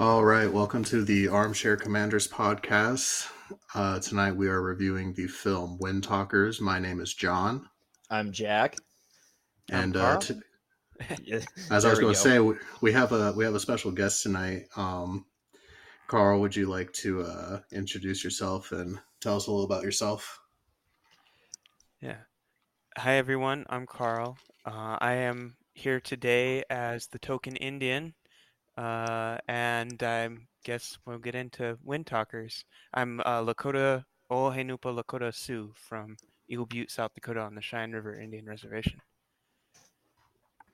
All 0.00 0.24
right, 0.24 0.50
welcome 0.50 0.82
to 0.84 1.04
the 1.04 1.28
Armchair 1.28 1.76
Commanders 1.76 2.26
podcast. 2.26 3.28
Uh, 3.74 3.98
tonight 3.98 4.32
we 4.32 4.48
are 4.48 4.62
reviewing 4.62 5.12
the 5.12 5.26
film 5.26 5.78
Windtalkers. 5.78 6.58
My 6.58 6.78
name 6.78 7.02
is 7.02 7.12
Jon, 7.12 7.68
I'm 8.08 8.32
Jack. 8.32 8.76
and 9.70 9.94
I'm 9.98 10.16
uh, 10.16 10.20
t- 10.20 10.40
as 11.70 11.84
I 11.84 11.90
was 11.90 11.98
going 11.98 12.14
to 12.14 12.18
say, 12.18 12.38
we, 12.38 12.54
we 12.80 12.92
have 12.92 13.12
a 13.12 13.32
we 13.32 13.44
have 13.44 13.54
a 13.54 13.60
special 13.60 13.90
guest 13.90 14.22
tonight. 14.22 14.62
Um, 14.74 15.26
Carl, 16.08 16.40
would 16.40 16.56
you 16.56 16.64
like 16.64 16.90
to 16.94 17.20
uh, 17.20 17.60
introduce 17.70 18.24
yourself 18.24 18.72
and 18.72 18.98
tell 19.20 19.36
us 19.36 19.48
a 19.48 19.50
little 19.50 19.66
about 19.66 19.84
yourself? 19.84 20.40
Yeah. 22.00 22.20
Hi, 22.96 23.16
everyone. 23.16 23.66
I'm 23.68 23.84
Carl. 23.86 24.38
Uh, 24.64 24.96
I 24.98 25.12
am 25.16 25.58
here 25.74 26.00
today 26.00 26.64
as 26.70 27.08
the 27.08 27.18
token 27.18 27.56
Indian, 27.56 28.14
uh, 28.80 29.36
and 29.48 30.02
I 30.02 30.28
guess 30.64 30.98
we'll 31.06 31.18
get 31.18 31.34
into 31.34 31.76
Windtalkers. 31.86 32.64
I'm 32.94 33.20
uh, 33.20 33.42
Lakota 33.42 34.04
Oohenunpa 34.30 35.02
Lakota 35.02 35.34
Sioux 35.34 35.72
from 35.76 36.16
Eagle 36.48 36.66
Butte, 36.66 36.90
South 36.90 37.12
Dakota, 37.14 37.40
on 37.40 37.54
the 37.54 37.60
Cheyenne 37.62 37.92
River 37.92 38.18
Indian 38.18 38.46
Reservation. 38.46 39.00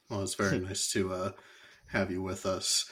Well, 0.09 0.23
it's 0.23 0.35
very 0.35 0.59
nice 0.69 0.91
to 0.93 1.13
uh, 1.13 1.31
have 1.89 2.11
you 2.11 2.23
with 2.23 2.47
us. 2.47 2.91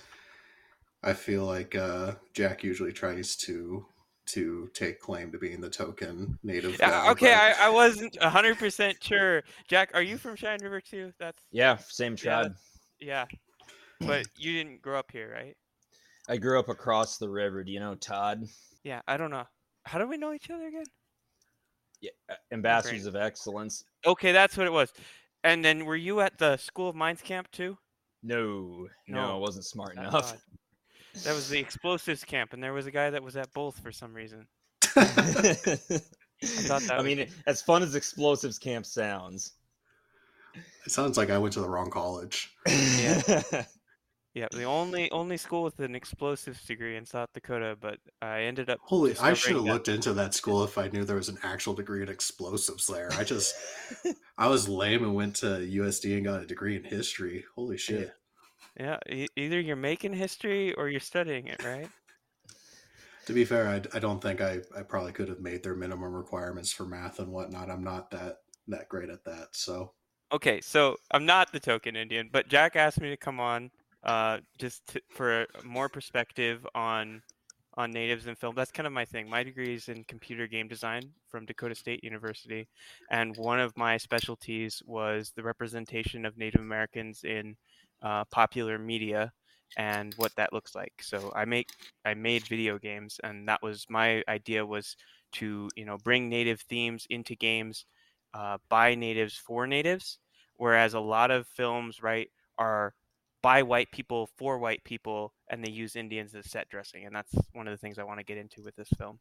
I 1.02 1.12
feel 1.12 1.44
like 1.44 1.74
uh, 1.76 2.14
Jack 2.32 2.64
usually 2.64 2.92
tries 2.92 3.36
to 3.36 3.86
to 4.26 4.70
take 4.72 4.98
claim 5.00 5.30
to 5.30 5.36
being 5.38 5.60
the 5.60 5.68
token 5.68 6.38
native. 6.42 6.78
Yeah, 6.80 6.90
guy, 6.90 7.10
okay, 7.10 7.26
but- 7.34 7.60
I, 7.62 7.66
I 7.66 7.68
wasn't 7.68 8.14
100% 8.14 8.94
sure. 9.02 9.42
Jack, 9.68 9.90
are 9.92 10.00
you 10.02 10.16
from 10.16 10.34
Cheyenne 10.34 10.60
River 10.62 10.80
too? 10.80 11.12
That's 11.20 11.42
Yeah, 11.52 11.76
same 11.76 12.12
Yeah. 12.14 12.16
tribe. 12.44 12.54
yeah. 12.98 13.26
But 14.06 14.26
you 14.36 14.52
didn't 14.52 14.82
grow 14.82 14.98
up 14.98 15.10
here, 15.12 15.30
right? 15.32 15.56
I 16.28 16.36
grew 16.36 16.58
up 16.58 16.68
across 16.68 17.18
the 17.18 17.28
river. 17.28 17.62
Do 17.64 17.70
you 17.72 17.80
know 17.80 17.94
Todd? 17.94 18.44
Yeah, 18.82 19.00
I 19.06 19.16
don't 19.16 19.30
know. 19.30 19.44
How 19.84 19.98
do 19.98 20.06
we 20.08 20.16
know 20.16 20.32
each 20.32 20.50
other 20.50 20.66
again? 20.68 20.84
Yeah, 22.00 22.10
uh, 22.30 22.34
Ambassadors 22.52 23.06
of 23.06 23.16
Excellence. 23.16 23.84
Okay, 24.06 24.32
that's 24.32 24.56
what 24.56 24.66
it 24.66 24.72
was. 24.72 24.92
And 25.42 25.64
then 25.64 25.84
were 25.84 25.96
you 25.96 26.20
at 26.20 26.38
the 26.38 26.56
School 26.56 26.88
of 26.88 26.96
Mines 26.96 27.20
camp 27.22 27.50
too? 27.50 27.76
No, 28.22 28.88
no, 29.06 29.26
No. 29.26 29.34
I 29.36 29.38
wasn't 29.38 29.66
smart 29.66 29.94
Thank 29.94 30.08
enough. 30.08 30.32
God. 30.32 30.40
That 31.24 31.34
was 31.34 31.48
the 31.48 31.58
explosives 31.58 32.24
camp, 32.24 32.52
and 32.54 32.62
there 32.62 32.72
was 32.72 32.86
a 32.86 32.90
guy 32.90 33.10
that 33.10 33.22
was 33.22 33.36
at 33.36 33.52
both 33.52 33.78
for 33.78 33.92
some 33.92 34.12
reason. 34.14 34.46
I 34.96 35.04
thought 35.04 36.82
that 36.88 36.96
was- 36.96 37.04
mean, 37.04 37.28
as 37.46 37.60
fun 37.62 37.82
as 37.82 37.94
explosives 37.94 38.58
camp 38.58 38.84
sounds. 38.86 39.52
it 40.86 40.90
sounds 40.92 41.16
like 41.16 41.30
I 41.30 41.38
went 41.38 41.52
to 41.54 41.60
the 41.60 41.68
wrong 41.68 41.90
college. 41.90 42.50
Yeah. 42.68 43.42
Yeah, 44.34 44.48
the 44.50 44.64
only 44.64 45.08
only 45.12 45.36
school 45.36 45.62
with 45.62 45.78
an 45.78 45.94
explosives 45.94 46.64
degree 46.64 46.96
in 46.96 47.06
South 47.06 47.28
Dakota, 47.32 47.78
but 47.80 47.98
I 48.20 48.42
ended 48.42 48.68
up. 48.68 48.80
Holy, 48.82 49.16
I 49.22 49.32
should 49.32 49.54
have 49.54 49.64
looked 49.64 49.88
into 49.88 50.12
that 50.14 50.34
school 50.34 50.64
if 50.64 50.76
I 50.76 50.88
knew 50.88 51.04
there 51.04 51.14
was 51.14 51.28
an 51.28 51.38
actual 51.44 51.72
degree 51.72 52.02
in 52.02 52.08
explosives 52.08 52.86
there. 52.86 53.10
I 53.16 53.22
just, 53.22 53.54
I 54.38 54.48
was 54.48 54.68
lame 54.68 55.04
and 55.04 55.14
went 55.14 55.36
to 55.36 55.46
USD 55.46 56.16
and 56.16 56.24
got 56.24 56.42
a 56.42 56.46
degree 56.46 56.74
in 56.74 56.82
history. 56.82 57.44
Holy 57.54 57.78
shit. 57.78 58.12
Yeah, 58.78 58.98
e- 59.08 59.28
either 59.36 59.60
you're 59.60 59.76
making 59.76 60.14
history 60.14 60.74
or 60.74 60.88
you're 60.88 60.98
studying 60.98 61.46
it, 61.46 61.62
right? 61.64 61.88
To 63.26 63.32
be 63.32 63.44
fair, 63.44 63.68
I, 63.68 63.82
I 63.96 64.00
don't 64.00 64.20
think 64.20 64.40
I, 64.40 64.58
I 64.76 64.82
probably 64.82 65.12
could 65.12 65.28
have 65.28 65.40
made 65.40 65.62
their 65.62 65.76
minimum 65.76 66.12
requirements 66.12 66.72
for 66.72 66.84
math 66.84 67.20
and 67.20 67.30
whatnot. 67.30 67.70
I'm 67.70 67.84
not 67.84 68.10
that 68.10 68.38
that 68.66 68.88
great 68.88 69.10
at 69.10 69.24
that. 69.26 69.48
So 69.52 69.92
Okay, 70.32 70.60
so 70.60 70.96
I'm 71.12 71.24
not 71.24 71.52
the 71.52 71.60
token 71.60 71.94
Indian, 71.94 72.30
but 72.32 72.48
Jack 72.48 72.74
asked 72.74 73.00
me 73.00 73.10
to 73.10 73.16
come 73.16 73.38
on 73.38 73.70
uh, 74.04 74.38
just 74.58 74.98
for 75.10 75.46
more 75.64 75.88
perspective 75.88 76.66
on 76.74 77.22
on 77.76 77.90
natives 77.90 78.26
in 78.28 78.36
film. 78.36 78.54
That's 78.54 78.70
kind 78.70 78.86
of 78.86 78.92
my 78.92 79.04
thing. 79.04 79.28
My 79.28 79.42
degree 79.42 79.74
is 79.74 79.88
in 79.88 80.04
computer 80.04 80.46
game 80.46 80.68
design 80.68 81.10
from 81.28 81.44
Dakota 81.44 81.74
State 81.74 82.04
University, 82.04 82.68
and 83.10 83.36
one 83.36 83.58
of 83.58 83.76
my 83.76 83.96
specialties 83.96 84.82
was 84.86 85.32
the 85.34 85.42
representation 85.42 86.24
of 86.24 86.38
Native 86.38 86.60
Americans 86.60 87.24
in 87.24 87.56
uh, 88.02 88.24
popular 88.30 88.78
media 88.78 89.32
and 89.76 90.14
what 90.16 90.34
that 90.36 90.52
looks 90.52 90.74
like. 90.74 90.92
So 91.00 91.32
I 91.34 91.44
make 91.44 91.68
I 92.04 92.14
made 92.14 92.46
video 92.46 92.78
games, 92.78 93.18
and 93.24 93.48
that 93.48 93.62
was 93.62 93.86
my 93.88 94.22
idea 94.28 94.64
was 94.64 94.96
to 95.32 95.68
you 95.74 95.84
know 95.84 95.98
bring 95.98 96.28
native 96.28 96.60
themes 96.60 97.06
into 97.10 97.34
games 97.34 97.86
uh, 98.34 98.58
by 98.68 98.94
natives 98.94 99.36
for 99.36 99.66
natives, 99.66 100.18
whereas 100.56 100.94
a 100.94 101.00
lot 101.00 101.30
of 101.30 101.46
films 101.48 102.02
right 102.02 102.30
are 102.58 102.94
by 103.44 103.62
white 103.62 103.92
people 103.92 104.30
for 104.38 104.58
white 104.58 104.82
people, 104.84 105.34
and 105.50 105.62
they 105.62 105.70
use 105.70 105.96
Indians 105.96 106.34
as 106.34 106.50
set 106.50 106.66
dressing, 106.70 107.04
and 107.04 107.14
that's 107.14 107.34
one 107.52 107.68
of 107.68 107.72
the 107.72 107.76
things 107.78 107.98
I 107.98 108.04
want 108.04 108.18
to 108.18 108.24
get 108.24 108.38
into 108.38 108.62
with 108.62 108.74
this 108.74 108.88
film. 108.98 109.18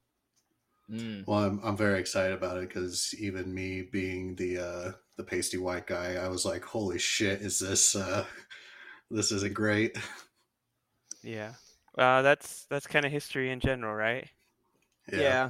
Mm. 0.89 1.27
well, 1.27 1.39
I'm, 1.39 1.59
I'm 1.61 1.75
very 1.77 1.99
excited 1.99 2.33
about 2.33 2.57
it 2.57 2.69
because 2.69 3.13
even 3.19 3.53
me 3.53 3.81
being 3.81 4.35
the 4.35 4.57
uh, 4.59 4.91
the 5.17 5.25
pasty 5.25 5.57
white 5.57 5.87
guy, 5.87 6.15
I 6.15 6.29
was 6.29 6.45
like, 6.45 6.63
holy 6.63 6.99
shit, 6.99 7.41
is 7.41 7.59
this 7.59 7.97
uh, 7.97 8.23
this 9.11 9.33
isn't 9.33 9.53
great. 9.53 9.97
Yeah, 11.21 11.53
uh, 11.97 12.21
that's 12.21 12.65
that's 12.69 12.87
kind 12.87 13.05
of 13.05 13.11
history 13.11 13.51
in 13.51 13.59
general, 13.59 13.93
right? 13.93 14.27
Yeah, 15.11 15.49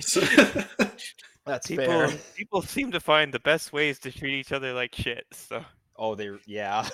So- 0.00 0.20
that's 1.46 1.66
people 1.68 1.84
fair. 1.84 2.08
people 2.36 2.62
seem 2.62 2.90
to 2.90 2.98
find 3.00 3.32
the 3.32 3.38
best 3.40 3.72
ways 3.72 4.00
to 4.00 4.10
treat 4.10 4.34
each 4.34 4.50
other 4.50 4.72
like 4.72 4.96
shit. 4.96 5.24
So 5.32 5.64
Oh, 5.98 6.14
they 6.14 6.30
yeah. 6.46 6.86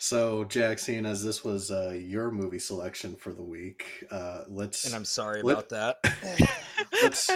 So, 0.00 0.44
Jack, 0.44 0.78
seeing 0.78 1.06
as 1.06 1.24
this 1.24 1.44
was 1.44 1.70
uh, 1.70 1.90
your 1.90 2.30
movie 2.30 2.58
selection 2.60 3.16
for 3.16 3.32
the 3.32 3.42
week, 3.42 4.04
uh, 4.10 4.44
let's 4.48 4.84
and 4.84 4.94
I'm 4.94 5.04
sorry 5.04 5.42
Let- 5.42 5.52
about 5.52 5.68
that. 5.70 6.50
let's 7.02 7.30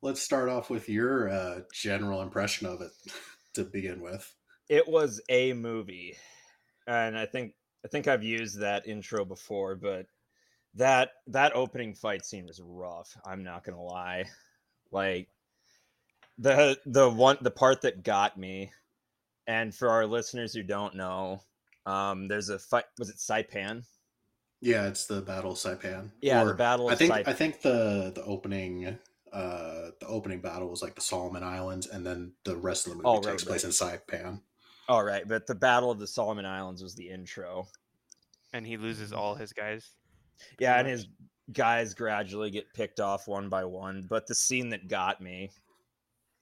let's 0.00 0.22
start 0.22 0.48
off 0.48 0.70
with 0.70 0.88
your 0.88 1.28
uh, 1.28 1.60
general 1.72 2.22
impression 2.22 2.66
of 2.66 2.80
it 2.82 2.90
to 3.54 3.64
begin 3.64 4.00
with. 4.00 4.32
it 4.68 4.86
was 4.88 5.20
a 5.28 5.52
movie 5.52 6.16
and 6.86 7.16
i 7.18 7.24
think 7.26 7.52
i 7.84 7.88
think 7.88 8.08
i've 8.08 8.22
used 8.24 8.60
that 8.60 8.86
intro 8.86 9.24
before 9.24 9.76
but 9.76 10.06
that 10.74 11.10
that 11.26 11.54
opening 11.54 11.94
fight 11.94 12.24
scene 12.24 12.46
was 12.46 12.60
rough 12.64 13.16
i'm 13.24 13.44
not 13.44 13.62
gonna 13.64 13.80
lie 13.82 14.24
like 14.90 15.28
the 16.38 16.76
the 16.86 17.08
one 17.08 17.36
the 17.42 17.50
part 17.50 17.82
that 17.82 18.02
got 18.02 18.36
me 18.38 18.72
and 19.46 19.74
for 19.74 19.88
our 19.88 20.06
listeners 20.06 20.52
who 20.54 20.62
don't 20.62 20.94
know 20.94 21.40
um 21.86 22.28
there's 22.28 22.48
a 22.48 22.58
fight 22.58 22.84
was 22.98 23.10
it 23.10 23.16
saipan 23.16 23.82
Yeah, 24.60 24.86
it's 24.86 25.04
the 25.06 25.20
Battle 25.20 25.52
of 25.52 25.58
Saipan. 25.58 26.10
yeah 26.22 26.42
the 26.44 26.54
battle 26.54 26.86
of 26.88 26.92
I 26.92 26.96
think 26.96 27.12
Saipan. 27.12 27.28
I 27.28 27.32
think 27.32 27.60
the 27.62 28.12
the 28.14 28.24
opening 28.24 28.98
uh 29.32 29.90
the 30.00 30.06
opening 30.06 30.40
battle 30.40 30.68
was 30.68 30.80
like 30.82 30.94
the 30.94 31.00
Solomon 31.00 31.42
Islands, 31.42 31.86
and 31.88 32.06
then 32.06 32.32
the 32.44 32.56
rest 32.56 32.86
of 32.86 32.92
the 32.92 32.96
movie 32.96 33.08
Oh, 33.08 33.20
takes 33.20 33.42
right, 33.44 33.48
place 33.60 33.64
in 33.64 33.70
Saipan. 33.70 34.40
all 34.88 35.02
right 35.04 35.26
but 35.28 35.46
the 35.46 35.54
battle 35.54 35.90
of 35.90 35.98
the 35.98 36.06
solomon 36.06 36.44
islands 36.44 36.82
was 36.82 36.94
the 36.94 37.08
intro 37.08 37.66
and 38.52 38.66
he 38.66 38.76
loses 38.76 39.12
all 39.12 39.34
his 39.34 39.52
guys. 39.52 39.90
Yeah, 40.60 40.78
and 40.78 40.86
his 40.88 41.08
guys 41.52 41.92
gradually 41.94 42.50
get 42.50 42.72
picked 42.72 43.00
off 43.00 43.26
one 43.26 43.48
by 43.48 43.64
one. 43.64 44.06
But 44.08 44.26
the 44.28 44.34
scene 44.34 44.68
that 44.70 44.86
got 44.88 45.20
me 45.20 45.50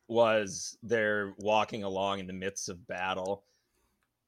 was 0.08 0.76
they're 0.82 1.34
walking 1.38 1.84
along 1.84 2.20
in 2.20 2.26
the 2.26 2.32
midst 2.32 2.68
of 2.68 2.86
battle. 2.86 3.44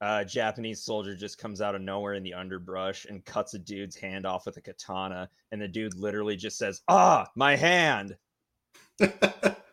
A 0.01 0.25
Japanese 0.25 0.83
soldier 0.83 1.15
just 1.15 1.39
comes 1.39 1.61
out 1.61 1.75
of 1.75 1.81
nowhere 1.81 2.15
in 2.15 2.23
the 2.23 2.35
underbrush 2.35 3.07
and 3.07 3.25
cuts 3.25 3.55
a 3.55 3.59
dude's 3.59 3.97
hand 3.97 4.27
off 4.27 4.47
with 4.47 4.57
a 4.57 4.61
katana, 4.61 5.31
and 5.53 5.61
the 5.61 5.69
dude 5.69 5.95
literally 5.95 6.37
just 6.37 6.59
says, 6.59 6.83
"Ah, 6.89 7.27
my 7.37 7.57
hand!" 7.57 8.17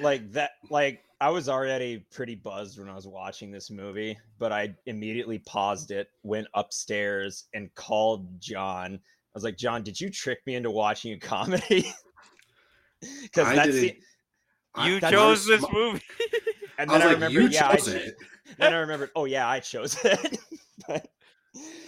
Like 0.00 0.32
that. 0.32 0.52
Like 0.70 1.04
I 1.20 1.30
was 1.30 1.48
already 1.48 2.04
pretty 2.10 2.34
buzzed 2.34 2.78
when 2.78 2.88
I 2.88 2.94
was 2.94 3.06
watching 3.06 3.50
this 3.50 3.70
movie, 3.70 4.18
but 4.38 4.52
I 4.52 4.74
immediately 4.86 5.38
paused 5.38 5.90
it, 5.90 6.10
went 6.22 6.48
upstairs, 6.54 7.44
and 7.54 7.74
called 7.74 8.40
Jon. 8.40 8.94
I 8.94 9.32
was 9.34 9.44
like, 9.44 9.56
Jon, 9.56 9.82
did 9.82 10.00
you 10.00 10.10
trick 10.10 10.40
me 10.46 10.54
into 10.54 10.70
watching 10.70 11.12
a 11.12 11.18
comedy? 11.18 11.92
Because 13.22 13.54
that's 13.54 13.68
the, 13.68 13.98
You 14.82 15.00
that's 15.00 15.12
chose 15.12 15.46
was- 15.46 15.60
this 15.60 15.72
movie. 15.72 16.02
and 16.78 16.90
I 16.90 16.98
then 16.98 16.98
was 16.98 17.02
I, 17.02 17.06
like, 17.06 17.14
remember, 17.14 17.40
you 17.40 17.48
yeah, 17.48 17.68
I 17.68 17.76
chose 17.76 17.86
cho- 17.86 17.98
it. 17.98 18.14
then 18.58 18.72
I 18.74 18.76
remembered, 18.78 19.10
oh 19.14 19.24
yeah, 19.24 19.48
I 19.48 19.60
chose 19.60 19.96
it. 20.04 20.38
but 20.88 21.06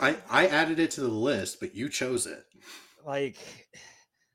I 0.01 0.17
I 0.31 0.47
added 0.47 0.79
it 0.79 0.91
to 0.93 1.01
the 1.01 1.09
list, 1.09 1.59
but 1.61 1.75
you 1.75 1.89
chose 1.89 2.27
it. 2.27 2.45
like 3.05 3.37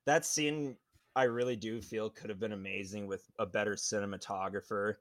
that 0.06 0.25
scene, 0.25 0.75
I 1.15 1.24
really 1.24 1.56
do 1.56 1.81
feel 1.81 2.09
could 2.09 2.30
have 2.30 2.39
been 2.39 2.51
amazing 2.53 3.07
with 3.07 3.24
a 3.39 3.45
better 3.45 3.75
cinematographer. 3.75 4.95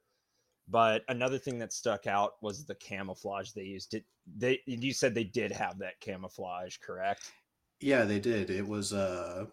But 0.69 1.03
another 1.09 1.39
thing 1.39 1.59
that 1.59 1.73
stuck 1.73 2.07
out 2.07 2.35
was 2.43 2.65
the 2.65 2.77
camouflage 2.77 3.51
they 3.51 3.63
used. 3.63 3.91
Did 3.91 4.05
they? 4.37 4.61
You 4.67 4.93
said 4.93 5.15
they 5.15 5.25
did 5.25 5.51
have 5.51 5.79
that 5.81 5.99
camouflage, 6.01 6.77
correct? 6.79 7.33
Yeah, 7.81 8.05
they 8.05 8.21
did. 8.21 8.51
It 8.51 8.67
was 8.69 8.93
uh 8.93 9.47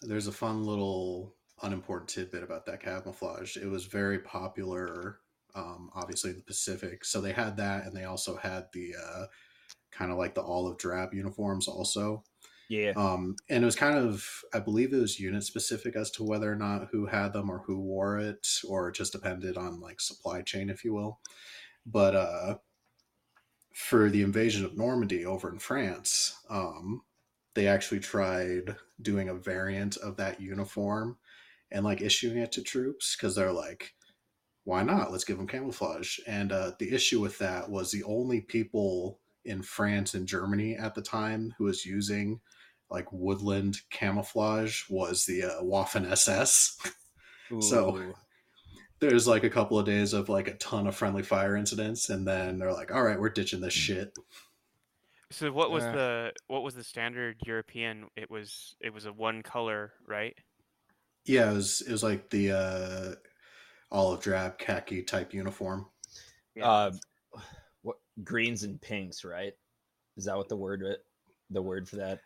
there's 0.00 0.28
a 0.28 0.32
fun 0.32 0.64
little 0.64 1.34
unimportant 1.62 2.10
tidbit 2.10 2.42
about 2.42 2.66
that 2.66 2.80
camouflage. 2.82 3.56
It 3.56 3.68
was 3.68 3.86
very 3.86 4.20
popular 4.20 5.20
um 5.54 5.90
obviously 5.94 6.30
in 6.30 6.36
the 6.36 6.42
Pacific. 6.42 7.04
So 7.04 7.20
they 7.20 7.32
had 7.32 7.56
that 7.56 7.86
and 7.86 7.96
they 7.96 8.04
also 8.04 8.36
had 8.36 8.68
the 8.72 8.94
uh 8.96 9.26
kind 9.90 10.12
of 10.12 10.18
like 10.18 10.34
the 10.34 10.42
olive 10.42 10.78
drab 10.78 11.14
uniforms 11.14 11.68
also. 11.68 12.24
Yeah. 12.68 12.94
Um, 12.94 13.34
and 13.48 13.64
it 13.64 13.66
was 13.66 13.74
kind 13.74 13.98
of, 13.98 14.44
I 14.54 14.60
believe 14.60 14.92
it 14.92 14.98
was 15.00 15.18
unit 15.18 15.42
specific 15.42 15.96
as 15.96 16.10
to 16.12 16.24
whether 16.24 16.52
or 16.52 16.56
not 16.56 16.88
who 16.92 17.06
had 17.06 17.32
them 17.32 17.50
or 17.50 17.58
who 17.58 17.80
wore 17.80 18.18
it, 18.18 18.46
or 18.68 18.88
it 18.88 18.94
just 18.94 19.12
depended 19.12 19.56
on 19.56 19.80
like 19.80 20.00
supply 20.00 20.42
chain, 20.42 20.70
if 20.70 20.84
you 20.84 20.94
will. 20.94 21.20
But 21.84 22.14
uh, 22.14 22.58
for 23.74 24.10
the 24.10 24.22
invasion 24.22 24.64
of 24.64 24.76
Normandy 24.76 25.24
over 25.24 25.48
in 25.50 25.58
France, 25.58 26.44
um, 26.48 27.02
they 27.54 27.66
actually 27.66 28.00
tried 28.00 28.76
doing 29.00 29.28
a 29.28 29.34
variant 29.34 29.96
of 29.96 30.16
that 30.16 30.40
uniform 30.40 31.18
and 31.72 31.84
like 31.84 32.00
issuing 32.02 32.38
it 32.38 32.52
to 32.52 32.62
troops 32.62 33.16
because 33.16 33.34
they're 33.34 33.52
like, 33.52 33.94
why 34.64 34.82
not? 34.82 35.10
Let's 35.10 35.24
give 35.24 35.36
them 35.38 35.46
camouflage. 35.46 36.18
And 36.26 36.52
uh, 36.52 36.72
the 36.78 36.92
issue 36.92 37.20
with 37.20 37.38
that 37.38 37.68
was 37.70 37.90
the 37.90 38.02
only 38.04 38.40
people 38.40 39.18
in 39.44 39.62
France 39.62 40.14
and 40.14 40.26
Germany 40.28 40.76
at 40.76 40.94
the 40.94 41.02
time 41.02 41.54
who 41.56 41.64
was 41.64 41.86
using 41.86 42.40
like 42.90 43.06
woodland 43.12 43.78
camouflage 43.90 44.82
was 44.90 45.24
the 45.26 45.44
uh, 45.44 45.62
Waffen 45.62 46.10
SS. 46.10 46.76
So- 47.60 48.14
There's 49.00 49.26
like 49.26 49.42
a 49.44 49.50
couple 49.50 49.78
of 49.78 49.86
days 49.86 50.12
of 50.12 50.28
like 50.28 50.46
a 50.46 50.54
ton 50.58 50.86
of 50.86 50.94
friendly 50.94 51.22
fire 51.22 51.56
incidents, 51.56 52.10
and 52.10 52.28
then 52.28 52.58
they're 52.58 52.72
like, 52.72 52.92
"All 52.94 53.02
right, 53.02 53.18
we're 53.18 53.30
ditching 53.30 53.60
this 53.60 53.72
shit." 53.72 54.12
So 55.30 55.50
what 55.50 55.70
was 55.70 55.82
Uh. 55.84 55.92
the 55.92 56.32
what 56.48 56.62
was 56.62 56.74
the 56.74 56.84
standard 56.84 57.38
European? 57.46 58.08
It 58.14 58.30
was 58.30 58.76
it 58.80 58.92
was 58.92 59.06
a 59.06 59.12
one 59.12 59.42
color, 59.42 59.94
right? 60.06 60.36
Yeah, 61.30 61.50
it 61.52 61.54
was 61.54 61.80
it 61.82 61.92
was 61.92 62.02
like 62.02 62.30
the 62.30 62.50
uh, 62.52 63.14
olive 63.92 64.22
drab 64.22 64.58
khaki 64.58 65.02
type 65.02 65.34
uniform. 65.34 65.90
Uh, 66.60 66.92
what 67.82 67.98
greens 68.22 68.62
and 68.64 68.80
pinks, 68.80 69.24
right? 69.24 69.54
Is 70.16 70.26
that 70.26 70.36
what 70.36 70.48
the 70.48 70.56
word 70.56 70.84
the 71.50 71.62
word 71.62 71.88
for 71.88 71.96
that? 71.98 72.22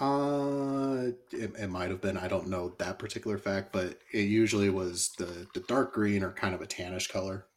Uh, 0.00 1.08
it, 1.32 1.54
it 1.56 1.68
might 1.70 1.90
have 1.90 2.00
been. 2.02 2.16
I 2.18 2.28
don't 2.28 2.48
know 2.48 2.70
that 2.78 2.98
particular 2.98 3.38
fact, 3.38 3.72
but 3.72 4.00
it 4.12 4.22
usually 4.28 4.68
was 4.70 5.10
the 5.16 5.48
the 5.54 5.60
dark 5.60 5.94
green 5.94 6.22
or 6.22 6.32
kind 6.32 6.54
of 6.54 6.60
a 6.60 6.66
tannish 6.66 7.08
color, 7.10 7.48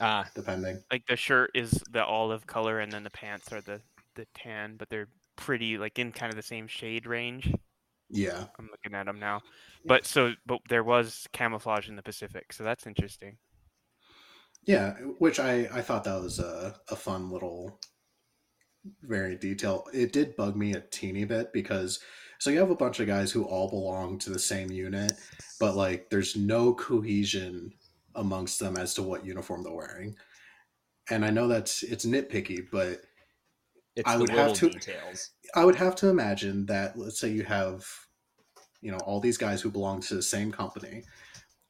Ah, 0.00 0.30
depending. 0.34 0.84
like 0.90 1.06
the 1.06 1.16
shirt 1.16 1.50
is 1.54 1.82
the 1.90 2.04
olive 2.04 2.46
color 2.46 2.80
and 2.80 2.92
then 2.92 3.02
the 3.04 3.10
pants 3.10 3.52
are 3.52 3.60
the 3.60 3.82
the 4.14 4.26
tan, 4.34 4.76
but 4.76 4.88
they're 4.88 5.10
pretty 5.36 5.78
like 5.78 5.98
in 5.98 6.12
kind 6.12 6.30
of 6.30 6.36
the 6.36 6.42
same 6.42 6.66
shade 6.68 7.06
range. 7.06 7.52
Yeah, 8.10 8.44
I'm 8.58 8.68
looking 8.70 8.94
at 8.94 9.06
them 9.06 9.18
now. 9.18 9.42
But 9.84 10.06
so 10.06 10.32
but 10.46 10.60
there 10.68 10.84
was 10.84 11.26
camouflage 11.32 11.88
in 11.88 11.96
the 11.96 12.02
Pacific, 12.02 12.52
so 12.52 12.64
that's 12.64 12.86
interesting. 12.86 13.38
yeah. 14.66 14.94
Which 15.18 15.38
I 15.38 15.68
I 15.72 15.82
thought 15.82 16.04
that 16.04 16.20
was 16.20 16.38
a 16.38 16.76
a 16.88 16.96
fun 16.96 17.30
little 17.30 17.80
very 19.02 19.36
detail. 19.36 19.84
It 19.92 20.12
did 20.12 20.36
bug 20.36 20.56
me 20.56 20.74
a 20.74 20.80
teeny 20.80 21.24
bit 21.24 21.52
because 21.52 22.00
so 22.38 22.50
you 22.50 22.58
have 22.60 22.70
a 22.70 22.76
bunch 22.76 23.00
of 23.00 23.06
guys 23.06 23.32
who 23.32 23.44
all 23.44 23.68
belong 23.70 24.18
to 24.20 24.30
the 24.30 24.38
same 24.38 24.70
unit, 24.70 25.12
but 25.60 25.76
like 25.76 26.10
there's 26.10 26.36
no 26.36 26.74
cohesion 26.74 27.72
amongst 28.14 28.58
them 28.60 28.76
as 28.76 28.94
to 28.94 29.02
what 29.02 29.24
uniform 29.26 29.62
they're 29.62 29.72
wearing. 29.72 30.16
And 31.10 31.24
I 31.24 31.30
know 31.30 31.48
that's 31.48 31.82
it's 31.82 32.04
nitpicky, 32.06 32.66
but 32.70 33.00
it's 33.96 34.08
I 34.08 34.16
would 34.16 34.30
have 34.30 34.52
to- 34.54 34.70
details. 34.70 35.30
I 35.54 35.64
would 35.64 35.76
have 35.76 35.96
to 35.96 36.08
imagine 36.08 36.66
that 36.66 36.98
let's 36.98 37.18
say 37.18 37.30
you 37.30 37.44
have 37.44 37.84
you 38.80 38.90
know 38.92 38.98
all 38.98 39.20
these 39.20 39.38
guys 39.38 39.62
who 39.62 39.70
belong 39.70 40.00
to 40.02 40.14
the 40.14 40.22
same 40.22 40.52
company. 40.52 41.04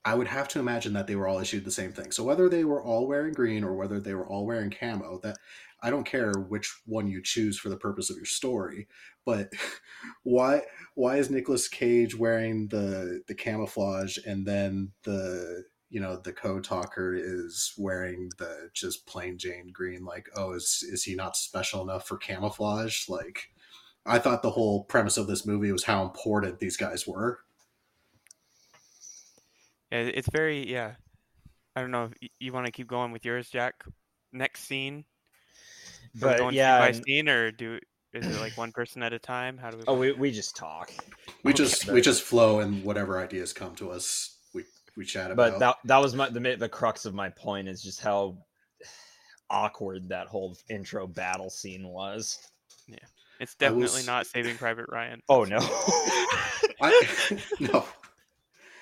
I 0.04 0.14
would 0.14 0.28
have 0.28 0.46
to 0.48 0.60
imagine 0.60 0.92
that 0.92 1.08
they 1.08 1.16
were 1.16 1.26
all 1.26 1.40
issued 1.40 1.64
the 1.64 1.70
same 1.70 1.92
thing. 1.92 2.12
So 2.12 2.22
whether 2.22 2.48
they 2.48 2.62
were 2.62 2.82
all 2.82 3.08
wearing 3.08 3.32
green 3.32 3.64
or 3.64 3.74
whether 3.74 3.98
they 3.98 4.14
were 4.14 4.26
all 4.26 4.46
wearing 4.46 4.70
camo, 4.70 5.18
that 5.24 5.36
I 5.82 5.90
don't 5.90 6.06
care 6.06 6.32
which 6.32 6.72
one 6.86 7.08
you 7.08 7.20
choose 7.22 7.58
for 7.58 7.70
the 7.70 7.76
purpose 7.76 8.08
of 8.08 8.16
your 8.16 8.24
story, 8.24 8.86
but 9.24 9.52
why 10.22 10.62
why 10.94 11.16
is 11.16 11.30
Nicolas 11.30 11.68
Cage 11.68 12.16
wearing 12.16 12.68
the 12.68 13.22
the 13.26 13.34
camouflage 13.34 14.18
and 14.24 14.46
then 14.46 14.92
the 15.04 15.64
you 15.90 16.00
know 16.00 16.16
the 16.16 16.32
code 16.32 16.64
talker 16.64 17.14
is 17.14 17.72
wearing 17.78 18.28
the 18.38 18.68
just 18.74 19.06
plain 19.06 19.38
Jane 19.38 19.70
green 19.72 20.04
like 20.04 20.28
oh 20.36 20.52
is 20.52 20.84
is 20.90 21.04
he 21.04 21.14
not 21.14 21.36
special 21.36 21.82
enough 21.82 22.06
for 22.08 22.16
camouflage 22.16 23.08
like 23.08 23.50
I 24.04 24.18
thought 24.18 24.42
the 24.42 24.50
whole 24.50 24.84
premise 24.84 25.16
of 25.16 25.26
this 25.26 25.44
movie 25.46 25.72
was 25.72 25.84
how 25.84 26.02
important 26.04 26.58
these 26.60 26.76
guys 26.76 27.06
were. 27.08 27.40
Yeah, 29.90 29.98
it's 29.98 30.28
very 30.30 30.70
yeah. 30.70 30.92
I 31.74 31.80
don't 31.80 31.90
know 31.90 32.10
if 32.20 32.30
you 32.40 32.52
want 32.52 32.66
to 32.66 32.72
keep 32.72 32.86
going 32.88 33.12
with 33.12 33.24
yours, 33.24 33.48
Jack. 33.50 33.84
Next 34.32 34.64
scene, 34.64 35.04
But 36.14 36.38
going 36.38 36.54
yeah, 36.54 36.76
scene 36.78 36.80
by 36.80 36.96
and- 36.96 37.04
scene, 37.04 37.28
or 37.28 37.50
do 37.50 37.78
is 38.12 38.26
it 38.26 38.40
like 38.40 38.56
one 38.56 38.72
person 38.72 39.02
at 39.02 39.12
a 39.12 39.18
time? 39.18 39.58
How 39.58 39.70
do 39.70 39.76
we? 39.78 39.84
oh, 39.86 39.94
we, 39.94 40.12
we 40.12 40.30
just 40.30 40.56
talk. 40.56 40.90
We 41.42 41.52
Okay. 41.52 41.58
just 41.64 41.88
we 41.90 42.00
just 42.00 42.22
flow 42.22 42.60
and 42.60 42.82
whatever 42.84 43.20
ideas 43.20 43.52
come 43.52 43.74
to 43.76 43.90
us 43.90 44.35
we 44.96 45.02
we 45.02 45.06
chat 45.06 45.30
about. 45.30 45.52
But 45.52 45.58
that 45.58 45.76
that 45.84 45.98
was 45.98 46.14
my 46.14 46.28
the 46.28 46.56
the 46.58 46.68
crux 46.68 47.04
of 47.04 47.14
my 47.14 47.30
point 47.30 47.68
is 47.68 47.82
just 47.82 48.00
how 48.00 48.38
awkward 49.50 50.08
that 50.08 50.26
whole 50.26 50.56
intro 50.68 51.06
battle 51.06 51.50
scene 51.50 51.88
was. 51.88 52.38
Yeah, 52.88 52.98
it's 53.40 53.54
definitely 53.54 54.00
s- 54.00 54.06
not 54.06 54.26
Saving 54.26 54.56
Private 54.56 54.86
Ryan. 54.88 55.20
Oh 55.28 55.44
no. 55.44 55.58
I, 56.80 57.38
no, 57.60 57.86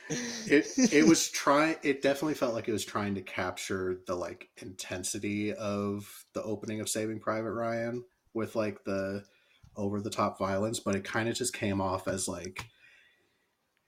it 0.08 0.66
it 0.92 1.06
was 1.06 1.28
trying. 1.30 1.76
It 1.82 2.02
definitely 2.02 2.34
felt 2.34 2.54
like 2.54 2.68
it 2.68 2.72
was 2.72 2.84
trying 2.84 3.14
to 3.14 3.22
capture 3.22 3.98
the 4.06 4.14
like 4.14 4.48
intensity 4.60 5.54
of 5.54 6.24
the 6.34 6.42
opening 6.42 6.80
of 6.80 6.88
Saving 6.88 7.20
Private 7.20 7.52
Ryan 7.52 8.04
with 8.34 8.56
like 8.56 8.84
the 8.84 9.24
over 9.76 10.00
the 10.00 10.10
top 10.10 10.38
violence, 10.38 10.80
but 10.80 10.94
it 10.94 11.04
kind 11.04 11.28
of 11.28 11.34
just 11.34 11.52
came 11.52 11.80
off 11.80 12.06
as 12.06 12.28
like 12.28 12.64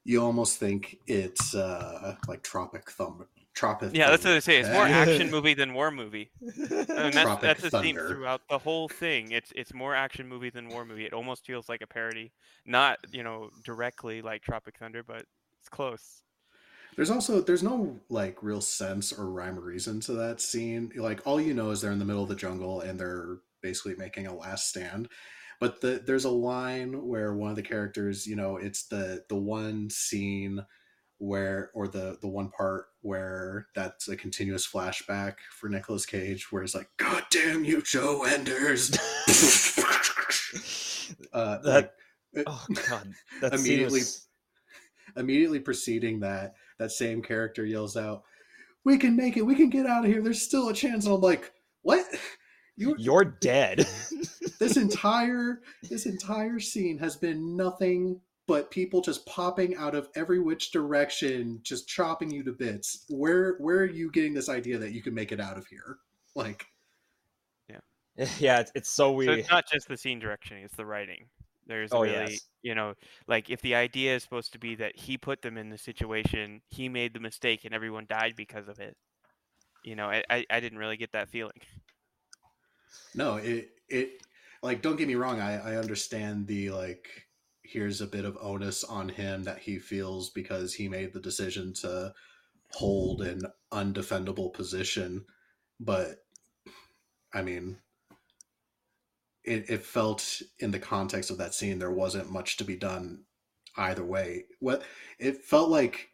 you 0.06 0.22
almost 0.22 0.58
think 0.58 0.98
it's 1.06 1.54
uh 1.54 2.16
like 2.28 2.42
Tropic 2.42 2.90
Thunder. 2.90 3.26
Tropic. 3.54 3.90
Yeah, 3.94 4.10
that's 4.10 4.22
what 4.22 4.34
I 4.34 4.40
Thunder. 4.40 4.40
say. 4.40 4.58
It's 4.60 4.68
more 4.70 4.86
action 4.86 5.30
movie 5.36 5.54
than 5.54 5.74
war 5.74 5.90
movie. 5.90 6.30
and 6.40 7.12
that's 7.12 7.42
that's 7.42 7.62
the 7.62 7.70
theme 7.82 7.96
throughout 7.96 8.42
the 8.48 8.58
whole 8.58 8.88
thing. 8.88 9.32
It's 9.32 9.52
it's 9.56 9.74
more 9.74 9.94
action 9.94 10.28
movie 10.28 10.50
than 10.50 10.68
war 10.68 10.84
movie. 10.84 11.06
It 11.06 11.12
almost 11.12 11.44
feels 11.44 11.68
like 11.68 11.82
a 11.82 11.86
parody, 11.86 12.32
not 12.64 12.98
you 13.10 13.24
know 13.24 13.50
directly 13.64 14.22
like 14.22 14.42
Tropic 14.42 14.76
Thunder, 14.78 15.02
but 15.02 15.24
it's 15.60 15.68
close. 15.68 16.22
There's 16.96 17.10
also 17.10 17.40
there's 17.40 17.62
no 17.62 17.98
like 18.08 18.42
real 18.42 18.60
sense 18.60 19.12
or 19.12 19.28
rhyme 19.30 19.58
or 19.58 19.62
reason 19.62 20.00
to 20.02 20.12
that 20.12 20.40
scene. 20.40 20.92
Like 20.94 21.20
all 21.26 21.40
you 21.40 21.52
know 21.52 21.70
is 21.70 21.80
they're 21.80 21.92
in 21.92 21.98
the 21.98 22.04
middle 22.04 22.22
of 22.22 22.28
the 22.28 22.36
jungle 22.36 22.80
and 22.80 22.98
they're 22.98 23.38
basically 23.60 23.96
making 23.96 24.26
a 24.26 24.34
last 24.34 24.68
stand. 24.68 25.08
But 25.60 25.80
the, 25.80 26.02
there's 26.06 26.24
a 26.26 26.30
line 26.30 27.06
where 27.06 27.34
one 27.34 27.50
of 27.50 27.56
the 27.56 27.62
characters, 27.62 28.26
you 28.26 28.36
know, 28.36 28.56
it's 28.56 28.84
the 28.86 29.24
the 29.28 29.36
one 29.36 29.88
scene 29.90 30.64
where 31.18 31.70
or 31.74 31.88
the 31.88 32.18
the 32.20 32.28
one 32.28 32.50
part 32.50 32.86
where 33.00 33.68
that's 33.74 34.06
a 34.08 34.16
continuous 34.16 34.66
flashback 34.70 35.36
for 35.50 35.68
Nicolas 35.70 36.04
Cage 36.04 36.52
where 36.52 36.60
he's 36.62 36.74
like, 36.74 36.90
"God 36.98 37.24
damn 37.30 37.64
you, 37.64 37.80
Joe 37.82 38.24
Enders." 38.24 38.90
uh, 41.32 41.58
That- 41.58 41.94
like, 42.34 42.44
oh 42.46 42.66
god. 42.88 43.12
That 43.40 43.54
Immediately- 43.54 44.02
immediately 45.16 45.60
preceding 45.60 46.20
that, 46.20 46.54
that 46.78 46.90
same 46.92 47.22
character 47.22 47.64
yells 47.64 47.96
out, 47.96 48.24
"We 48.84 48.98
can 48.98 49.16
make 49.16 49.38
it! 49.38 49.42
We 49.46 49.54
can 49.54 49.70
get 49.70 49.86
out 49.86 50.04
of 50.04 50.10
here! 50.10 50.20
There's 50.20 50.42
still 50.42 50.68
a 50.68 50.74
chance!" 50.74 51.06
And 51.06 51.14
I'm 51.14 51.20
like, 51.22 51.50
"What? 51.82 52.04
You 52.76 52.94
You're 52.98 53.24
dead. 53.24 53.86
this 54.58 54.76
entire 54.76 55.62
this 55.88 56.06
entire 56.06 56.60
scene 56.60 56.98
has 56.98 57.16
been 57.16 57.56
nothing 57.56 58.20
but 58.46 58.70
people 58.70 59.00
just 59.00 59.26
popping 59.26 59.74
out 59.76 59.94
of 59.94 60.08
every 60.14 60.38
which 60.38 60.70
direction, 60.70 61.58
just 61.62 61.88
chopping 61.88 62.30
you 62.30 62.42
to 62.44 62.52
bits. 62.52 63.04
Where 63.08 63.56
where 63.58 63.78
are 63.78 63.86
you 63.86 64.10
getting 64.10 64.34
this 64.34 64.48
idea 64.48 64.78
that 64.78 64.92
you 64.92 65.02
can 65.02 65.14
make 65.14 65.32
it 65.32 65.40
out 65.40 65.58
of 65.58 65.66
here? 65.66 65.98
Like, 66.34 66.66
yeah, 67.68 67.80
it's, 68.60 68.72
it's 68.74 68.90
so 68.90 69.12
So 69.20 69.32
weird. 69.32 69.38
it's 69.38 69.50
not 69.50 69.64
just 69.70 69.88
the 69.88 69.96
scene 69.96 70.18
direction; 70.18 70.58
it's 70.58 70.76
the 70.76 70.86
writing. 70.86 71.26
There's 71.66 71.92
Oh, 71.92 72.02
really, 72.02 72.32
yes. 72.32 72.40
you 72.62 72.74
know, 72.74 72.94
like 73.26 73.50
if 73.50 73.60
the 73.62 73.74
idea 73.74 74.14
is 74.16 74.22
supposed 74.22 74.52
to 74.52 74.58
be 74.58 74.74
that 74.76 74.96
he 74.96 75.18
put 75.18 75.42
them 75.42 75.56
in 75.58 75.68
the 75.70 75.78
situation, 75.78 76.62
he 76.68 76.88
made 76.88 77.12
the 77.14 77.20
mistake, 77.20 77.64
and 77.64 77.74
everyone 77.74 78.06
died 78.08 78.34
because 78.36 78.68
of 78.68 78.78
it. 78.80 78.96
You 79.84 79.96
know, 79.96 80.06
I 80.06 80.22
I, 80.30 80.44
I 80.50 80.60
didn't 80.60 80.78
really 80.78 80.96
get 80.96 81.12
that 81.12 81.28
feeling. 81.30 81.60
No, 83.14 83.36
it 83.36 83.70
it 83.88 84.22
like 84.62 84.82
don't 84.82 84.96
get 84.96 85.08
me 85.08 85.14
wrong. 85.14 85.40
I 85.40 85.72
I 85.72 85.76
understand 85.76 86.46
the 86.46 86.70
like. 86.70 87.08
Here's 87.68 88.00
a 88.00 88.06
bit 88.06 88.24
of 88.24 88.38
onus 88.40 88.84
on 88.84 89.08
him 89.08 89.42
that 89.42 89.58
he 89.58 89.80
feels 89.80 90.30
because 90.30 90.72
he 90.72 90.88
made 90.88 91.12
the 91.12 91.18
decision 91.20 91.74
to 91.80 92.14
hold 92.70 93.22
an 93.22 93.42
undefendable 93.72 94.52
position, 94.52 95.24
but 95.80 96.18
I 97.34 97.42
mean, 97.42 97.78
it, 99.44 99.70
it 99.70 99.84
felt 99.84 100.42
in 100.58 100.70
the 100.70 100.78
context 100.78 101.30
of 101.30 101.38
that 101.38 101.54
scene 101.54 101.78
there 101.78 101.90
wasn't 101.90 102.30
much 102.30 102.56
to 102.58 102.64
be 102.64 102.76
done 102.76 103.24
either 103.76 104.04
way. 104.04 104.44
What 104.60 104.82
it 105.18 105.42
felt 105.42 105.70
like 105.70 106.10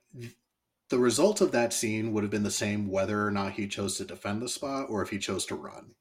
the 0.90 0.98
result 0.98 1.40
of 1.40 1.52
that 1.52 1.72
scene 1.72 2.12
would 2.12 2.22
have 2.24 2.30
been 2.30 2.42
the 2.42 2.50
same 2.50 2.90
whether 2.90 3.26
or 3.26 3.30
not 3.30 3.52
he 3.52 3.66
chose 3.66 3.96
to 3.96 4.04
defend 4.04 4.42
the 4.42 4.48
spot 4.48 4.86
or 4.90 5.02
if 5.02 5.10
he 5.10 5.18
chose 5.18 5.46
to 5.46 5.54
run. 5.54 5.94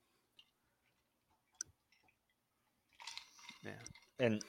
And 4.21 4.41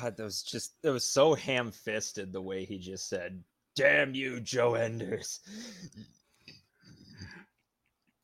God, 0.00 0.16
that 0.16 0.24
was 0.24 0.42
just 0.42 0.74
it 0.82 0.90
was 0.90 1.04
so 1.04 1.34
ham 1.34 1.70
fisted 1.70 2.32
the 2.32 2.42
way 2.42 2.64
he 2.64 2.78
just 2.78 3.08
said, 3.08 3.42
"Damn 3.76 4.14
you, 4.14 4.40
Joe 4.40 4.74
Enders." 4.74 5.40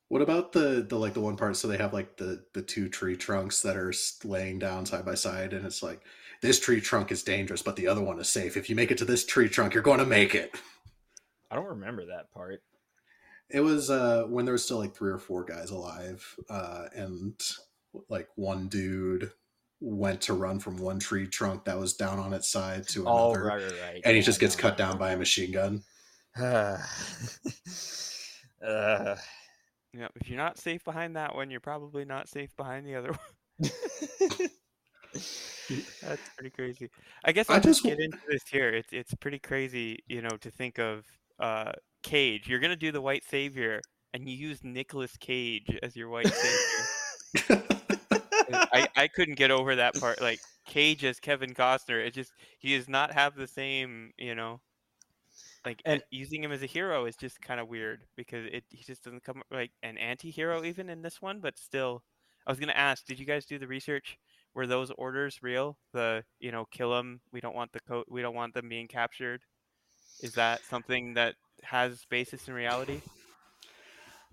What 0.09 0.23
about 0.23 0.53
the 0.53 0.85
the 0.87 0.97
like 0.97 1.15
the 1.15 1.21
one 1.21 1.37
part? 1.37 1.57
So 1.57 1.69
they 1.69 1.79
have 1.79 1.95
like 1.95 2.17
the 2.17 2.45
the 2.53 2.63
two 2.63 2.89
tree 2.89 3.17
trunks 3.17 3.63
that 3.63 3.77
are 3.77 3.95
laying 4.25 4.59
down 4.59 4.85
side 4.85 5.07
by 5.07 5.15
side, 5.15 5.53
and 5.53 5.65
it's 5.65 5.83
like 5.83 6.03
this 6.43 6.61
tree 6.61 6.81
trunk 6.81 7.13
is 7.13 7.23
dangerous, 7.23 7.63
but 7.63 7.77
the 7.77 7.87
other 7.87 8.03
one 8.03 8.19
is 8.19 8.29
safe. 8.29 8.57
If 8.57 8.69
you 8.69 8.77
make 8.77 8.91
it 8.91 8.99
to 8.99 9.05
this 9.05 9.25
tree 9.25 9.49
trunk, 9.49 9.73
you're 9.73 9.83
going 9.83 10.01
to 10.01 10.05
make 10.05 10.35
it. 10.35 10.55
I 11.51 11.55
don't 11.55 11.65
remember 11.67 12.07
that 12.07 12.33
part. 12.33 12.63
It 13.49 13.61
was 13.61 13.89
uh, 13.91 14.25
when 14.29 14.45
there 14.45 14.53
was 14.53 14.65
still 14.65 14.79
like 14.79 14.95
three 14.95 15.13
or 15.13 15.19
four 15.19 15.45
guys 15.45 15.71
alive, 15.71 16.37
uh, 16.51 16.87
and 16.95 17.41
like 18.09 18.29
one 18.35 18.69
dude 18.69 19.31
went 19.83 20.21
to 20.23 20.35
run 20.35 20.61
from 20.61 20.77
one 20.79 20.99
tree 20.99 21.27
trunk 21.27 21.65
that 21.65 21.79
was 21.79 21.95
down 21.95 22.19
on 22.19 22.33
its 22.33 22.49
side 22.51 22.87
to 22.89 23.07
Oh, 23.07 23.09
another, 23.09 23.39
right, 23.39 23.61
right, 23.63 23.77
right. 23.79 24.05
and 24.05 24.17
he 24.17 24.23
Yeah, 24.23 24.23
just 24.23 24.41
gets 24.41 24.57
no, 24.57 24.57
cut 24.57 24.77
no, 24.77 24.79
down 24.79 24.99
by 24.99 25.13
a 25.13 25.17
machine 25.17 25.53
gun. 25.53 25.85
uh, 28.63 29.17
Yeah, 29.93 30.09
if 30.17 30.29
you're 30.29 30.39
not 30.39 30.59
safe 30.59 30.85
behind 30.85 31.17
that 31.17 31.35
one, 31.35 31.51
you're 31.51 31.61
probably 31.61 32.05
not 32.05 32.29
safe 32.29 32.55
behind 32.57 32.87
the 32.87 32.95
other 32.97 33.13
one. 33.13 33.19
That's 36.03 36.29
pretty 36.37 36.51
crazy. 36.51 36.91
I 37.25 37.33
guess 37.33 37.51
I 37.51 37.59
I'll 37.59 37.61
just 37.61 37.83
just 37.85 37.85
get 37.85 38.01
into 38.01 38.19
this 38.29 38.43
here. 38.51 38.71
It's 38.71 38.93
it's 38.93 39.15
pretty 39.15 39.39
crazy, 39.39 39.99
you 40.07 40.21
know, 40.23 40.37
to 40.39 40.51
think 40.51 40.79
of 40.79 41.05
uh 41.39 41.73
Cage. 42.03 42.49
You're 42.49 42.61
gonna 42.61 42.77
do 42.77 42.93
the 42.93 43.01
white 43.01 43.25
savior, 43.25 43.85
and 44.13 44.29
you 44.29 44.35
use 44.37 44.65
Nicolas 44.65 45.17
Cage 45.17 45.79
as 45.83 45.97
your 45.97 46.09
white 46.09 46.35
savior. 46.35 46.91
I, 48.55 48.89
I 48.97 49.09
couldn't 49.09 49.35
get 49.37 49.51
over 49.51 49.77
that 49.77 49.95
part. 49.95 50.21
Like 50.21 50.41
Cage 50.67 51.05
as 51.05 51.21
Kevin 51.21 51.55
Costner, 51.55 52.05
it 52.05 52.15
just 52.15 52.33
he 52.59 52.77
does 52.77 52.89
not 52.89 53.13
have 53.13 53.35
the 53.35 53.47
same, 53.47 54.13
you 54.19 54.35
know, 54.35 54.61
like 55.65 55.81
And- 55.85 56.03
using 56.11 56.43
him 56.43 56.53
as 56.53 56.63
a 56.63 56.67
hero 56.67 57.07
is 57.07 57.17
just 57.17 57.41
kind 57.41 57.61
of 57.61 57.69
weird 57.69 58.01
because 58.17 58.47
it 58.53 58.65
he 58.71 58.83
just 58.85 59.05
doesn't 59.05 59.25
come 59.25 59.43
like 59.51 59.71
an 59.83 59.97
anti-hero 59.99 60.65
even 60.65 60.89
in 60.91 61.03
this 61.03 61.21
one, 61.23 61.41
but 61.41 61.59
still. 61.59 62.03
I 62.47 62.51
was 62.51 62.59
gonna 62.59 62.73
ask, 62.73 63.05
did 63.07 63.21
you 63.21 63.27
guys 63.27 63.47
do 63.47 63.59
the 63.59 63.69
research? 63.69 64.19
Were 64.55 64.67
those 64.67 64.91
orders 64.93 65.39
real? 65.43 65.79
The 65.93 66.25
you 66.41 66.51
know, 66.51 66.65
kill 66.73 66.91
them. 66.91 67.21
We 67.33 67.41
don't 67.41 67.55
want 67.55 67.73
the 67.73 67.81
co- 67.89 68.05
We 68.09 68.21
don't 68.23 68.35
want 68.35 68.53
them 68.55 68.69
being 68.69 68.89
captured. 68.89 69.43
Is 70.21 70.33
that 70.35 70.61
something 70.69 71.15
that 71.15 71.37
has 71.63 72.05
basis 72.11 72.49
in 72.49 72.55
reality? 72.55 73.01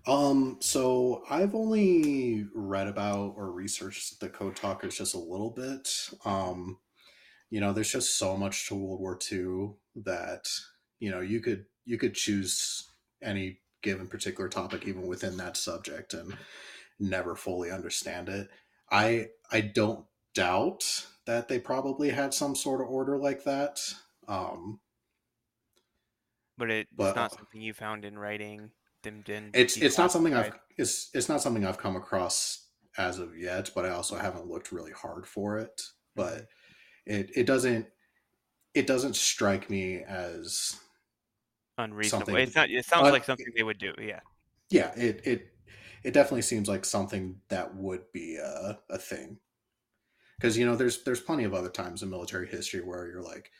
Um, 0.09 0.57
so 0.59 1.23
I've 1.29 1.53
only 1.53 2.47
read 2.55 2.87
about 2.87 3.35
or 3.37 3.51
researched 3.51 4.19
the 4.19 4.27
Code 4.27 4.55
Talkers 4.55 4.97
just 4.97 5.13
a 5.13 5.19
little 5.19 5.51
bit. 5.51 5.87
Um, 6.25 6.79
you 7.51 7.59
know, 7.59 7.73
there's 7.73 7.91
just 7.91 8.17
so 8.17 8.35
much 8.35 8.67
to 8.67 8.75
World 8.75 8.99
War 8.99 9.19
II 9.31 9.73
that 9.97 10.49
you 10.99 11.11
know 11.11 11.19
you 11.19 11.41
could 11.41 11.65
you 11.85 11.99
could 11.99 12.15
choose 12.15 12.89
any 13.21 13.59
given 13.83 14.07
particular 14.07 14.49
topic 14.49 14.87
even 14.87 15.05
within 15.05 15.37
that 15.37 15.55
subject 15.55 16.15
and 16.15 16.35
never 16.99 17.35
fully 17.35 17.69
understand 17.69 18.29
it. 18.29 18.49
I 18.89 19.27
I 19.51 19.61
don't 19.61 20.05
doubt 20.33 21.05
that 21.27 21.49
they 21.49 21.59
probably 21.59 22.09
had 22.09 22.33
some 22.33 22.55
sort 22.55 22.81
of 22.81 22.87
order 22.87 23.15
like 23.15 23.43
that. 23.43 23.79
Um, 24.27 24.79
But 26.57 26.71
it, 26.71 26.87
But, 26.95 27.09
it's 27.09 27.15
not 27.15 27.31
uh, 27.33 27.35
something 27.37 27.61
you 27.61 27.73
found 27.73 28.05
in 28.05 28.17
writing. 28.17 28.71
Them 29.03 29.21
didn't. 29.21 29.55
it's 29.55 29.77
it's 29.77 29.97
not 29.97 30.11
something 30.11 30.33
I've 30.33 30.51
it's 30.77 31.09
it's 31.13 31.29
not 31.29 31.41
something 31.41 31.65
I've 31.65 31.77
come 31.77 31.95
across 31.95 32.67
as 32.97 33.19
of 33.19 33.37
yet, 33.37 33.71
but 33.75 33.85
I 33.85 33.89
also 33.89 34.17
haven't 34.17 34.47
looked 34.47 34.71
really 34.71 34.91
hard 34.91 35.25
for 35.27 35.57
it. 35.57 35.81
But 36.15 36.47
it 37.05 37.31
it 37.35 37.45
doesn't 37.47 37.87
it 38.73 38.87
doesn't 38.87 39.15
strike 39.15 39.69
me 39.69 40.03
as 40.03 40.77
unreasonable. 41.77 42.35
It's 42.35 42.55
not. 42.55 42.69
It 42.69 42.85
sounds 42.85 43.07
Uh, 43.07 43.11
like 43.11 43.23
something 43.25 43.47
they 43.55 43.63
would 43.63 43.77
do. 43.79 43.93
Yeah. 43.99 44.19
yeah 44.69 44.91
it 44.95 45.21
it 45.25 45.47
it 46.03 46.13
definitely 46.13 46.41
seems 46.41 46.67
like 46.67 46.85
something 46.85 47.41
that 47.49 47.75
would 47.75 48.11
be 48.13 48.37
a, 48.37 48.79
a 48.89 48.97
thing 48.97 49.37
because 50.37 50.57
you 50.57 50.65
know 50.65 50.75
there's 50.75 51.03
there's 51.03 51.21
plenty 51.21 51.43
of 51.43 51.53
other 51.53 51.69
times 51.69 52.01
in 52.03 52.09
military 52.09 52.47
history 52.47 52.81
where 52.81 53.07
you're 53.07 53.21
like 53.23 53.51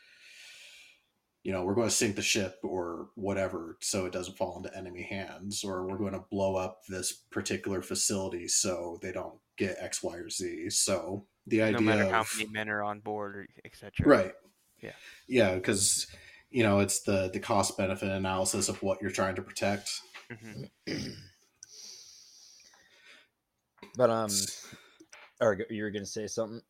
you 1.42 1.52
know 1.52 1.62
we're 1.64 1.74
going 1.74 1.88
to 1.88 1.94
sink 1.94 2.16
the 2.16 2.22
ship 2.22 2.58
or 2.62 3.08
whatever 3.14 3.76
so 3.80 4.06
it 4.06 4.12
doesn't 4.12 4.36
fall 4.36 4.56
into 4.56 4.76
enemy 4.76 5.02
hands 5.02 5.64
or 5.64 5.86
we're 5.86 5.98
going 5.98 6.12
to 6.12 6.24
blow 6.30 6.56
up 6.56 6.80
this 6.88 7.12
particular 7.30 7.80
facility 7.82 8.46
so 8.46 8.98
they 9.02 9.12
don't 9.12 9.38
get 9.56 9.76
x 9.80 10.02
y 10.02 10.16
or 10.16 10.28
z 10.28 10.68
so 10.70 11.24
the 11.46 11.62
idea 11.62 11.80
No 11.80 11.86
matter 11.86 12.02
of 12.04 12.10
how 12.10 12.24
many 12.36 12.50
men 12.50 12.68
are 12.68 12.82
on 12.82 13.00
board, 13.00 13.36
or 13.36 13.48
etc. 13.64 14.06
right 14.06 14.34
Yeah. 14.80 14.92
yeah 15.28 15.54
because 15.54 16.06
you 16.50 16.62
know 16.62 16.80
it's 16.80 17.00
the 17.02 17.30
the 17.32 17.40
cost 17.40 17.76
benefit 17.78 18.10
analysis 18.10 18.68
of 18.68 18.82
what 18.82 19.00
you're 19.00 19.10
trying 19.10 19.36
to 19.36 19.42
protect 19.42 20.00
hmm 20.30 20.64
but 23.96 24.10
um, 24.10 24.30
or 25.40 25.58
you 25.70 25.82
were 25.82 25.90
gonna 25.90 26.06
say 26.06 26.26
something? 26.26 26.60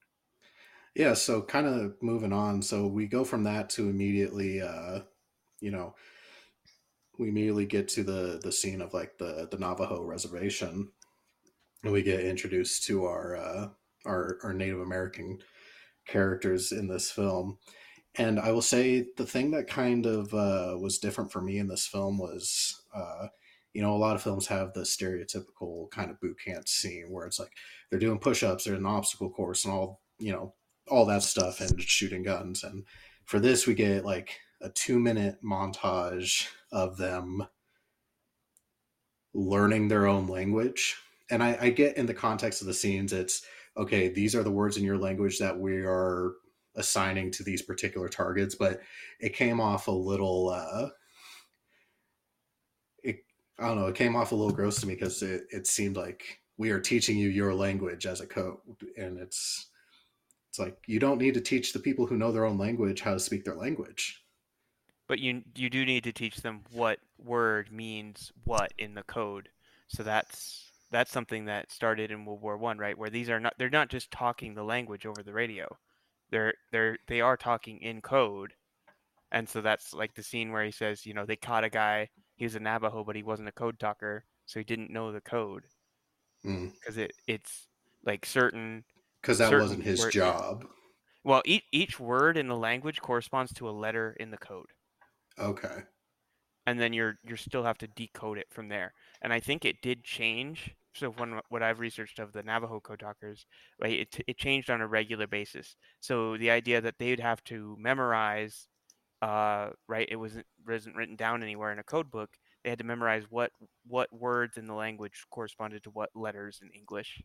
Yeah 0.94 1.14
so 1.14 1.42
kind 1.42 1.66
of 1.66 1.94
moving 2.02 2.32
on 2.32 2.62
so 2.62 2.86
we 2.86 3.06
go 3.06 3.24
from 3.24 3.44
that 3.44 3.70
to 3.70 3.88
immediately 3.88 4.60
uh 4.60 5.00
you 5.60 5.70
know 5.70 5.94
we 7.18 7.28
immediately 7.28 7.66
get 7.66 7.88
to 7.88 8.02
the 8.02 8.40
the 8.42 8.52
scene 8.52 8.80
of 8.80 8.92
like 8.94 9.18
the 9.18 9.48
the 9.50 9.58
navajo 9.58 10.02
reservation 10.02 10.90
and 11.82 11.92
we 11.92 12.02
get 12.02 12.20
introduced 12.20 12.84
to 12.84 13.04
our 13.04 13.36
uh 13.36 13.68
our 14.06 14.38
our 14.42 14.52
native 14.52 14.80
american 14.80 15.38
characters 16.06 16.72
in 16.72 16.88
this 16.88 17.10
film. 17.10 17.58
And 18.16 18.40
i 18.40 18.50
will 18.50 18.62
say 18.62 19.06
the 19.16 19.26
thing 19.26 19.52
that 19.52 19.68
kind 19.68 20.04
of 20.06 20.34
uh 20.34 20.76
was 20.80 20.98
different 20.98 21.30
for 21.30 21.40
me 21.40 21.58
in 21.58 21.68
this 21.68 21.86
film 21.86 22.18
was 22.18 22.82
uh 22.94 23.28
you 23.72 23.82
know 23.82 23.94
a 23.94 23.98
lot 23.98 24.16
of 24.16 24.22
films 24.22 24.48
have 24.48 24.72
the 24.72 24.80
stereotypical 24.80 25.88
kind 25.92 26.10
of 26.10 26.20
boot 26.20 26.36
camp 26.44 26.66
scene 26.66 27.06
where 27.10 27.26
it's 27.26 27.38
like 27.38 27.52
they're 27.88 28.00
doing 28.00 28.18
push-ups 28.18 28.64
they're 28.64 28.74
in 28.74 28.80
an 28.80 28.86
obstacle 28.86 29.30
course 29.30 29.64
and 29.64 29.72
all 29.72 30.00
you 30.18 30.32
know 30.32 30.54
all 30.90 31.06
that 31.06 31.22
stuff 31.22 31.60
and 31.60 31.80
shooting 31.80 32.22
guns. 32.22 32.64
And 32.64 32.84
for 33.24 33.40
this 33.40 33.66
we 33.66 33.74
get 33.74 34.04
like 34.04 34.38
a 34.60 34.68
two 34.68 34.98
minute 34.98 35.38
montage 35.42 36.48
of 36.72 36.96
them 36.96 37.46
learning 39.32 39.88
their 39.88 40.06
own 40.06 40.26
language. 40.26 40.96
And 41.30 41.42
I, 41.42 41.56
I 41.60 41.70
get 41.70 41.96
in 41.96 42.06
the 42.06 42.14
context 42.14 42.60
of 42.60 42.66
the 42.66 42.74
scenes 42.74 43.12
it's 43.12 43.42
okay 43.76 44.08
these 44.08 44.34
are 44.34 44.42
the 44.42 44.50
words 44.50 44.76
in 44.76 44.84
your 44.84 44.98
language 44.98 45.38
that 45.38 45.58
we 45.58 45.78
are 45.78 46.34
assigning 46.76 47.30
to 47.30 47.42
these 47.42 47.62
particular 47.62 48.08
targets 48.08 48.54
but 48.54 48.80
it 49.20 49.34
came 49.34 49.60
off 49.60 49.88
a 49.88 49.92
little 49.92 50.50
uh 50.50 50.88
it 53.02 53.16
i 53.58 53.66
don't 53.66 53.78
know 53.78 53.86
it 53.86 53.94
came 53.94 54.16
off 54.16 54.32
a 54.32 54.34
little 54.34 54.52
gross 54.52 54.80
to 54.80 54.86
me 54.86 54.94
because 54.94 55.22
it, 55.22 55.42
it 55.50 55.66
seemed 55.66 55.96
like 55.96 56.40
we 56.58 56.70
are 56.70 56.80
teaching 56.80 57.16
you 57.16 57.28
your 57.28 57.54
language 57.54 58.06
as 58.06 58.20
a 58.20 58.26
code 58.26 58.56
and 58.96 59.18
it's 59.18 59.69
it's 60.50 60.58
like 60.58 60.76
you 60.86 60.98
don't 60.98 61.18
need 61.18 61.34
to 61.34 61.40
teach 61.40 61.72
the 61.72 61.80
people 61.80 62.06
who 62.06 62.16
know 62.18 62.32
their 62.32 62.44
own 62.44 62.58
language 62.58 63.00
how 63.00 63.12
to 63.14 63.20
speak 63.20 63.44
their 63.44 63.56
language 63.56 64.22
But 65.08 65.18
you 65.18 65.42
you 65.54 65.68
do 65.68 65.84
need 65.84 66.04
to 66.04 66.12
teach 66.12 66.36
them 66.38 66.64
what 66.70 67.00
word 67.18 67.70
means 67.72 68.32
what 68.44 68.72
in 68.78 68.94
the 68.94 69.02
code. 69.02 69.50
So 69.88 70.02
that's 70.02 70.72
that's 70.90 71.10
something 71.12 71.44
that 71.46 71.70
started 71.70 72.10
in 72.10 72.24
World 72.24 72.40
War 72.42 72.56
One, 72.56 72.78
right? 72.78 72.96
Where 72.96 73.10
these 73.10 73.28
are 73.30 73.40
not 73.40 73.54
they're 73.58 73.70
not 73.70 73.88
just 73.90 74.10
talking 74.10 74.54
the 74.54 74.64
language 74.64 75.06
over 75.06 75.22
the 75.22 75.32
radio. 75.32 75.76
They're 76.30 76.54
they're 76.72 76.98
they 77.08 77.20
are 77.20 77.36
talking 77.36 77.80
in 77.82 78.00
code. 78.00 78.54
And 79.32 79.48
so 79.48 79.60
that's 79.60 79.94
like 79.94 80.14
the 80.14 80.22
scene 80.22 80.52
where 80.52 80.64
he 80.64 80.72
says, 80.72 81.06
you 81.06 81.14
know, 81.14 81.26
they 81.26 81.36
caught 81.36 81.64
a 81.64 81.70
guy, 81.70 82.10
he 82.36 82.44
was 82.44 82.54
a 82.56 82.60
Navajo, 82.60 83.04
but 83.04 83.16
he 83.16 83.22
wasn't 83.22 83.48
a 83.48 83.52
code 83.52 83.78
talker, 83.78 84.24
so 84.46 84.60
he 84.60 84.64
didn't 84.64 84.90
know 84.90 85.12
the 85.12 85.20
code. 85.20 85.64
Hmm. 86.42 86.68
Because 86.68 86.98
it, 86.98 87.12
it's 87.26 87.68
like 88.04 88.26
certain 88.26 88.84
because 89.20 89.38
that 89.38 89.48
Certain 89.48 89.62
wasn't 89.62 89.82
his 89.84 90.00
word- 90.00 90.12
job 90.12 90.66
well, 91.22 91.42
each 91.44 91.64
each 91.70 92.00
word 92.00 92.38
in 92.38 92.48
the 92.48 92.56
language 92.56 93.00
corresponds 93.00 93.52
to 93.54 93.68
a 93.68 93.70
letter 93.72 94.16
in 94.18 94.30
the 94.30 94.38
code. 94.38 94.70
okay 95.38 95.82
and 96.66 96.78
then 96.80 96.92
you're 96.92 97.18
you 97.24 97.36
still 97.36 97.64
have 97.64 97.78
to 97.78 97.88
decode 97.88 98.38
it 98.38 98.46
from 98.50 98.68
there. 98.68 98.92
And 99.22 99.32
I 99.32 99.40
think 99.40 99.64
it 99.64 99.82
did 99.82 100.04
change. 100.04 100.74
So 100.94 101.10
when 101.10 101.40
what 101.48 101.62
I've 101.62 101.80
researched 101.80 102.18
of 102.18 102.32
the 102.32 102.42
Navajo 102.42 102.80
code 102.80 103.00
talkers, 103.00 103.46
right, 103.80 104.00
it 104.00 104.24
it 104.26 104.36
changed 104.38 104.70
on 104.70 104.80
a 104.80 104.86
regular 104.86 105.26
basis. 105.26 105.74
So 106.00 106.36
the 106.36 106.50
idea 106.50 106.80
that 106.80 106.96
they'd 106.98 107.18
have 107.20 107.42
to 107.44 107.76
memorize, 107.78 108.68
uh, 109.22 109.70
right, 109.88 110.08
it 110.10 110.16
wasn't 110.16 110.46
wasn't 110.66 110.96
written 110.96 111.16
down 111.16 111.42
anywhere 111.42 111.72
in 111.72 111.78
a 111.78 111.82
code 111.84 112.10
book. 112.10 112.30
They 112.62 112.70
had 112.70 112.78
to 112.80 112.84
memorize 112.84 113.24
what 113.30 113.50
what 113.86 114.12
words 114.12 114.56
in 114.56 114.66
the 114.66 114.74
language 114.74 115.24
corresponded 115.30 115.82
to 115.84 115.90
what 115.90 116.10
letters 116.14 116.60
in 116.62 116.70
English 116.70 117.20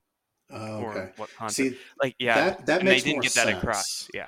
Oh, 0.51 0.81
or 0.81 0.91
okay 0.91 1.11
what 1.17 1.29
concept. 1.35 1.55
see 1.55 1.79
like 2.01 2.15
yeah, 2.19 2.35
that 2.35 2.65
that 2.67 2.79
and 2.79 2.87
they 2.87 2.99
didn't 2.99 3.13
more 3.13 3.21
get 3.23 3.33
that 3.33 3.49
across. 3.49 4.07
Yeah. 4.13 4.27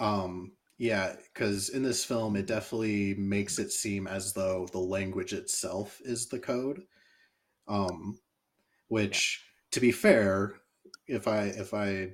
Um, 0.00 0.52
yeah, 0.78 1.16
because 1.34 1.70
in 1.70 1.82
this 1.82 2.04
film, 2.04 2.36
it 2.36 2.46
definitely 2.46 3.14
makes 3.14 3.58
it 3.58 3.72
seem 3.72 4.06
as 4.06 4.32
though 4.32 4.68
the 4.70 4.78
language 4.78 5.32
itself 5.32 6.00
is 6.04 6.28
the 6.28 6.38
code. 6.38 6.82
Um, 7.66 8.18
which, 8.86 9.44
to 9.72 9.80
be 9.80 9.90
fair, 9.90 10.54
if 11.08 11.26
I 11.26 11.46
if 11.46 11.74
I 11.74 12.10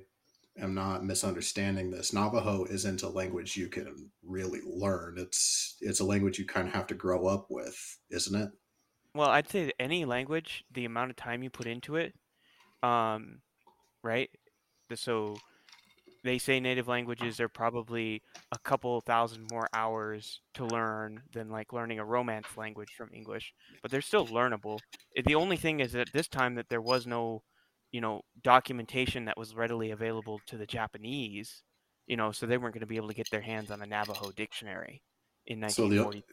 am 0.57 0.73
not 0.73 1.05
misunderstanding 1.05 1.91
this, 1.91 2.11
Navajo 2.11 2.65
isn't 2.65 3.03
a 3.03 3.09
language 3.09 3.55
you 3.55 3.67
can 3.67 4.09
really 4.23 4.61
learn. 4.65 5.15
It's 5.19 5.77
it's 5.81 5.99
a 5.99 6.05
language 6.05 6.39
you 6.39 6.45
kind 6.45 6.67
of 6.67 6.73
have 6.73 6.87
to 6.87 6.95
grow 6.95 7.27
up 7.27 7.47
with, 7.49 7.99
isn't 8.09 8.41
it? 8.41 8.49
Well, 9.13 9.29
I'd 9.29 9.49
say 9.49 9.65
that 9.65 9.81
any 9.81 10.05
language, 10.05 10.65
the 10.73 10.85
amount 10.85 11.11
of 11.11 11.15
time 11.15 11.43
you 11.43 11.49
put 11.49 11.67
into 11.67 11.95
it, 11.95 12.13
um, 12.85 13.41
right? 14.03 14.29
So 14.95 15.43
they 16.23 16.39
say 16.39 16.59
native 16.59 16.87
languages 16.87 17.39
are 17.39 17.49
probably 17.49 18.23
a 18.51 18.57
couple 18.59 18.99
thousand 19.01 19.43
more 19.43 19.69
hours 19.73 20.41
to 20.55 20.65
learn 20.65 21.21
than 21.33 21.49
like 21.49 21.71
learning 21.73 21.99
a 21.99 22.05
romance 22.05 22.57
language 22.57 22.93
from 22.97 23.11
English, 23.13 23.53
but 23.81 23.91
they're 23.91 24.01
still 24.01 24.27
learnable. 24.27 24.81
Uh, 25.17 25.21
The 25.25 25.35
only 25.35 25.57
thing 25.57 25.79
is 25.81 25.95
at 25.95 26.11
this 26.13 26.27
time 26.27 26.55
that 26.55 26.69
there 26.69 26.81
was 26.81 27.05
no, 27.07 27.43
you 27.91 28.01
know, 28.01 28.21
documentation 28.41 29.25
that 29.25 29.37
was 29.37 29.55
readily 29.55 29.91
available 29.91 30.41
to 30.47 30.57
the 30.57 30.65
Japanese, 30.67 31.63
you 32.07 32.17
know, 32.17 32.31
so 32.31 32.45
they 32.45 32.57
weren't 32.57 32.73
going 32.73 32.81
to 32.81 32.87
be 32.87 32.97
able 32.97 33.09
to 33.09 33.13
get 33.21 33.29
their 33.31 33.41
hands 33.41 33.71
on 33.71 33.81
a 33.81 33.85
Navajo 33.85 34.31
dictionary 34.31 35.03
in 35.45 35.59
So 35.67 35.87
the 35.89 36.01
1940. 36.01 36.25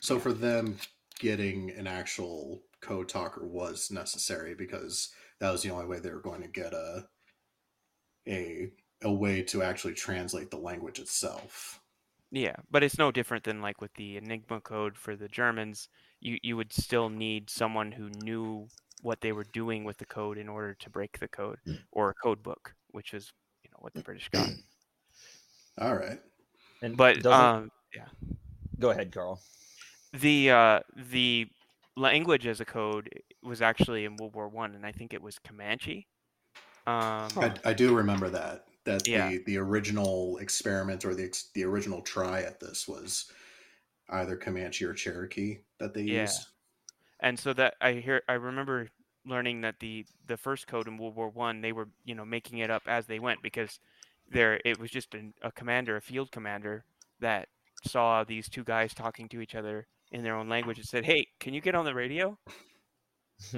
so 0.00 0.18
for 0.20 0.32
them 0.32 0.78
getting 1.18 1.70
an 1.72 1.86
actual 1.86 2.62
code 2.80 3.08
talker 3.08 3.46
was 3.46 3.90
necessary 3.90 4.54
because 4.54 5.10
that 5.40 5.50
was 5.50 5.62
the 5.62 5.70
only 5.70 5.86
way 5.86 5.98
they 5.98 6.10
were 6.10 6.20
going 6.20 6.42
to 6.42 6.48
get 6.48 6.72
a 6.72 7.06
a 8.28 8.70
a 9.02 9.12
way 9.12 9.42
to 9.42 9.62
actually 9.62 9.94
translate 9.94 10.50
the 10.50 10.56
language 10.56 10.98
itself. 10.98 11.80
Yeah, 12.32 12.56
but 12.70 12.82
it's 12.82 12.98
no 12.98 13.12
different 13.12 13.44
than 13.44 13.60
like 13.62 13.80
with 13.80 13.94
the 13.94 14.16
Enigma 14.16 14.60
code 14.60 14.96
for 14.96 15.14
the 15.16 15.28
Germans. 15.28 15.88
You 16.20 16.38
you 16.42 16.56
would 16.56 16.72
still 16.72 17.08
need 17.08 17.50
someone 17.50 17.92
who 17.92 18.10
knew 18.22 18.68
what 19.02 19.20
they 19.20 19.32
were 19.32 19.44
doing 19.52 19.84
with 19.84 19.98
the 19.98 20.06
code 20.06 20.38
in 20.38 20.48
order 20.48 20.74
to 20.74 20.90
break 20.90 21.18
the 21.18 21.28
code, 21.28 21.58
or 21.92 22.10
a 22.10 22.14
code 22.14 22.42
book, 22.42 22.74
which 22.90 23.14
is 23.14 23.32
you 23.62 23.70
know 23.70 23.78
what 23.80 23.94
the 23.94 24.02
British 24.02 24.28
got. 24.30 24.48
All 25.78 25.94
right. 25.94 26.18
And 26.82 26.96
But 26.96 27.22
doesn't- 27.22 27.32
um, 27.32 27.70
go 28.80 28.90
ahead, 28.90 29.12
Carl. 29.12 29.40
the 30.12 30.50
uh, 30.50 30.80
the 31.10 31.46
language 31.96 32.46
as 32.46 32.60
a 32.60 32.64
code 32.64 33.08
was 33.42 33.62
actually 33.62 34.04
in 34.04 34.16
World 34.16 34.34
War 34.34 34.48
One, 34.48 34.74
and 34.74 34.86
I 34.86 34.92
think 34.92 35.14
it 35.14 35.22
was 35.22 35.38
Comanche. 35.38 36.08
Um, 36.86 37.40
I, 37.40 37.54
I 37.64 37.72
do 37.74 37.94
remember 37.94 38.28
that 38.30 38.66
that 38.84 39.02
Yeah. 39.06 39.12
the 39.12 39.42
the 39.46 39.58
original 39.58 40.38
experiment 40.38 41.04
or 41.04 41.14
the 41.14 41.32
the 41.54 41.64
original 41.64 42.02
try 42.02 42.42
at 42.42 42.60
this 42.60 42.86
was 42.86 43.30
either 44.10 44.36
Comanche 44.36 44.84
or 44.84 44.94
Cherokee 44.94 45.60
that 45.78 45.94
they 45.94 46.02
Yeah. 46.06 46.12
used. 46.12 46.48
and 47.20 47.38
so 47.38 47.52
that 47.54 47.76
I 47.80 47.94
hear 47.94 48.22
I 48.28 48.34
remember 48.34 48.88
learning 49.26 49.62
that 49.62 49.80
the 49.80 50.06
the 50.26 50.36
first 50.38 50.66
code 50.66 50.88
in 50.88 50.98
World 50.98 51.16
War 51.16 51.30
One 51.30 51.60
they 51.62 51.72
were 51.72 51.90
you 52.04 52.14
know 52.14 52.24
making 52.24 52.58
it 52.60 52.70
up 52.70 52.84
as 52.88 53.06
they 53.06 53.18
went 53.20 53.42
because 53.42 53.80
there 54.28 54.60
it 54.64 54.78
was 54.78 54.90
just 54.90 55.14
an, 55.14 55.34
a 55.42 55.52
commander 55.52 55.96
a 55.96 56.02
field 56.02 56.32
commander 56.32 56.84
that 57.20 57.48
saw 57.84 58.24
these 58.24 58.48
two 58.48 58.64
guys 58.64 58.94
talking 58.94 59.28
to 59.30 59.40
each 59.40 59.54
other 59.54 59.88
in 60.16 60.24
their 60.24 60.34
own 60.34 60.48
language 60.48 60.78
and 60.78 60.86
said 60.86 61.04
hey 61.04 61.26
can 61.38 61.52
you 61.52 61.60
get 61.60 61.74
on 61.74 61.84
the 61.84 61.94
radio? 61.94 62.38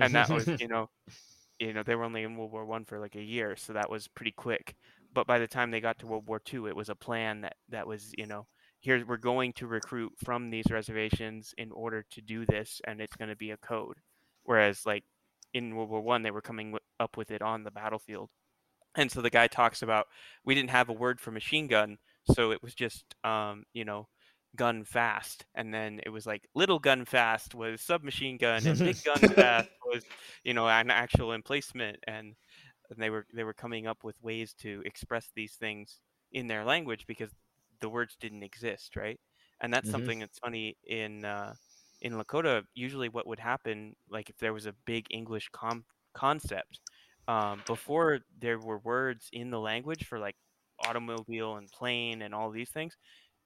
And 0.01 0.13
that 0.15 0.29
was 0.29 0.49
you 0.61 0.67
know 0.67 0.91
you 1.61 1.73
know 1.73 1.85
they 1.85 1.95
were 1.95 2.03
only 2.03 2.25
in 2.25 2.37
World 2.37 2.51
War 2.51 2.67
One 2.67 2.85
for 2.85 2.99
like 2.99 3.15
a 3.15 3.23
year 3.23 3.55
so 3.57 3.73
that 3.73 3.89
was 3.89 4.09
pretty 4.09 4.33
quick. 4.33 4.75
But 5.15 5.27
by 5.27 5.39
the 5.39 5.47
time 5.47 5.71
they 5.71 5.81
got 5.81 6.01
to 6.01 6.07
World 6.09 6.27
War 6.27 6.41
Two 6.41 6.67
it 6.67 6.75
was 6.75 6.89
a 6.89 6.97
plan 6.97 7.43
that 7.43 7.55
that 7.69 7.87
was 7.87 8.13
you 8.19 8.27
know 8.27 8.47
here 8.81 9.05
we're 9.07 9.17
going 9.17 9.53
to 9.55 9.67
recruit 9.69 10.13
from 10.25 10.51
these 10.51 10.67
reservations 10.71 11.55
in 11.59 11.71
order 11.71 12.05
to 12.11 12.21
do 12.21 12.45
this 12.47 12.81
and 12.87 13.01
it's 13.01 13.17
going 13.17 13.31
to 13.31 13.37
be 13.37 13.53
a 13.53 13.57
code. 13.57 13.97
Whereas 14.43 14.85
like 14.85 15.05
in 15.55 15.77
world 15.77 15.91
war 15.91 16.01
one 16.01 16.23
they 16.23 16.33
were 16.33 16.43
coming 16.43 16.77
up 16.99 17.17
with 17.17 17.31
it 17.31 17.41
on 17.41 17.63
the 17.63 17.71
battlefield. 17.71 18.31
And 18.97 19.13
so 19.13 19.23
the 19.23 19.31
guy 19.31 19.47
talks 19.47 19.83
about 19.83 20.07
we 20.45 20.57
didn't 20.57 20.71
have 20.71 20.89
a 20.89 20.93
word 20.93 21.21
for 21.21 21.31
machine 21.31 21.69
gun 21.69 21.99
so 22.35 22.51
it 22.51 22.63
was 22.63 22.75
just 22.75 23.15
um, 23.23 23.65
you 23.73 23.85
know 23.85 24.09
gun 24.57 24.85
fast 24.85 25.47
and 25.55 25.73
then 25.73 26.01
it 26.05 26.09
was 26.11 26.27
like 26.27 26.49
little 26.55 26.79
gun 26.79 27.05
fast 27.05 27.55
was 27.55 27.81
submachine 27.83 28.37
gun 28.39 28.67
and 28.67 28.83
big 28.83 29.03
gun 29.03 29.27
fast 29.37 29.69
was 29.85 30.05
you 30.45 30.55
know 30.55 30.69
an 30.69 30.91
actual 30.91 31.33
emplacement 31.33 31.97
and 32.07 32.35
and 32.91 33.01
they 33.03 33.11
were 33.11 33.27
they 33.35 33.45
were 33.45 33.55
coming 33.55 33.87
up 33.87 34.05
with 34.05 34.21
ways 34.23 34.55
to 34.55 34.83
express 34.85 35.31
these 35.35 35.55
things 35.55 36.01
in 36.33 36.47
their 36.47 36.65
language 36.65 37.07
because 37.07 37.33
the 37.81 37.89
words 37.89 38.17
didn't 38.21 38.43
exist, 38.43 38.97
right? 38.97 39.21
And 39.61 39.73
that's 39.73 39.91
Mhm. 39.91 39.91
something 39.91 40.21
that's 40.21 40.39
funny 40.39 40.77
in 40.87 41.25
uh, 41.25 41.55
in 42.01 42.15
Lakota. 42.15 42.65
Usually, 42.75 43.09
what 43.09 43.27
would 43.27 43.39
happen, 43.39 43.95
like 44.09 44.31
if 44.31 44.37
there 44.39 44.53
was 44.53 44.67
a 44.67 44.75
big 44.87 45.07
English 45.11 45.49
com- 45.53 45.85
concept, 46.15 46.81
um, 47.29 47.63
before 47.67 48.21
there 48.39 48.59
were 48.59 48.79
words 48.79 49.29
in 49.33 49.51
the 49.51 49.61
language 49.61 50.07
for 50.07 50.19
like 50.19 50.37
automobile 50.81 51.57
and 51.57 51.71
plane 51.73 52.23
and 52.23 52.35
all 52.35 52.51
these 52.51 52.71
things, 52.71 52.97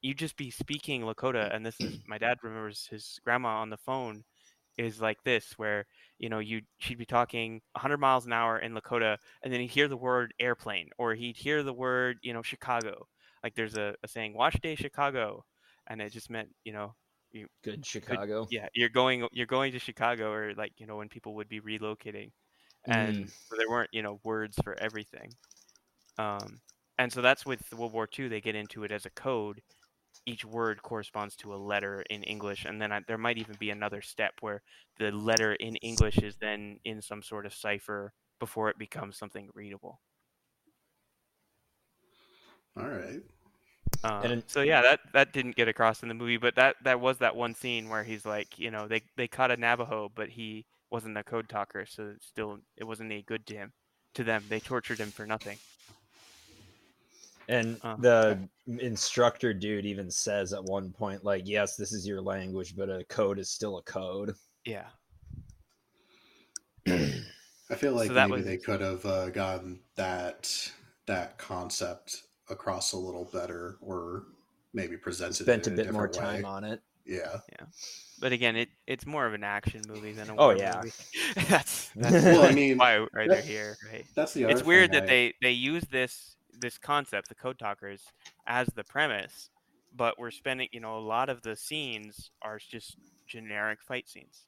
you'd 0.02 0.18
just 0.18 0.36
be 0.36 0.50
speaking 0.50 1.02
Lakota. 1.02 1.54
And 1.54 1.64
this 1.64 1.80
is 1.80 2.00
my 2.06 2.18
dad 2.18 2.38
remembers 2.42 2.86
his 2.86 3.18
grandma 3.24 3.60
on 3.60 3.70
the 3.70 3.76
phone 3.76 4.24
is 4.78 5.00
like 5.00 5.22
this, 5.24 5.52
where 5.56 5.86
you 6.18 6.28
know 6.28 6.38
you 6.38 6.62
she'd 6.78 6.98
be 6.98 7.06
talking 7.06 7.60
100 7.72 7.98
miles 7.98 8.26
an 8.26 8.32
hour 8.32 8.58
in 8.58 8.74
Lakota, 8.74 9.16
and 9.42 9.52
then 9.52 9.60
he'd 9.60 9.70
hear 9.70 9.88
the 9.88 9.96
word 9.96 10.34
airplane, 10.40 10.90
or 10.98 11.14
he'd 11.14 11.36
hear 11.36 11.62
the 11.62 11.72
word 11.72 12.18
you 12.22 12.32
know 12.32 12.42
Chicago. 12.42 13.06
Like 13.42 13.54
there's 13.54 13.76
a, 13.76 13.94
a 14.02 14.08
saying, 14.08 14.34
"Watch 14.34 14.60
day 14.60 14.74
Chicago," 14.74 15.44
and 15.86 16.00
it 16.00 16.12
just 16.12 16.30
meant 16.30 16.50
you 16.64 16.72
know 16.72 16.94
Good 17.62 17.86
Chicago. 17.86 18.46
yeah 18.50 18.68
you're 18.74 18.88
going 18.88 19.26
you're 19.32 19.46
going 19.46 19.72
to 19.72 19.78
Chicago, 19.78 20.32
or 20.32 20.54
like 20.54 20.72
you 20.78 20.86
know 20.86 20.96
when 20.96 21.08
people 21.08 21.34
would 21.36 21.48
be 21.48 21.60
relocating, 21.60 22.30
and 22.84 23.28
so 23.28 23.56
there 23.56 23.68
weren't 23.68 23.90
you 23.92 24.02
know 24.02 24.20
words 24.24 24.58
for 24.62 24.78
everything. 24.78 25.32
Um, 26.18 26.60
and 26.98 27.12
so 27.12 27.22
that's 27.22 27.46
with 27.46 27.72
World 27.74 27.92
War 27.92 28.08
II. 28.18 28.28
They 28.28 28.40
get 28.40 28.54
into 28.54 28.84
it 28.84 28.90
as 28.90 29.06
a 29.06 29.10
code. 29.10 29.62
Each 30.26 30.44
word 30.44 30.82
corresponds 30.82 31.36
to 31.36 31.54
a 31.54 31.56
letter 31.56 32.02
in 32.10 32.22
English, 32.24 32.64
and 32.64 32.80
then 32.80 32.92
I, 32.92 33.00
there 33.06 33.18
might 33.18 33.38
even 33.38 33.56
be 33.58 33.70
another 33.70 34.02
step 34.02 34.34
where 34.40 34.62
the 34.98 35.10
letter 35.10 35.54
in 35.54 35.76
English 35.76 36.18
is 36.18 36.36
then 36.36 36.78
in 36.84 37.00
some 37.02 37.22
sort 37.22 37.46
of 37.46 37.54
cipher 37.54 38.12
before 38.38 38.68
it 38.70 38.78
becomes 38.78 39.16
something 39.16 39.48
readable. 39.54 40.00
All 42.76 42.88
right. 42.88 43.20
Um, 44.04 44.22
And- 44.24 44.44
so 44.46 44.62
yeah, 44.62 44.82
that 44.82 45.00
that 45.12 45.32
didn't 45.32 45.56
get 45.56 45.68
across 45.68 46.02
in 46.02 46.08
the 46.08 46.14
movie, 46.14 46.38
but 46.38 46.54
that 46.56 46.76
that 46.82 47.00
was 47.00 47.18
that 47.18 47.36
one 47.36 47.54
scene 47.54 47.88
where 47.88 48.02
he's 48.04 48.24
like, 48.24 48.58
you 48.58 48.70
know, 48.70 48.88
they 48.88 49.02
they 49.16 49.28
caught 49.28 49.50
a 49.50 49.56
Navajo, 49.56 50.10
but 50.14 50.28
he 50.30 50.64
wasn't 50.90 51.16
a 51.16 51.24
code 51.24 51.48
talker, 51.48 51.86
so 51.86 52.14
still 52.20 52.58
it 52.76 52.84
wasn't 52.84 53.10
any 53.12 53.22
good 53.22 53.46
to 53.46 53.54
him. 53.54 53.72
To 54.14 54.24
them, 54.24 54.44
they 54.48 54.60
tortured 54.60 54.98
him 54.98 55.10
for 55.10 55.26
nothing. 55.26 55.58
And 57.48 57.78
Uh, 57.82 57.96
the 57.96 58.48
instructor 58.78 59.52
dude 59.52 59.84
even 59.86 60.10
says 60.10 60.52
at 60.52 60.62
one 60.64 60.92
point, 60.92 61.24
like, 61.24 61.42
yes, 61.46 61.76
this 61.76 61.92
is 61.92 62.06
your 62.06 62.20
language, 62.20 62.76
but 62.76 62.88
a 62.88 63.04
code 63.04 63.38
is 63.38 63.50
still 63.50 63.78
a 63.78 63.82
code. 63.82 64.34
Yeah, 64.64 64.86
I 66.86 67.74
feel 67.76 67.92
like 67.94 68.08
So 68.08 68.14
that 68.14 68.28
maybe 68.28 68.38
was- 68.42 68.46
they 68.46 68.58
could 68.58 68.80
have 68.80 69.04
uh, 69.06 69.30
gotten 69.30 69.80
that 69.96 70.50
that 71.06 71.36
concept 71.38 72.22
across 72.48 72.92
a 72.92 72.96
little 72.98 73.24
better, 73.32 73.76
or 73.80 74.24
maybe 74.72 74.96
presented 74.96 75.34
Spent 75.44 75.66
it 75.66 75.70
a 75.70 75.72
a 75.74 75.76
bit 75.76 75.92
more 75.92 76.06
different 76.06 76.26
time 76.34 76.42
way. 76.42 76.48
on 76.48 76.64
it. 76.64 76.80
Yeah. 77.04 77.40
Yeah. 77.58 77.66
But 78.20 78.30
again, 78.32 78.54
it 78.56 78.68
it's 78.86 79.04
more 79.06 79.26
of 79.26 79.34
an 79.34 79.42
action 79.42 79.82
movie 79.88 80.12
than 80.12 80.30
a 80.30 80.36
Oh, 80.36 80.50
yeah. 80.50 80.76
movie. 80.82 80.92
that's 81.48 81.90
that's 81.96 82.24
Well, 82.24 82.44
I 82.44 82.52
mean, 82.54 82.78
why 82.78 83.00
why 83.00 83.26
they're 83.26 83.42
here, 83.42 83.76
right? 83.92 84.04
That's 84.14 84.32
the 84.34 84.44
other. 84.44 84.52
it's 84.54 84.62
weird 84.62 84.90
thing 84.92 85.00
that 85.00 85.04
I- 85.04 85.06
they 85.06 85.34
they 85.42 85.50
use 85.52 85.82
this 85.90 86.36
this 86.60 86.78
concept 86.78 87.28
the 87.28 87.34
code 87.34 87.58
talkers 87.58 88.02
as 88.46 88.66
the 88.74 88.84
premise 88.84 89.50
but 89.94 90.18
we're 90.18 90.30
spending 90.30 90.68
you 90.72 90.80
know 90.80 90.96
a 90.98 91.00
lot 91.00 91.28
of 91.28 91.42
the 91.42 91.54
scenes 91.56 92.30
are 92.42 92.58
just 92.58 92.96
generic 93.26 93.78
fight 93.82 94.08
scenes. 94.08 94.46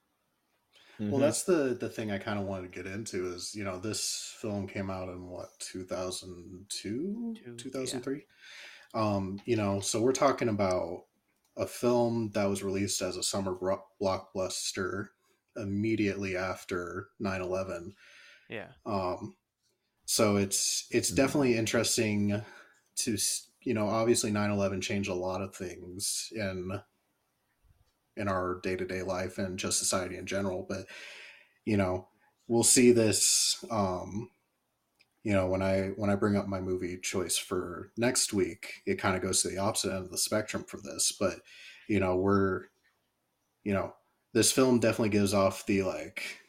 Well, 0.99 1.13
Mhm. 1.15 1.21
that's 1.21 1.43
the 1.43 1.77
the 1.79 1.89
thing 1.89 2.11
I 2.13 2.19
kind 2.19 2.39
of 2.39 2.47
wanted 2.47 2.73
to 2.73 2.83
get 2.83 2.91
into 2.91 3.27
is 3.27 3.55
you 3.55 3.65
know 3.65 3.79
this 3.79 4.35
film 4.41 4.67
came 4.69 4.91
out 4.91 5.09
in 5.09 5.27
what 5.29 5.49
2002 5.59 7.35
Two, 7.45 7.57
2003 7.57 8.25
um 8.95 9.41
you 9.45 9.57
know 9.57 9.81
so 9.81 10.01
we're 10.01 10.13
talking 10.13 10.49
about 10.49 11.07
a 11.57 11.67
film 11.67 12.31
that 12.31 12.45
was 12.47 12.63
released 12.63 13.03
as 13.03 13.17
a 13.17 13.23
summer 13.23 13.55
bro- 13.55 13.85
blockbuster 14.01 15.09
immediately 15.57 16.37
after 16.37 17.09
9/11 17.21 17.93
yeah. 18.49 18.69
Um 18.87 19.37
so 20.07 20.37
it's 20.37 20.87
it's 20.91 21.11
Mhm. 21.11 21.17
definitely 21.17 21.57
interesting 21.57 22.43
to 22.97 23.17
you 23.63 23.75
know 23.75 23.89
obviously 23.89 24.31
9/11 24.31 24.81
changed 24.81 25.11
a 25.11 25.15
lot 25.15 25.43
of 25.43 25.55
things 25.55 26.33
in 26.35 26.81
in 28.17 28.29
our 28.29 28.61
day-to-day 28.63 29.03
life 29.03 29.39
and 29.39 29.59
just 29.59 29.79
society 29.79 30.17
in 30.17 30.27
general 30.27 30.65
but 30.69 30.87
you 31.65 31.77
know 31.77 32.09
we'll 32.49 32.65
see 32.65 32.93
this 32.93 33.65
um 33.71 34.31
you 35.25 35.33
know 35.33 35.49
when 35.49 35.63
i 35.63 35.89
when 35.97 36.11
i 36.11 36.17
bring 36.17 36.37
up 36.37 36.49
my 36.49 36.61
movie 36.61 36.99
choice 36.99 37.39
for 37.39 37.93
next 37.97 38.33
week 38.33 38.83
it 38.87 38.99
kind 38.99 39.17
of 39.17 39.23
goes 39.23 39.43
to 39.43 39.49
the 39.49 39.59
opposite 39.59 39.93
end 39.93 40.05
of 40.05 40.11
the 40.11 40.19
spectrum 40.19 40.65
for 40.65 40.79
this 40.79 41.13
but 41.13 41.41
you 41.89 42.01
know 42.01 42.17
we're 42.17 42.67
you 43.65 43.73
know 43.73 43.95
this 44.33 44.53
film 44.53 44.81
definitely 44.81 45.09
gives 45.09 45.35
off 45.35 45.67
the 45.67 45.83
like 45.83 46.41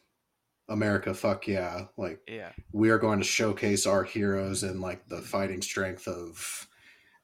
America, 0.67 1.13
fuck 1.13 1.47
yeah! 1.47 1.85
Like 1.97 2.21
Yeah. 2.27 2.51
we 2.71 2.89
are 2.89 2.97
going 2.97 3.19
to 3.19 3.25
showcase 3.25 3.85
our 3.85 4.03
heroes 4.03 4.63
and 4.63 4.81
like 4.81 5.07
the 5.07 5.21
fighting 5.21 5.61
strength 5.61 6.07
of 6.07 6.67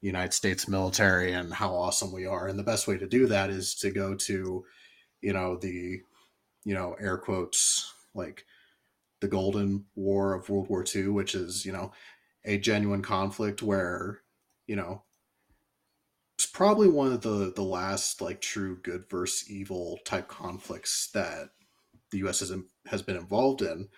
United 0.00 0.32
States 0.32 0.68
military 0.68 1.32
and 1.32 1.52
how 1.52 1.74
awesome 1.74 2.12
we 2.12 2.26
are. 2.26 2.48
And 2.48 2.58
the 2.58 2.62
best 2.64 2.86
way 2.86 2.98
to 2.98 3.06
do 3.06 3.26
that 3.28 3.50
is 3.50 3.74
to 3.76 3.90
go 3.90 4.14
to, 4.14 4.64
you 5.20 5.32
know, 5.32 5.56
the, 5.56 6.00
you 6.64 6.74
know, 6.74 6.94
air 7.00 7.16
quotes 7.16 7.92
like 8.14 8.44
the 9.20 9.28
Golden 9.28 9.84
War 9.94 10.34
of 10.34 10.48
World 10.48 10.68
War 10.68 10.84
II, 10.94 11.08
which 11.08 11.34
is, 11.34 11.64
you 11.64 11.72
know, 11.72 11.92
a 12.44 12.58
genuine 12.58 13.02
conflict 13.02 13.62
where, 13.62 14.22
you 14.66 14.74
know, 14.76 15.02
it's 16.36 16.46
probably 16.46 16.88
one 16.88 17.12
of 17.12 17.20
the 17.20 17.52
the 17.54 17.62
last 17.62 18.20
like 18.20 18.40
true 18.40 18.76
good 18.82 19.08
versus 19.08 19.48
evil 19.50 20.00
type 20.04 20.26
conflicts 20.26 21.08
that 21.12 21.50
the 22.12 22.18
U.S. 22.18 22.40
has 22.40 22.52
has 22.86 23.02
been 23.02 23.16
involved 23.16 23.62
in. 23.62 23.88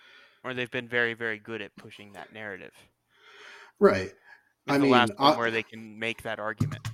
Or 0.43 0.53
they've 0.53 0.71
been 0.71 0.87
very, 0.87 1.13
very 1.13 1.37
good 1.37 1.61
at 1.61 1.75
pushing 1.75 2.13
that 2.13 2.33
narrative. 2.33 2.73
Right. 3.79 4.13
I 4.67 4.77
mean, 4.77 4.93
I- 5.19 5.35
where 5.35 5.51
they 5.51 5.63
can 5.63 5.99
make 5.99 6.23
that 6.23 6.39
argument. 6.39 6.87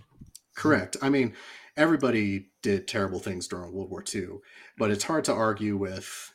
Correct. 0.55 0.97
I 1.01 1.09
mean, 1.09 1.35
everybody 1.77 2.51
did 2.61 2.87
terrible 2.87 3.19
things 3.19 3.47
during 3.47 3.71
World 3.71 3.89
War 3.89 4.03
II, 4.13 4.39
but 4.77 4.91
it's 4.91 5.05
hard 5.05 5.23
to 5.25 5.33
argue 5.33 5.77
with, 5.77 6.33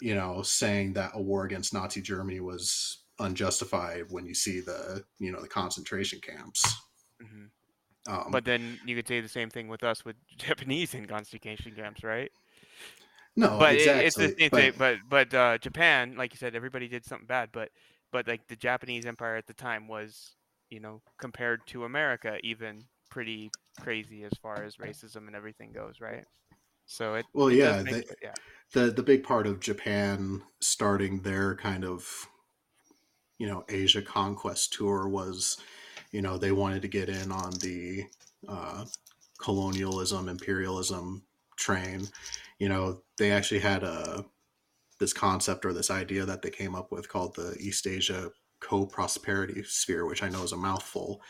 you 0.00 0.14
know, 0.14 0.42
saying 0.42 0.92
that 0.94 1.12
a 1.14 1.22
war 1.22 1.44
against 1.44 1.72
Nazi 1.72 2.02
Germany 2.02 2.40
was 2.40 3.02
unjustified 3.18 4.04
when 4.10 4.26
you 4.26 4.34
see 4.34 4.60
the, 4.60 5.04
you 5.18 5.32
know, 5.32 5.40
the 5.40 5.48
concentration 5.48 6.20
camps. 6.20 6.62
hmm 7.20 7.46
Um, 8.08 8.30
But 8.30 8.44
then 8.44 8.78
you 8.84 8.94
could 8.94 9.08
say 9.08 9.20
the 9.20 9.28
same 9.28 9.50
thing 9.50 9.68
with 9.68 9.82
us 9.82 10.04
with 10.04 10.16
Japanese 10.36 10.94
in 10.94 11.06
concentration 11.06 11.74
camps, 11.74 12.04
right? 12.04 12.30
No, 13.36 13.58
but 13.58 13.74
exactly. 13.76 14.06
it's 14.06 14.16
the 14.16 14.34
same 14.38 14.50
thing. 14.50 14.72
But 14.76 14.98
but 15.08 15.32
uh, 15.34 15.58
Japan, 15.58 16.14
like 16.16 16.32
you 16.32 16.38
said, 16.38 16.54
everybody 16.54 16.88
did 16.88 17.04
something 17.04 17.26
bad. 17.26 17.50
But 17.52 17.70
but 18.12 18.26
like 18.26 18.46
the 18.48 18.56
Japanese 18.56 19.06
Empire 19.06 19.36
at 19.36 19.46
the 19.46 19.54
time 19.54 19.88
was, 19.88 20.34
you 20.68 20.80
know, 20.80 21.00
compared 21.18 21.66
to 21.68 21.84
America, 21.84 22.38
even 22.42 22.84
pretty 23.10 23.50
crazy 23.80 24.24
as 24.24 24.32
far 24.42 24.62
as 24.62 24.76
racism 24.76 25.26
and 25.26 25.34
everything 25.36 25.72
goes, 25.72 26.00
right? 26.00 26.24
So 26.86 27.14
it 27.14 27.26
well, 27.32 27.48
it 27.48 27.56
yeah, 27.56 27.82
make 27.82 27.94
they, 27.94 27.98
it- 28.00 28.18
yeah. 28.22 28.34
the 28.72 28.90
the 28.90 29.02
big 29.02 29.22
part 29.22 29.46
of 29.46 29.60
Japan 29.60 30.42
starting 30.60 31.20
their 31.22 31.54
kind 31.56 31.84
of 31.84 32.26
you 33.38 33.46
know 33.46 33.64
Asia 33.68 34.02
conquest 34.02 34.72
tour 34.72 35.08
was 35.08 35.56
you 36.10 36.20
know 36.20 36.36
they 36.36 36.52
wanted 36.52 36.82
to 36.82 36.88
get 36.88 37.08
in 37.08 37.30
on 37.30 37.52
the 37.60 38.04
uh, 38.48 38.84
colonialism 39.38 40.28
imperialism 40.28 41.22
train 41.60 42.08
you 42.58 42.68
know 42.68 43.02
they 43.18 43.30
actually 43.30 43.60
had 43.60 43.82
a 43.82 44.24
this 45.00 45.12
concept 45.12 45.64
or 45.64 45.72
this 45.72 45.90
idea 45.90 46.24
that 46.24 46.42
they 46.42 46.50
came 46.50 46.74
up 46.74 46.92
with 46.92 47.08
called 47.08 47.34
the 47.34 47.56
East 47.58 47.86
Asia 47.86 48.30
co-prosperity 48.60 49.62
sphere 49.64 50.06
which 50.06 50.22
I 50.22 50.28
know 50.28 50.42
is 50.44 50.52
a 50.52 50.56
mouthful. 50.56 51.22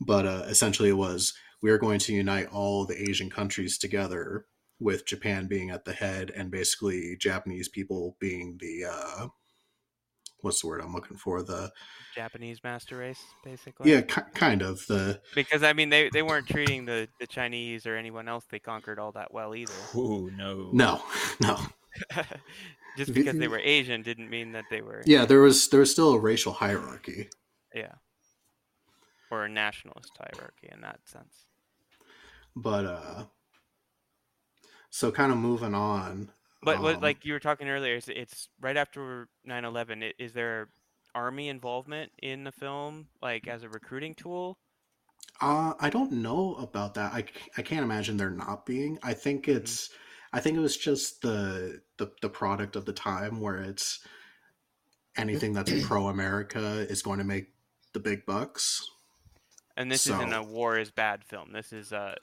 But 0.00 0.26
uh, 0.26 0.44
essentially 0.46 0.88
it 0.88 0.96
was 0.96 1.34
we 1.62 1.70
are 1.70 1.78
going 1.78 2.00
to 2.00 2.14
unite 2.14 2.48
all 2.50 2.84
the 2.84 3.00
Asian 3.08 3.30
countries 3.30 3.78
together 3.78 4.46
with 4.80 5.06
Japan 5.06 5.46
being 5.46 5.70
at 5.70 5.84
the 5.84 5.92
head 5.92 6.32
and 6.34 6.50
basically 6.50 7.16
Japanese 7.18 7.68
people 7.68 8.16
being 8.18 8.58
the 8.60 8.86
uh 8.90 9.28
what's 10.44 10.60
the 10.60 10.68
word 10.68 10.80
I'm 10.82 10.92
looking 10.92 11.16
for 11.16 11.42
the 11.42 11.72
Japanese 12.14 12.62
master 12.62 12.98
race, 12.98 13.20
basically. 13.42 13.90
yeah 13.90 14.02
ki- 14.02 14.20
kind 14.34 14.62
of 14.62 14.86
the 14.86 15.20
Because 15.34 15.62
I 15.62 15.72
mean, 15.72 15.88
they, 15.88 16.10
they 16.10 16.22
weren't 16.22 16.46
treating 16.46 16.84
the, 16.84 17.08
the 17.18 17.26
Chinese 17.26 17.86
or 17.86 17.96
anyone 17.96 18.28
else 18.28 18.44
they 18.50 18.58
conquered 18.58 18.98
all 18.98 19.12
that 19.12 19.32
well 19.32 19.54
either. 19.54 19.72
Ooh, 19.96 20.30
no. 20.36 20.68
no 20.72 21.02
no 21.40 21.58
Just 22.96 23.12
because 23.14 23.36
they 23.38 23.48
were 23.48 23.58
Asian 23.58 24.02
didn't 24.02 24.30
mean 24.30 24.52
that 24.52 24.64
they 24.70 24.80
were 24.82 25.02
yeah 25.06 25.24
there 25.24 25.40
was 25.40 25.68
there 25.68 25.80
was 25.80 25.90
still 25.90 26.12
a 26.12 26.18
racial 26.20 26.52
hierarchy 26.52 27.28
yeah, 27.74 27.94
or 29.32 29.44
a 29.44 29.48
nationalist 29.48 30.12
hierarchy 30.16 30.68
in 30.70 30.80
that 30.82 31.00
sense. 31.06 31.46
but 32.54 32.84
uh 32.84 33.24
so 34.90 35.10
kind 35.10 35.32
of 35.32 35.38
moving 35.38 35.74
on 35.74 36.30
But 36.64 36.80
what, 36.80 36.96
um, 36.96 37.00
like 37.00 37.24
you 37.24 37.32
were 37.32 37.40
talking 37.40 37.68
earlier, 37.68 37.96
it's, 37.96 38.08
it's 38.08 38.48
right 38.60 38.76
after 38.76 39.28
9/11. 39.48 40.02
i- 40.04 40.14
Is 40.18 40.32
there 40.32 40.68
army 41.14 41.48
involvement 41.48 42.10
in 42.22 42.44
the 42.44 42.52
film, 42.52 43.08
like 43.22 43.46
as 43.46 43.62
a 43.62 43.68
recruiting 43.68 44.14
tool? 44.14 44.58
Uh, 45.40 45.74
I 45.80 45.90
don't 45.90 46.12
know 46.12 46.54
about 46.56 46.94
that. 46.94 47.12
I, 47.12 47.24
I 47.56 47.62
can't 47.62 47.82
imagine 47.84 48.16
there 48.16 48.30
not 48.30 48.66
being. 48.66 48.98
I 49.02 49.14
think 49.14 49.48
it's, 49.48 49.90
I 50.32 50.40
think 50.40 50.56
it 50.56 50.60
was 50.60 50.76
just 50.76 51.22
the, 51.22 51.80
the 51.98 52.10
the 52.22 52.28
product 52.28 52.76
of 52.76 52.84
the 52.84 52.92
time 52.92 53.40
where 53.40 53.56
it's 53.58 54.00
anything 55.16 55.52
that's 55.52 55.72
pro 55.86 56.08
America 56.08 56.86
is 56.88 57.02
going 57.02 57.18
to 57.18 57.24
make 57.24 57.48
the 57.92 58.00
big 58.00 58.26
bucks. 58.26 58.80
And 59.76 59.90
this 59.90 60.06
isn't 60.06 60.32
a 60.32 60.42
war 60.42 60.78
is 60.78 60.90
bad 60.90 61.24
film. 61.24 61.52
This 61.52 61.72
is 61.72 61.92
a 61.92 62.16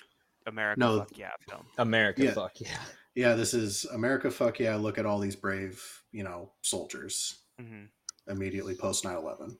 America 0.48 0.80
No. 0.80 1.00
fuck 1.00 1.18
yeah 1.18 1.32
film. 1.48 1.66
America, 1.78 2.24
Yeah. 2.24 2.32
fuck 2.34 2.60
yeah. 2.60 2.78
Yeah, 3.14 3.34
this 3.36 3.54
is 3.54 3.84
America. 3.86 4.32
Fuck 4.32 4.60
yeah! 4.62 4.76
Look 4.78 4.98
at 4.98 5.06
all 5.06 5.20
these 5.20 5.36
brave, 5.36 5.84
you 6.12 6.24
know, 6.24 6.52
soldiers 6.62 7.40
hmm 7.60 7.84
immediately 8.28 8.76
post 8.76 9.04
9-11 9.04 9.58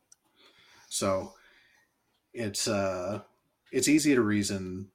so 0.88 1.34
it's 2.34 2.68
uh 2.68 3.22
it's 3.72 3.88
easy 3.88 4.14
to 4.14 4.22
reason 4.22 4.88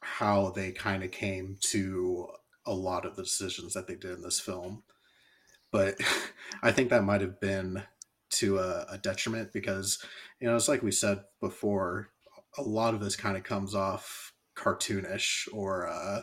how 0.00 0.50
they 0.50 0.70
kind 0.70 1.02
of 1.02 1.10
came 1.10 1.56
to 1.60 2.28
a 2.64 2.72
lot 2.72 3.04
of 3.04 3.16
the 3.16 3.22
decisions 3.24 3.74
that 3.74 3.86
they 3.88 3.96
did 3.96 4.12
in 4.12 4.22
this 4.22 4.38
film 4.40 4.82
but 5.72 5.96
i 6.62 6.70
think 6.70 6.90
that 6.90 7.02
might 7.04 7.20
have 7.20 7.40
been 7.40 7.82
to 8.30 8.58
a, 8.58 8.86
a 8.92 8.98
detriment 8.98 9.52
because 9.52 10.02
you 10.40 10.46
know 10.48 10.54
it's 10.54 10.68
like 10.68 10.82
we 10.82 10.92
said 10.92 11.20
before 11.40 12.10
a 12.56 12.62
lot 12.62 12.94
of 12.94 13.00
this 13.00 13.16
kind 13.16 13.36
of 13.36 13.42
comes 13.42 13.74
off 13.74 14.32
cartoonish 14.58 15.48
or 15.54 15.88
uh 15.88 16.22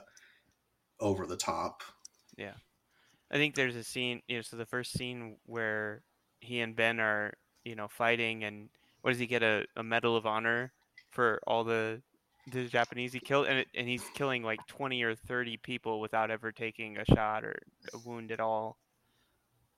over 0.99 1.25
the 1.27 1.37
top. 1.37 1.83
Yeah, 2.37 2.55
I 3.31 3.35
think 3.37 3.55
there's 3.55 3.75
a 3.75 3.83
scene, 3.83 4.21
you 4.27 4.37
know, 4.37 4.41
so 4.43 4.57
the 4.57 4.65
first 4.65 4.93
scene 4.93 5.39
where 5.45 6.03
he 6.41 6.61
and 6.61 6.75
Ben 6.75 6.99
are, 6.99 7.35
you 7.65 7.75
know, 7.75 7.87
fighting, 7.89 8.43
and 8.45 8.69
what 9.01 9.11
does 9.11 9.19
he 9.19 9.27
get? 9.27 9.43
A, 9.43 9.67
a 9.77 9.83
medal 9.83 10.17
of 10.17 10.25
honor 10.25 10.73
for 11.11 11.41
all 11.47 11.63
the 11.65 12.03
the 12.47 12.67
Japanese 12.67 13.13
he 13.13 13.21
killed, 13.21 13.47
and 13.47 13.59
it, 13.59 13.69
and 13.75 13.87
he's 13.89 14.09
killing 14.11 14.43
like 14.43 14.65
twenty 14.67 15.03
or 15.03 15.15
thirty 15.15 15.57
people 15.57 16.01
without 16.01 16.31
ever 16.31 16.51
taking 16.53 16.97
a 16.97 17.05
shot 17.05 17.45
or 17.45 17.57
a 17.93 17.99
wound 17.99 18.31
at 18.31 18.41
all, 18.41 18.79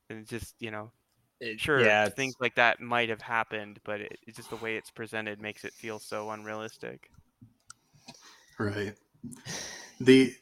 and 0.10 0.20
it's 0.20 0.30
just 0.30 0.56
you 0.60 0.72
know, 0.72 0.91
It- 1.39 1.60
sure, 1.60 1.93
yeah, 1.93 2.10
things 2.10 2.36
like 2.39 2.56
that 2.56 2.80
might 2.82 3.10
have 3.10 3.22
happened, 3.22 3.82
but 3.86 4.02
it, 4.02 4.20
it's 4.24 4.38
just 4.38 4.50
the 4.50 4.58
way 4.58 4.78
it's 4.78 4.91
presented 4.91 5.41
makes 5.41 5.65
it 5.65 5.76
feel 5.78 6.00
so 6.00 6.32
unrealistic. 6.32 7.12
Right. 8.60 8.96
The 10.00 10.36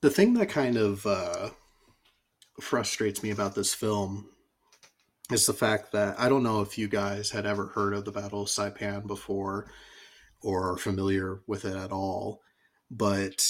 the 0.00 0.10
thing 0.10 0.34
that 0.34 0.48
kind 0.48 0.76
of 0.76 1.06
uh, 1.06 1.50
frustrates 2.60 3.22
me 3.22 3.30
about 3.30 3.54
this 3.54 3.74
film 3.74 4.28
is 5.32 5.46
the 5.46 5.54
fact 5.54 5.92
that 5.92 6.18
I 6.18 6.28
don't 6.28 6.42
know 6.42 6.60
if 6.60 6.76
you 6.76 6.88
guys 6.88 7.30
had 7.30 7.46
ever 7.46 7.68
heard 7.68 7.94
of 7.94 8.04
the 8.04 8.12
Battle 8.12 8.42
of 8.42 8.48
Saipan 8.48 9.06
before 9.06 9.70
or 10.42 10.72
are 10.72 10.76
familiar 10.76 11.40
with 11.46 11.64
it 11.64 11.76
at 11.76 11.90
all, 11.90 12.40
but 12.90 13.46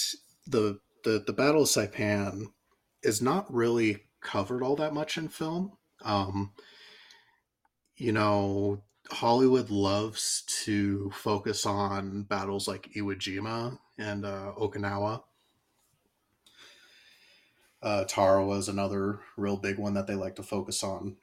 the 0.46 0.78
the, 1.04 1.22
the 1.26 1.32
Battle 1.32 1.62
of 1.62 1.68
Saipan 1.68 2.46
is 3.02 3.20
not 3.20 3.52
really 3.52 4.04
covered 4.22 4.62
all 4.62 4.76
that 4.76 4.94
much 4.94 5.18
in 5.18 5.28
film. 5.28 5.72
Um, 6.02 6.52
you 7.96 8.12
know, 8.12 8.82
Hollywood 9.10 9.70
loves 9.70 10.42
to 10.64 11.10
focus 11.14 11.66
on 11.66 12.22
battles 12.22 12.66
like 12.66 12.90
Iwo 12.96 13.14
Jima 13.16 13.78
and 13.98 14.24
uh, 14.24 14.52
Okinawa. 14.58 15.22
Uh, 17.82 18.04
Tarawa 18.04 18.56
is 18.56 18.68
another 18.68 19.20
real 19.36 19.58
big 19.58 19.78
one 19.78 19.94
that 19.94 20.06
they 20.06 20.14
like 20.14 20.36
to 20.36 20.42
focus 20.42 20.82
on. 20.82 21.16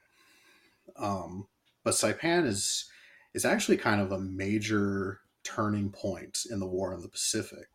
Um, 0.96 1.48
but 1.82 1.94
Saipan 1.94 2.46
is 2.46 2.88
is 3.34 3.44
actually 3.44 3.78
kind 3.78 4.00
of 4.00 4.12
a 4.12 4.20
major 4.20 5.20
turning 5.42 5.90
point 5.90 6.40
in 6.50 6.60
the 6.60 6.66
war 6.66 6.94
in 6.94 7.00
the 7.00 7.08
Pacific. 7.08 7.66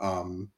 Um, 0.00 0.50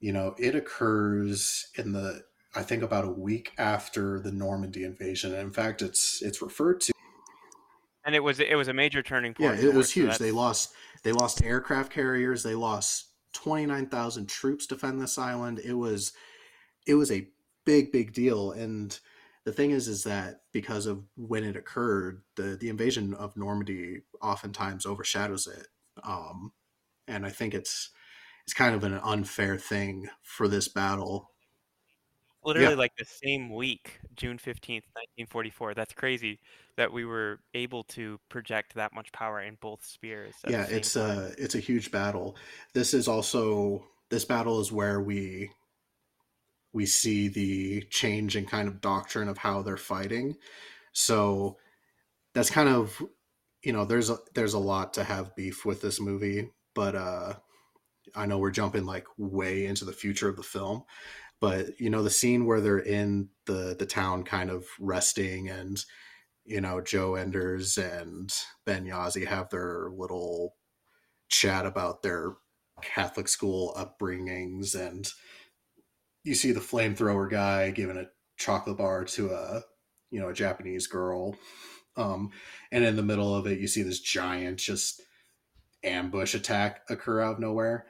you 0.00 0.12
know, 0.12 0.34
it 0.38 0.54
occurs 0.54 1.68
in 1.76 1.92
the 1.92 2.22
I 2.54 2.62
think 2.62 2.82
about 2.82 3.04
a 3.04 3.10
week 3.10 3.52
after 3.58 4.20
the 4.20 4.32
Normandy 4.32 4.84
invasion. 4.84 5.32
And 5.32 5.42
in 5.42 5.52
fact, 5.52 5.82
it's 5.82 6.22
it's 6.22 6.40
referred 6.40 6.80
to 6.82 6.92
And 8.08 8.14
it 8.14 8.20
was 8.24 8.40
it 8.40 8.56
was 8.56 8.68
a 8.68 8.72
major 8.72 9.02
turning 9.02 9.34
point. 9.34 9.60
yeah, 9.60 9.68
it 9.68 9.74
was 9.74 9.90
huge. 9.90 10.04
that's- 10.06 10.18
They 10.18 10.30
lost 10.30 10.72
they 11.02 11.12
lost 11.12 11.44
aircraft 11.44 11.92
carriers. 11.92 12.42
They 12.42 12.54
lost 12.54 13.08
twenty 13.34 13.66
nine 13.66 13.84
thousand 13.86 14.30
troops 14.30 14.66
to 14.68 14.76
defend 14.76 14.98
this 14.98 15.18
island. 15.18 15.58
It 15.62 15.74
was 15.74 16.14
it 16.86 16.94
was 16.94 17.12
a 17.12 17.28
big 17.66 17.92
big 17.92 18.14
deal. 18.14 18.52
And 18.52 18.98
the 19.44 19.52
thing 19.52 19.72
is, 19.72 19.88
is 19.88 20.04
that 20.04 20.40
because 20.54 20.86
of 20.86 21.04
when 21.16 21.44
it 21.44 21.54
occurred, 21.54 22.22
the 22.36 22.56
the 22.58 22.70
invasion 22.70 23.12
of 23.12 23.36
Normandy 23.36 24.00
oftentimes 24.22 24.86
overshadows 24.86 25.46
it. 25.46 25.66
Um, 26.02 26.52
and 27.06 27.26
I 27.26 27.28
think 27.28 27.52
it's 27.52 27.90
it's 28.46 28.54
kind 28.54 28.74
of 28.74 28.84
an 28.84 28.94
unfair 29.04 29.58
thing 29.58 30.08
for 30.22 30.48
this 30.48 30.66
battle. 30.68 31.30
Literally 32.44 32.74
Yeah. 32.74 32.74
like 32.74 32.92
the 32.96 33.04
same 33.04 33.50
week, 33.54 34.00
June 34.14 34.38
15th, 34.38 34.84
1944. 34.94 35.74
That's 35.74 35.92
crazy 35.94 36.40
that 36.76 36.92
we 36.92 37.04
were 37.04 37.40
able 37.54 37.84
to 37.84 38.18
project 38.28 38.74
that 38.74 38.92
much 38.94 39.12
power 39.12 39.40
in 39.42 39.56
both 39.60 39.84
spears. 39.84 40.44
yeah, 40.46 40.66
it's 40.68 40.94
time. 40.94 41.18
a 41.28 41.32
it's 41.38 41.54
a 41.54 41.60
huge 41.60 41.90
battle. 41.90 42.36
This 42.74 42.94
is 42.94 43.08
also 43.08 43.84
this 44.10 44.24
battle 44.24 44.60
is 44.60 44.72
where 44.72 45.00
we 45.00 45.50
we 46.72 46.86
see 46.86 47.28
the 47.28 47.82
change 47.90 48.36
in 48.36 48.46
kind 48.46 48.68
of 48.68 48.80
doctrine 48.80 49.28
of 49.28 49.38
how 49.38 49.62
they're 49.62 49.76
fighting. 49.76 50.36
So 50.92 51.58
that's 52.34 52.50
kind 52.50 52.68
of 52.70 53.02
you 53.64 53.72
know 53.74 53.84
there's 53.84 54.10
a 54.10 54.18
there's 54.34 54.54
a 54.54 54.58
lot 54.60 54.94
to 54.94 55.04
have 55.04 55.36
beef 55.36 55.64
with 55.66 55.82
this 55.82 56.00
movie, 56.00 56.50
but 56.74 56.96
uh 56.96 57.34
I 58.14 58.26
know 58.26 58.38
we're 58.38 58.50
jumping 58.52 58.86
like 58.86 59.06
way 59.18 59.66
into 59.66 59.84
the 59.84 59.92
future 59.92 60.28
of 60.28 60.36
the 60.36 60.42
film, 60.42 60.84
but 61.40 61.80
you 61.80 61.90
know 61.90 62.02
the 62.02 62.10
scene 62.10 62.46
where 62.46 62.60
they're 62.60 62.78
in 62.78 63.28
the 63.46 63.76
the 63.78 63.86
town 63.86 64.24
kind 64.24 64.50
of 64.50 64.66
resting 64.80 65.48
and 65.48 65.84
you 66.44 66.60
know 66.60 66.80
Joe 66.80 67.14
Enders 67.14 67.76
and 67.78 68.32
Ben 68.64 68.86
Yazzie 68.86 69.26
have 69.26 69.50
their 69.50 69.90
little 69.94 70.54
chat 71.28 71.66
about 71.66 72.02
their 72.02 72.34
Catholic 72.82 73.28
school 73.28 73.74
upbringings 73.76 74.74
and 74.74 75.10
you 76.24 76.34
see 76.34 76.52
the 76.52 76.60
flamethrower 76.60 77.28
guy 77.28 77.70
giving 77.70 77.96
a 77.96 78.06
chocolate 78.36 78.78
bar 78.78 79.04
to 79.04 79.30
a 79.30 79.62
you 80.10 80.20
know 80.20 80.28
a 80.28 80.34
Japanese 80.34 80.86
girl 80.86 81.36
um 81.96 82.30
and 82.72 82.84
in 82.84 82.96
the 82.96 83.02
middle 83.02 83.34
of 83.34 83.46
it 83.46 83.58
you 83.58 83.68
see 83.68 83.82
this 83.82 84.00
giant 84.00 84.58
just 84.58 85.02
ambush 85.84 86.34
attack 86.34 86.80
occur 86.88 87.20
out 87.20 87.34
of 87.34 87.40
nowhere 87.40 87.86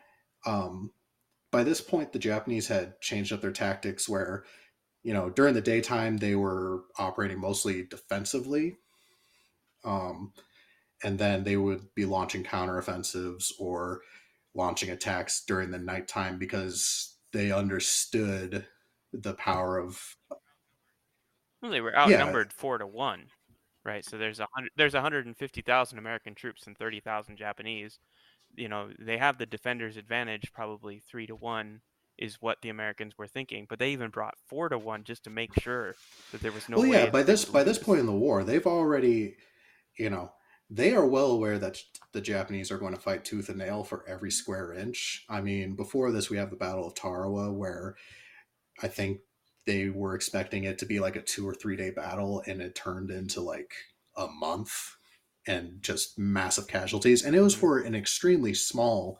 um 0.46 0.90
by 1.50 1.64
this 1.64 1.80
point 1.80 2.12
the 2.12 2.18
Japanese 2.18 2.68
had 2.68 3.00
changed 3.00 3.32
up 3.32 3.40
their 3.40 3.52
tactics 3.52 4.08
where 4.08 4.44
you 5.04 5.12
know 5.14 5.30
during 5.30 5.54
the 5.54 5.62
daytime 5.62 6.18
they 6.18 6.36
were 6.36 6.84
operating 6.98 7.40
mostly 7.40 7.86
defensively 7.86 8.78
um 9.84 10.32
and 11.04 11.18
then 11.18 11.44
they 11.44 11.56
would 11.56 11.94
be 11.94 12.06
launching 12.06 12.44
counteroffensives 12.44 13.52
or 13.60 14.02
launching 14.54 14.90
attacks 14.90 15.44
during 15.46 15.70
the 15.70 15.78
nighttime 15.78 16.38
because 16.38 17.18
they 17.32 17.52
understood 17.52 18.68
the 19.12 19.34
power 19.34 19.78
of 19.78 20.16
Well, 21.62 21.70
they 21.70 21.80
were 21.80 21.96
Yeah. 22.02 22.38
outnumbered 22.38 22.52
four 22.52 22.78
to 22.78 22.86
one, 22.86 23.30
right? 23.84 24.04
So 24.04 24.18
there's 24.18 24.40
a 24.40 24.48
hundred, 24.54 24.72
there's 24.76 24.94
150,000 24.94 25.98
American 25.98 26.34
troops 26.34 26.66
and 26.66 26.76
30,000 26.76 27.36
Japanese. 27.36 28.00
You 28.54 28.68
know, 28.68 28.90
they 28.98 29.18
have 29.18 29.38
the 29.38 29.46
defenders' 29.46 29.96
advantage, 29.96 30.52
probably 30.52 31.00
three 31.00 31.26
to 31.26 31.36
one 31.36 31.80
is 32.18 32.38
what 32.40 32.58
the 32.62 32.68
Americans 32.68 33.16
were 33.16 33.28
thinking. 33.28 33.66
But 33.68 33.78
they 33.78 33.92
even 33.92 34.10
brought 34.10 34.34
four 34.48 34.68
to 34.68 34.78
one 34.78 35.04
just 35.04 35.24
to 35.24 35.30
make 35.30 35.58
sure 35.60 35.94
that 36.32 36.40
there 36.40 36.52
was 36.52 36.68
no. 36.68 36.78
well 36.78 36.88
way 36.88 37.04
yeah 37.04 37.10
by 37.10 37.22
this 37.22 37.44
by 37.44 37.62
this 37.62 37.78
point 37.78 38.00
in 38.00 38.06
the 38.06 38.12
war 38.12 38.42
they've 38.44 38.66
already 38.66 39.36
you 39.98 40.10
know 40.10 40.32
they 40.70 40.94
are 40.94 41.06
well 41.06 41.30
aware 41.30 41.58
that 41.58 41.78
the 42.12 42.20
japanese 42.20 42.70
are 42.70 42.78
going 42.78 42.94
to 42.94 43.00
fight 43.00 43.24
tooth 43.24 43.48
and 43.48 43.58
nail 43.58 43.82
for 43.84 44.04
every 44.08 44.30
square 44.30 44.72
inch 44.72 45.24
i 45.28 45.40
mean 45.40 45.74
before 45.74 46.12
this 46.12 46.28
we 46.28 46.36
have 46.36 46.50
the 46.50 46.56
battle 46.56 46.86
of 46.86 46.94
tarawa 46.94 47.52
where 47.52 47.96
i 48.82 48.88
think 48.88 49.20
they 49.66 49.88
were 49.88 50.14
expecting 50.14 50.64
it 50.64 50.78
to 50.78 50.86
be 50.86 51.00
like 51.00 51.16
a 51.16 51.22
two 51.22 51.46
or 51.46 51.54
three 51.54 51.76
day 51.76 51.90
battle 51.90 52.42
and 52.46 52.60
it 52.60 52.74
turned 52.74 53.10
into 53.10 53.40
like 53.40 53.72
a 54.16 54.26
month 54.26 54.96
and 55.48 55.82
just 55.82 56.18
massive 56.18 56.68
casualties 56.68 57.24
and 57.24 57.34
it 57.34 57.40
was 57.40 57.54
Mhm. 57.56 57.58
for 57.60 57.78
an 57.80 57.94
extremely 57.94 58.54
small 58.54 59.18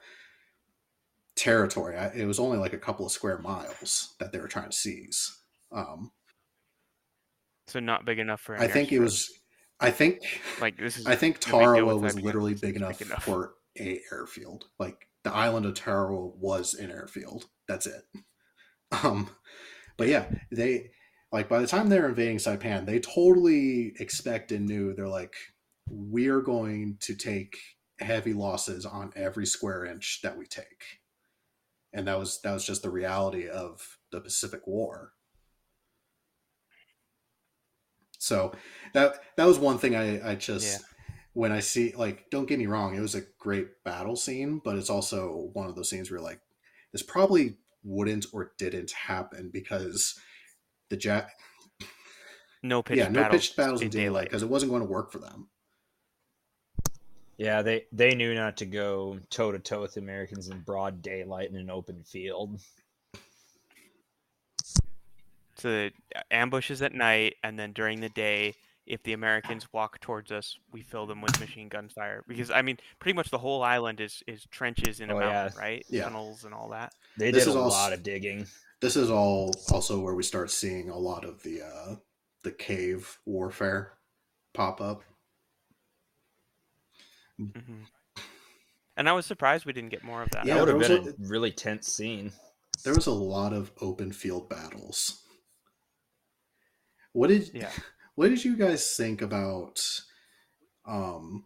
territory 1.35 1.97
I- 1.97 2.13
it 2.15 2.25
was 2.27 2.39
only 2.39 2.59
like 2.59 2.73
a 2.73 2.79
couple 2.79 3.07
of 3.07 3.13
square 3.13 3.39
miles 3.39 4.15
that 4.21 4.33
they 4.33 4.39
were 4.39 4.49
trying 4.49 4.71
to 4.71 4.77
seize 4.77 5.41
um, 5.73 6.13
So 7.67 7.81
not 7.81 8.05
big 8.07 8.19
enough 8.19 8.41
for. 8.41 8.57
I 8.59 8.67
think 8.69 8.91
it 8.93 8.99
was. 9.01 9.31
I 9.81 9.91
think. 9.91 10.23
like 10.61 10.79
this 10.79 10.97
is. 10.97 11.07
I 11.07 11.15
think 11.17 11.35
no 11.47 11.59
big 11.59 11.61
deal 11.61 11.75
Tarawa 11.75 11.97
was 11.99 12.15
literally 12.19 12.55
big 12.55 12.77
enough, 12.77 12.99
big 12.99 13.09
enough. 13.09 13.23
for 13.25 13.55
a 13.79 14.01
airfield. 14.11 14.65
Like 14.79 15.07
the 15.25 15.33
island 15.35 15.67
of 15.67 15.75
Tarawa 15.75 16.29
was 16.29 16.73
an 16.75 16.91
airfield. 16.91 17.47
That's 17.69 17.87
it. 17.87 18.03
Um, 18.91 19.29
but 19.99 20.09
yeah, 20.09 20.33
they 20.51 20.93
like 21.31 21.51
by 21.51 21.59
the 21.61 21.67
time 21.67 21.91
they're 21.91 22.09
invading 22.09 22.39
Saipan, 22.39 22.87
they 22.87 22.99
totally 23.01 23.93
expect 24.01 24.51
and 24.51 24.65
knew 24.67 24.95
they're 24.95 25.07
like, 25.07 25.35
we're 25.91 26.41
going 26.43 26.97
to 27.01 27.15
take 27.15 27.57
heavy 28.01 28.33
losses 28.33 28.87
on 28.87 29.13
every 29.17 29.47
square 29.47 29.85
inch 29.85 30.21
that 30.23 30.37
we 30.39 30.47
take, 30.47 31.01
and 31.93 32.07
that 32.09 32.19
was 32.19 32.41
that 32.43 32.53
was 32.53 32.65
just 32.65 32.83
the 32.83 32.91
reality 32.91 33.49
of 33.49 33.99
the 34.13 34.21
Pacific 34.21 34.67
War. 34.67 35.13
So 38.19 38.53
that 38.95 39.21
that 39.37 39.45
was 39.47 39.59
one 39.59 39.79
thing 39.79 39.95
I 39.97 40.31
I 40.33 40.35
just 40.35 40.81
Yeah. 40.81 40.87
when 41.35 41.53
I 41.53 41.61
see 41.61 41.93
like 41.95 42.31
don't 42.31 42.47
get 42.49 42.59
me 42.59 42.67
wrong, 42.67 42.97
it 42.97 43.01
was 43.01 43.15
a 43.15 43.23
great 43.39 43.83
battle 43.85 44.17
scene, 44.17 44.61
but 44.65 44.77
it's 44.77 44.91
also 44.91 45.51
one 45.53 45.69
of 45.69 45.77
those 45.77 45.89
scenes 45.91 46.11
where 46.11 46.21
like 46.21 46.41
this 46.93 47.03
probably 47.03 47.59
wouldn't 47.85 48.27
or 48.33 48.53
didn't 48.59 48.91
happen 48.91 49.51
because 49.53 50.19
the 50.91 50.97
jet 50.97 51.31
No 52.63 52.83
pitched 52.83 52.99
yeah 52.99 53.09
no 53.09 53.23
battles 53.23 53.43
pitched 53.43 53.57
battles 53.57 53.83
in 53.83 53.91
daylight. 53.91 54.25
because 54.25 54.43
it 54.43 54.49
wasn't 54.49 54.71
going 54.71 54.83
to 54.83 54.89
work 54.89 55.13
for 55.13 55.19
them. 55.19 55.49
Yeah, 57.39 57.63
they 57.63 57.85
they 57.93 58.15
knew 58.15 58.35
not 58.35 58.57
to 58.59 58.67
go 58.67 59.19
toe 59.31 59.53
to 59.53 59.59
toe 59.61 59.81
with 59.81 59.95
the 59.95 60.01
Americans 60.01 60.49
in 60.49 60.61
broad 60.61 61.01
daylight 61.03 61.49
in 61.51 61.57
an 61.57 61.71
open 61.71 62.03
field. 62.03 62.61
So 65.57 65.69
the 65.71 65.91
ambushes 66.31 66.83
at 66.83 66.95
night, 66.95 67.35
and 67.43 67.59
then 67.59 67.73
during 67.73 68.01
the 68.01 68.09
day, 68.11 68.55
if 68.87 69.03
the 69.03 69.13
Americans 69.13 69.67
walk 69.73 70.01
towards 70.01 70.31
us, 70.31 70.57
we 70.73 70.83
fill 70.83 71.05
them 71.07 71.21
with 71.21 71.39
machine 71.41 71.69
gun 71.69 71.89
fire. 71.89 72.23
Because 72.29 72.51
I 72.51 72.63
mean, 72.63 72.79
pretty 73.01 73.15
much 73.17 73.31
the 73.31 73.39
whole 73.39 73.63
island 73.63 74.01
is 74.01 74.23
is 74.27 74.45
trenches 74.51 75.01
in 75.01 75.11
a 75.11 75.15
Oh, 75.17 75.21
mountain, 75.21 75.53
yeah. 75.57 75.61
right? 75.61 75.87
Yeah. 75.89 76.05
Tunnels 76.05 76.45
and 76.45 76.55
all 76.55 76.69
that. 76.71 76.93
They 77.19 77.31
This 77.31 77.45
did 77.45 77.51
is 77.51 77.57
a 77.57 77.61
also- 77.61 77.77
lot 77.77 77.93
of 77.93 78.03
digging. 78.03 78.47
This 78.81 78.95
is 78.97 79.11
all 79.11 79.53
also 79.73 80.01
where 80.01 80.15
we 80.15 80.23
start 80.23 80.51
seeing 80.53 80.89
a 80.91 80.99
lot 80.99 81.25
of 81.25 81.43
the 81.43 81.63
uh, 81.63 81.97
the 82.45 82.53
cave 82.53 83.19
warfare 83.27 83.99
pop 84.55 84.81
up. 84.81 85.03
Hmm 87.39 87.83
And 88.97 89.09
I 89.09 89.13
was 89.13 89.27
surprised 89.27 89.65
we 89.65 89.73
didn't 89.73 89.91
get 89.91 90.03
more 90.05 90.23
of 90.23 90.31
that. 90.31 90.47
Yeah, 90.47 90.55
that 90.55 90.61
would 90.61 90.69
have 90.69 90.79
was 90.79 90.89
been 90.89 91.27
a 91.27 91.29
really 91.29 91.53
tense 91.53 91.89
scene. 91.89 92.33
There 92.85 92.95
was 92.95 93.07
a 93.07 93.13
lot 93.13 93.53
of 93.53 93.73
open 93.81 94.13
field 94.13 94.49
battles. 94.49 95.23
What 97.13 97.29
did 97.29 97.51
Yeah. 97.55 97.71
what 98.15 98.31
did 98.31 98.45
you 98.45 98.57
guys 98.57 98.97
think 98.97 99.23
about 99.23 99.81
um 100.87 101.45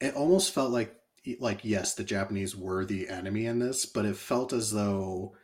it 0.00 0.14
almost 0.14 0.52
felt 0.52 0.70
like 0.70 0.94
like 1.40 1.64
yes 1.64 1.94
the 1.94 2.04
japanese 2.04 2.54
were 2.54 2.84
the 2.84 3.08
enemy 3.08 3.46
in 3.46 3.58
this 3.58 3.86
but 3.86 4.04
it 4.04 4.16
felt 4.16 4.52
as 4.52 4.70
though 4.70 5.34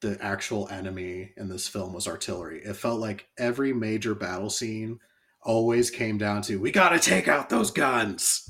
the 0.00 0.18
actual 0.20 0.68
enemy 0.68 1.32
in 1.36 1.48
this 1.48 1.68
film 1.68 1.92
was 1.92 2.08
artillery 2.08 2.60
it 2.64 2.74
felt 2.74 2.98
like 2.98 3.28
every 3.38 3.72
major 3.72 4.14
battle 4.14 4.50
scene 4.50 4.98
always 5.42 5.90
came 5.90 6.18
down 6.18 6.42
to 6.42 6.56
we 6.60 6.70
got 6.70 6.90
to 6.90 6.98
take 6.98 7.28
out 7.28 7.48
those 7.48 7.70
guns 7.70 8.48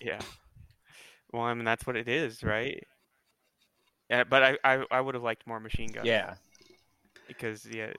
Yeah. 0.00 0.20
Well, 1.32 1.42
I 1.42 1.54
mean 1.54 1.64
that's 1.64 1.86
what 1.86 1.96
it 1.96 2.08
is, 2.08 2.42
right? 2.42 2.82
Yeah, 4.08 4.24
but 4.24 4.42
I 4.42 4.58
I, 4.64 4.84
I 4.90 5.00
would 5.00 5.14
have 5.14 5.22
liked 5.22 5.46
more 5.46 5.60
machine 5.60 5.92
guns. 5.92 6.06
Yeah, 6.06 6.34
because 7.28 7.64
yeah, 7.66 7.92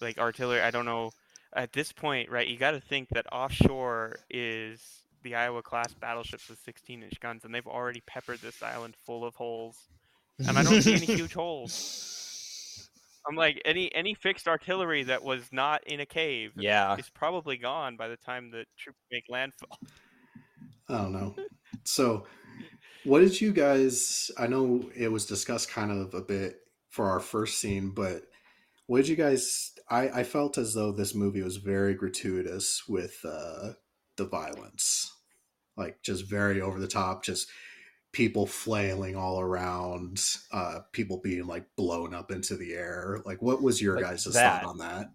like 0.00 0.18
artillery. 0.18 0.60
I 0.60 0.70
don't 0.70 0.86
know. 0.86 1.12
At 1.56 1.72
this 1.72 1.92
point, 1.92 2.30
right? 2.30 2.48
You 2.48 2.58
got 2.58 2.72
to 2.72 2.80
think 2.80 3.10
that 3.10 3.26
offshore 3.32 4.16
is 4.28 4.80
the 5.22 5.36
Iowa 5.36 5.62
class 5.62 5.94
battleships 5.94 6.48
with 6.48 6.58
16 6.64 7.04
inch 7.04 7.20
guns, 7.20 7.44
and 7.44 7.54
they've 7.54 7.66
already 7.66 8.02
peppered 8.06 8.40
this 8.40 8.60
island 8.60 8.94
full 9.06 9.24
of 9.24 9.36
holes. 9.36 9.78
And 10.44 10.58
I 10.58 10.64
don't 10.64 10.82
see 10.82 10.94
any 10.94 11.06
huge 11.16 11.32
holes. 11.32 12.33
I'm 13.28 13.36
like 13.36 13.60
any 13.64 13.94
any 13.94 14.14
fixed 14.14 14.46
artillery 14.48 15.02
that 15.04 15.22
was 15.22 15.48
not 15.52 15.84
in 15.86 16.00
a 16.00 16.06
cave 16.06 16.52
Yeah, 16.56 16.98
is 16.98 17.10
probably 17.10 17.56
gone 17.56 17.96
by 17.96 18.08
the 18.08 18.16
time 18.16 18.50
the 18.50 18.66
troops 18.78 19.00
make 19.10 19.24
landfall. 19.28 19.78
I 20.88 20.98
don't 20.98 21.12
know. 21.12 21.34
So, 21.84 22.26
what 23.04 23.20
did 23.20 23.40
you 23.40 23.52
guys? 23.52 24.30
I 24.38 24.46
know 24.46 24.90
it 24.96 25.08
was 25.12 25.26
discussed 25.26 25.70
kind 25.70 25.90
of 25.90 26.14
a 26.14 26.22
bit 26.22 26.60
for 26.90 27.10
our 27.10 27.20
first 27.20 27.60
scene, 27.60 27.90
but 27.90 28.24
what 28.86 28.98
did 28.98 29.08
you 29.08 29.16
guys? 29.16 29.72
I, 29.90 30.08
I 30.10 30.24
felt 30.24 30.58
as 30.58 30.74
though 30.74 30.92
this 30.92 31.14
movie 31.14 31.42
was 31.42 31.58
very 31.58 31.94
gratuitous 31.94 32.84
with 32.88 33.20
uh, 33.24 33.74
the 34.16 34.26
violence, 34.26 35.12
like 35.76 36.02
just 36.02 36.28
very 36.28 36.60
over 36.60 36.80
the 36.80 36.88
top, 36.88 37.24
just 37.24 37.48
people 38.14 38.46
flailing 38.46 39.16
all 39.16 39.40
around, 39.40 40.24
uh, 40.52 40.80
people 40.92 41.18
being 41.18 41.46
like 41.46 41.66
blown 41.76 42.14
up 42.14 42.30
into 42.30 42.56
the 42.56 42.72
air. 42.72 43.20
Like, 43.26 43.42
what 43.42 43.62
was 43.62 43.82
your 43.82 43.96
Like 43.96 44.04
guys' 44.04 44.24
that. 44.24 44.62
thought 44.62 44.70
on 44.70 44.78
that? 44.78 45.10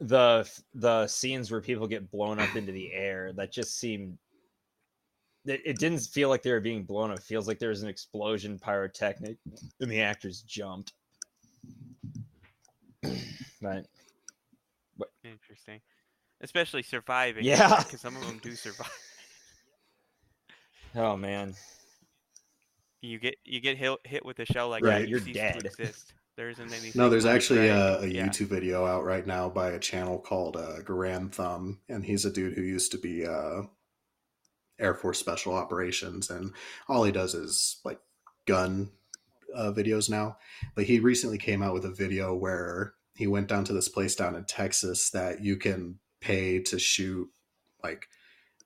the 0.00 0.48
the 0.74 1.06
scenes 1.06 1.50
where 1.50 1.60
people 1.60 1.86
get 1.86 2.10
blown 2.10 2.38
up 2.38 2.54
into 2.56 2.72
the 2.72 2.92
air 2.92 3.32
that 3.32 3.52
just 3.52 3.78
seemed 3.78 4.18
it, 5.46 5.62
it 5.64 5.78
didn't 5.78 6.00
feel 6.00 6.28
like 6.28 6.42
they 6.42 6.52
were 6.52 6.60
being 6.60 6.84
blown 6.84 7.10
up. 7.10 7.18
It 7.18 7.22
feels 7.24 7.46
like 7.48 7.58
there 7.58 7.68
was 7.70 7.82
an 7.82 7.88
explosion, 7.88 8.58
pyrotechnic, 8.58 9.36
and 9.80 9.90
the 9.90 10.00
actors 10.00 10.42
jumped. 10.42 10.92
Right. 13.62 13.86
But 14.98 15.08
Interesting. 15.24 15.80
Especially 16.40 16.82
surviving. 16.82 17.44
Yeah. 17.44 17.82
Because 17.82 18.00
some 18.00 18.16
of 18.16 18.26
them 18.26 18.38
do 18.42 18.54
survive. 18.54 18.90
oh 20.96 21.16
man, 21.16 21.54
You 23.04 23.18
get 23.18 23.36
you 23.44 23.60
get 23.60 23.76
hit 23.76 23.98
hit 24.04 24.24
with 24.24 24.38
a 24.38 24.46
shell 24.46 24.68
like 24.70 24.82
Right, 24.82 25.00
that, 25.00 25.08
you're 25.08 25.20
dead. 25.20 25.64
exist. 25.78 26.14
There 26.36 26.48
isn't 26.50 26.72
anything. 26.72 26.92
No, 26.96 27.08
there's 27.08 27.26
actually 27.26 27.68
a, 27.68 28.00
a 28.00 28.06
Yeah. 28.06 28.26
YouTube 28.26 28.46
video 28.48 28.84
out 28.86 29.04
right 29.04 29.26
now 29.26 29.48
by 29.48 29.70
a 29.70 29.78
channel 29.78 30.18
called 30.18 30.56
uh, 30.56 30.80
Garand 30.82 31.32
Thumb, 31.32 31.80
and 31.88 32.04
he's 32.04 32.24
a 32.24 32.30
dude 32.32 32.54
who 32.54 32.62
used 32.62 32.90
to 32.92 32.98
be 32.98 33.24
uh, 33.26 33.62
Air 34.80 34.94
Force 34.94 35.18
Special 35.18 35.54
Operations, 35.54 36.30
and 36.30 36.52
all 36.88 37.04
he 37.04 37.12
does 37.12 37.34
is 37.34 37.80
like 37.84 38.00
gun 38.46 38.90
uh, 39.54 39.70
videos 39.72 40.10
now. 40.10 40.38
But 40.74 40.84
he 40.84 40.98
recently 40.98 41.38
came 41.38 41.62
out 41.62 41.74
with 41.74 41.84
a 41.84 41.90
video 41.94 42.34
where 42.34 42.94
he 43.14 43.28
went 43.28 43.46
down 43.46 43.64
to 43.64 43.72
this 43.72 43.88
place 43.88 44.16
down 44.16 44.34
in 44.34 44.44
Texas 44.44 45.10
that 45.10 45.40
you 45.44 45.56
can 45.56 46.00
pay 46.20 46.58
to 46.62 46.78
shoot 46.80 47.28
like 47.82 48.06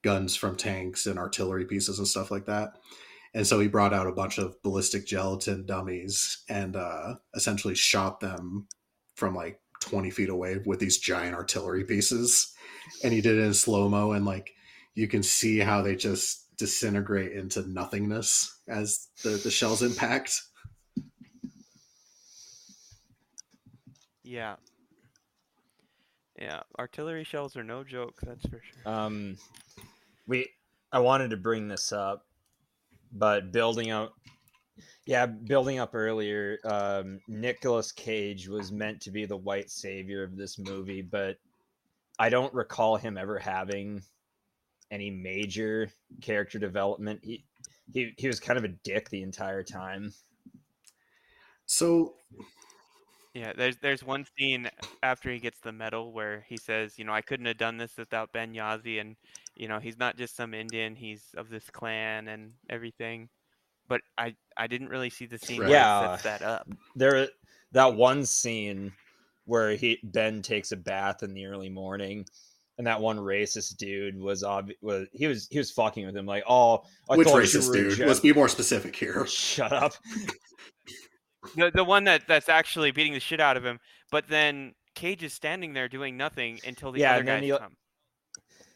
guns 0.03 0.37
from 0.37 0.57
tanks 0.57 1.05
and 1.07 1.19
artillery 1.19 1.67
pieces 1.67 1.99
and 1.99 2.09
stuff 2.09 2.31
like 2.31 2.47
that. 2.47 2.79
And 3.35 3.47
so 3.47 3.61
he 3.61 3.69
brought 3.69 3.93
out 3.95 4.07
a 4.07 4.13
bunch 4.13 4.39
of 4.39 4.61
ballistic 4.63 5.07
gelatin 5.07 5.67
dummies 5.67 6.45
and 6.49 6.77
uh, 6.77 7.15
essentially 7.35 7.75
shot 7.75 8.21
them 8.21 8.67
from 9.15 9.35
like 9.35 9.61
20 9.81 10.11
feet 10.11 10.29
away 10.29 10.59
with 10.65 10.81
these 10.81 10.99
giant 10.99 11.35
artillery 11.35 11.85
pieces. 11.85 12.55
And 13.05 13.13
he 13.13 13.21
did 13.21 13.37
it 13.37 13.43
in 13.43 13.55
slow 13.55 13.89
mo, 13.89 14.13
and 14.13 14.25
like 14.25 14.51
you 14.95 15.09
can 15.09 15.23
see 15.23 15.59
how 15.59 15.83
they 15.83 15.95
just 15.95 16.57
disintegrate 16.57 17.33
into 17.33 17.69
nothingness 17.71 18.61
as 18.69 19.09
the, 19.23 19.31
the 19.31 19.51
shells 19.51 19.83
impact. 19.83 20.41
Yeah. 24.25 24.57
Yeah, 26.39 26.61
artillery 26.79 27.25
shells 27.25 27.57
are 27.57 27.65
no 27.65 27.83
joke. 27.83 28.15
That's 28.23 28.47
for 28.47 28.61
sure. 28.63 28.93
um, 28.93 29.37
we 30.27 30.49
I 30.93 31.01
wanted 31.01 31.31
to 31.31 31.37
bring 31.37 31.69
this 31.69 31.93
up, 31.93 32.27
but 33.13 33.53
building 33.53 33.91
up, 33.91 34.13
yeah, 35.07 35.27
building 35.27 35.79
up 35.79 35.95
earlier. 35.95 36.59
Um, 36.65 37.21
Nicolas 37.29 37.93
Cage 37.93 38.49
was 38.49 38.73
meant 38.73 39.01
to 39.03 39.11
be 39.11 39.27
the 39.27 39.37
white 39.37 39.71
savior 39.71 40.23
of 40.23 40.37
this 40.37 40.59
movie, 40.59 41.03
but 41.03 41.37
I 42.19 42.29
don't 42.29 42.53
recall 42.53 42.97
him 42.97 43.17
ever 43.17 43.39
having 43.39 44.03
any 44.91 45.11
major 45.11 45.91
character 46.21 46.59
development. 46.59 47.21
He 47.23 47.45
he 47.93 48.13
he 48.19 48.27
was 48.27 48.41
kind 48.41 48.59
of 48.59 48.65
a 48.65 48.75
dick 48.85 49.09
the 49.09 49.23
entire 49.23 49.63
time. 49.63 50.13
So 51.67 52.15
Yeah, 53.35 53.53
there's 53.57 53.77
there's 53.79 54.03
one 54.03 54.27
scene 54.37 54.69
after 55.03 55.31
he 55.31 55.39
gets 55.39 55.61
the 55.61 55.73
medal 55.73 56.13
where 56.13 56.45
he 56.49 56.57
says, 56.57 56.99
you 56.99 57.05
know, 57.05 57.13
I 57.13 57.21
couldn't 57.21 57.47
have 57.47 57.59
done 57.59 57.77
this 57.77 57.97
without 57.97 58.33
Ben 58.33 58.53
Yahzee, 58.55 59.01
and 59.01 59.17
you 59.59 59.69
know, 59.69 59.79
he's 59.79 59.99
not 59.99 60.17
just 60.17 60.35
some 60.37 60.55
Indian, 60.55 60.95
he's 60.97 61.23
of 61.37 61.51
this 61.51 61.69
clan 61.71 62.29
and 62.29 62.53
everything. 62.71 63.29
But 63.89 64.01
I 64.17 64.35
I 64.57 64.67
didn't 64.67 64.89
really 64.89 65.11
see 65.11 65.27
the 65.27 65.39
scene 65.39 65.61
Right. 65.63 65.71
Yeah. 65.71 66.15
it 66.15 66.21
sets 66.21 66.23
that 66.25 66.43
up. 66.43 66.69
there 66.95 67.29
that 67.73 67.95
one 67.95 68.25
scene 68.25 68.93
where 69.45 69.73
he 69.73 69.99
Ben 70.03 70.43
takes 70.43 70.73
a 70.73 70.77
bath 70.77 71.23
in 71.23 71.33
the 71.35 71.47
early 71.47 71.69
morning 71.71 72.27
and 72.77 72.87
that 72.87 73.01
one 73.01 73.17
racist 73.19 73.77
dude 73.79 74.19
was 74.21 74.45
ob- 74.45 74.71
was 74.83 75.09
he 75.13 75.27
was 75.27 75.49
he 75.51 75.59
was 75.59 75.71
fucking 75.71 76.05
with 76.07 76.15
him 76.17 76.27
like 76.27 76.45
oh 76.49 76.85
I 77.11 77.17
which 77.17 77.29
racist 77.29 77.73
dude? 77.73 77.93
Jap-" 77.99 78.07
Let's 78.07 78.21
be 78.21 78.33
more 78.35 78.49
specific 78.49 78.95
here. 78.95 79.27
shut 79.29 79.73
up 79.73 79.95
The 81.57 81.71
the 81.75 81.85
one 81.85 82.05
that 82.05 82.23
that's 82.29 82.49
actually 82.51 82.91
beating 82.91 83.15
the 83.15 83.21
shit 83.21 83.41
out 83.41 83.57
of 83.57 83.65
him, 83.65 83.79
but 84.11 84.29
then 84.29 84.75
Cage 84.95 85.23
is 85.23 85.33
standing 85.33 85.73
there 85.73 85.89
doing 85.89 86.17
nothing 86.17 86.61
until 86.67 86.93
the 86.93 87.01
Yeah, 87.01 87.13
other 87.13 87.21
and 87.21 87.29
then 87.29 87.41
guys 87.41 87.51
he- 87.53 87.59
come. 87.59 87.77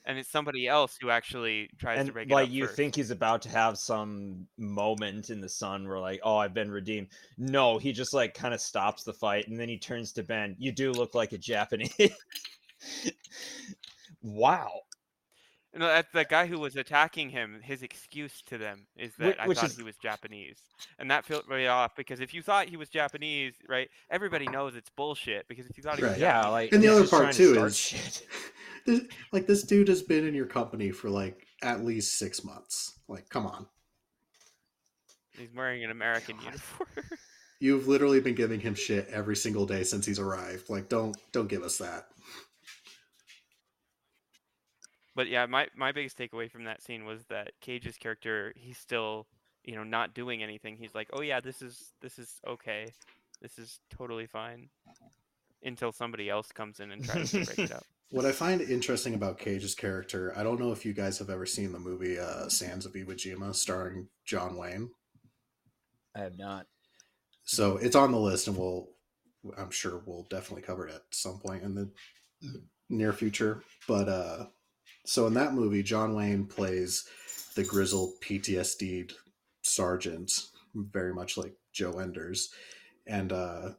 And 0.05 0.19
it's 0.19 0.31
somebody 0.31 0.67
else 0.67 0.99
who 1.01 1.11
actually 1.11 1.71
tries 1.79 1.97
to 1.97 2.01
and 2.01 2.13
break 2.13 2.31
it 2.31 2.35
like 2.35 2.51
you 2.51 2.65
first. 2.67 2.77
think 2.77 2.97
he's 2.97 3.11
about 3.11 3.43
to 3.43 3.49
have 3.49 3.79
some 3.79 4.47
moment 4.59 5.31
in 5.31 5.41
the 5.41 5.49
sun 5.49 5.87
where 5.87 6.01
like 6.01 6.21
oh 6.25 6.37
I've 6.37 6.55
been 6.55 6.71
redeemed. 6.71 7.09
No 7.39 7.79
he 7.79 7.93
just 7.93 8.13
like 8.13 8.35
kind 8.35 8.53
of 8.53 8.61
stops 8.61 9.05
the 9.05 9.13
fight 9.13 9.49
and 9.49 9.59
then 9.59 9.69
he 9.69 9.79
turns 9.79 10.13
to 10.15 10.23
Ben. 10.23 10.57
You 10.59 10.73
do 10.73 10.93
look 10.93 11.15
like 11.15 11.33
a 11.33 11.39
Japanese. 11.39 11.95
Wow 14.25 14.83
No, 15.75 15.87
that's 15.87 16.13
the 16.13 16.25
guy 16.27 16.47
who 16.47 16.59
was 16.59 16.77
attacking 16.77 17.31
him. 17.31 17.59
His 17.63 17.83
excuse 17.83 18.43
to 18.43 18.59
them 18.59 18.87
is 18.97 19.13
that 19.19 19.39
Whi- 19.39 19.45
I 19.51 19.55
thought 19.55 19.65
is- 19.65 19.77
he 19.77 19.83
was 19.83 19.97
Japanese, 19.97 20.59
and 20.99 21.11
that 21.11 21.25
felt 21.25 21.49
really 21.49 21.67
off 21.67 21.97
because 21.97 22.21
if 22.21 22.35
you 22.35 22.43
thought 22.43 22.69
he 22.69 22.77
was 22.77 22.91
Japanese, 22.91 23.55
right, 23.69 23.89
everybody 24.11 24.47
knows 24.49 24.77
it's 24.77 24.91
bullshit. 24.91 25.49
Because 25.49 25.65
if 25.67 25.77
you 25.79 25.83
thought 25.83 25.97
he 25.97 26.03
was 26.03 26.13
Right. 26.13 26.21
yeah 26.21 26.47
like 26.49 26.73
And 26.73 26.83
the 26.83 26.89
other 26.89 27.07
part, 27.07 27.23
trying 27.23 27.35
to 27.35 27.55
too, 27.55 27.65
is- 27.65 27.77
shit. 27.77 28.27
This, 28.85 29.03
like 29.31 29.47
this 29.47 29.63
dude 29.63 29.87
has 29.87 30.03
been 30.03 30.27
in 30.27 30.35
your 30.35 30.45
company 30.47 30.91
for 30.91 31.09
like 31.09 31.47
at 31.63 31.85
least 31.85 32.19
six 32.19 32.43
months. 32.45 32.99
Like, 33.07 33.29
come 33.29 33.47
on. 33.47 33.67
he's 35.39 35.55
wearing 35.55 35.85
an 35.85 35.91
American 35.93 36.37
God. 36.37 36.47
uniform. 36.47 36.89
You've 37.61 37.87
literally 37.87 38.21
been 38.21 38.35
giving 38.35 38.59
him 38.59 38.75
shit 38.75 39.07
every 39.09 39.37
single 39.37 39.67
day 39.67 39.85
since 39.85 40.05
he's 40.05 40.19
arrived. 40.19 40.69
Like, 40.69 40.89
don't 40.89 41.17
don't 41.31 41.47
give 41.49 41.63
us 41.63 41.79
that. 41.79 42.09
But 45.15 45.29
yeah, 45.29 45.47
my 45.47 45.69
my 45.77 45.93
biggest 45.93 46.19
takeaway 46.19 46.51
from 46.51 46.65
that 46.65 46.83
scene 46.83 47.05
was 47.05 47.25
that 47.27 47.53
Cage's 47.61 47.97
character, 47.97 48.53
he's 48.57 48.79
still, 48.79 49.27
you 49.65 49.75
know, 49.75 49.85
not 49.85 50.15
doing 50.15 50.43
anything. 50.43 50.77
He's 50.77 50.95
like, 50.95 51.09
oh 51.13 51.21
yeah, 51.21 51.41
this 51.41 51.63
is 51.63 51.93
this 52.01 52.19
is 52.19 52.41
okay, 52.47 52.93
this 53.41 53.59
is 53.59 53.81
totally 53.91 54.27
fine, 54.27 54.69
until 55.63 55.93
somebody 55.93 56.29
else 56.31 56.51
comes 56.53 56.81
in 56.81 56.91
and 56.91 57.05
tries 57.05 57.31
to 57.33 57.45
break 57.45 57.59
it 57.59 57.73
up. 57.73 57.85
What 58.13 58.27
I 58.27 58.33
find 58.33 58.61
interesting 58.61 59.15
about 59.15 59.39
Cage's 59.39 59.75
character, 59.75 60.35
I 60.37 60.43
don't 60.43 60.61
know 60.61 60.71
if 60.71 60.85
you 60.85 60.93
guys 60.93 61.19
have 61.19 61.31
ever 61.31 61.47
seen 61.47 61.73
the 61.73 61.79
movie 61.79 62.19
uh, 62.19 62.47
Sands 62.51 62.85
of 62.85 62.93
Iwo 62.93 63.15
Jima 63.15 63.55
starring 63.55 64.09
John 64.27 64.55
Wayne. 64.59 64.91
I 66.15 66.19
have 66.21 66.37
not 66.37 66.67
So 67.45 67.79
it's 67.79 67.97
on 67.97 68.13
the 68.13 68.19
list, 68.19 68.49
and 68.49 68.57
we'll, 68.59 68.91
I'm 69.57 69.71
sure 69.71 70.03
we'll 70.05 70.27
definitely 70.29 70.61
cover 70.61 70.89
it 70.89 70.95
at 70.95 71.03
some 71.11 71.39
point 71.39 71.63
in 71.63 71.75
the 71.75 71.91
near 72.91 73.15
future. 73.15 73.63
But 73.89 74.11
uh, 74.11 74.47
so 75.05 75.27
in 75.27 75.35
that 75.35 75.55
movie, 75.55 75.83
John 75.83 76.15
Wayne 76.15 76.47
plays 76.47 77.05
the 77.55 77.65
grizzled 77.65 78.13
PTSD 78.21 79.13
sergeant, 79.63 80.33
very 80.75 81.13
much 81.13 81.37
like 81.37 81.55
Joe 81.73 81.99
Enders, 81.99 82.51
and 83.07 83.33
uh, 83.33 83.71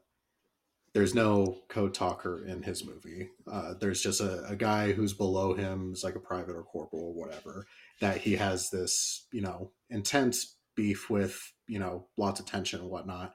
there's 0.94 1.16
no 1.16 1.58
code 1.70 1.94
talker 1.94 2.46
in 2.46 2.62
his 2.62 2.86
movie. 2.86 3.30
Uh, 3.52 3.74
there's 3.80 4.02
just 4.02 4.22
a, 4.22 4.46
a 4.46 4.56
guy 4.56 4.92
who's 4.92 5.14
below 5.14 5.54
him, 5.54 5.92
is 5.94 6.04
like 6.04 6.16
a 6.16 6.20
private 6.20 6.56
or 6.56 6.64
corporal 6.64 7.06
or 7.06 7.14
whatever, 7.14 7.66
that 8.00 8.18
he 8.18 8.36
has 8.36 8.70
this, 8.70 9.26
you 9.32 9.42
know, 9.42 9.72
intense 9.90 10.56
beef 10.76 11.10
with, 11.10 11.52
you 11.68 11.80
know, 11.80 12.08
lots 12.18 12.40
of 12.40 12.46
tension 12.46 12.80
and 12.80 12.90
whatnot. 12.90 13.34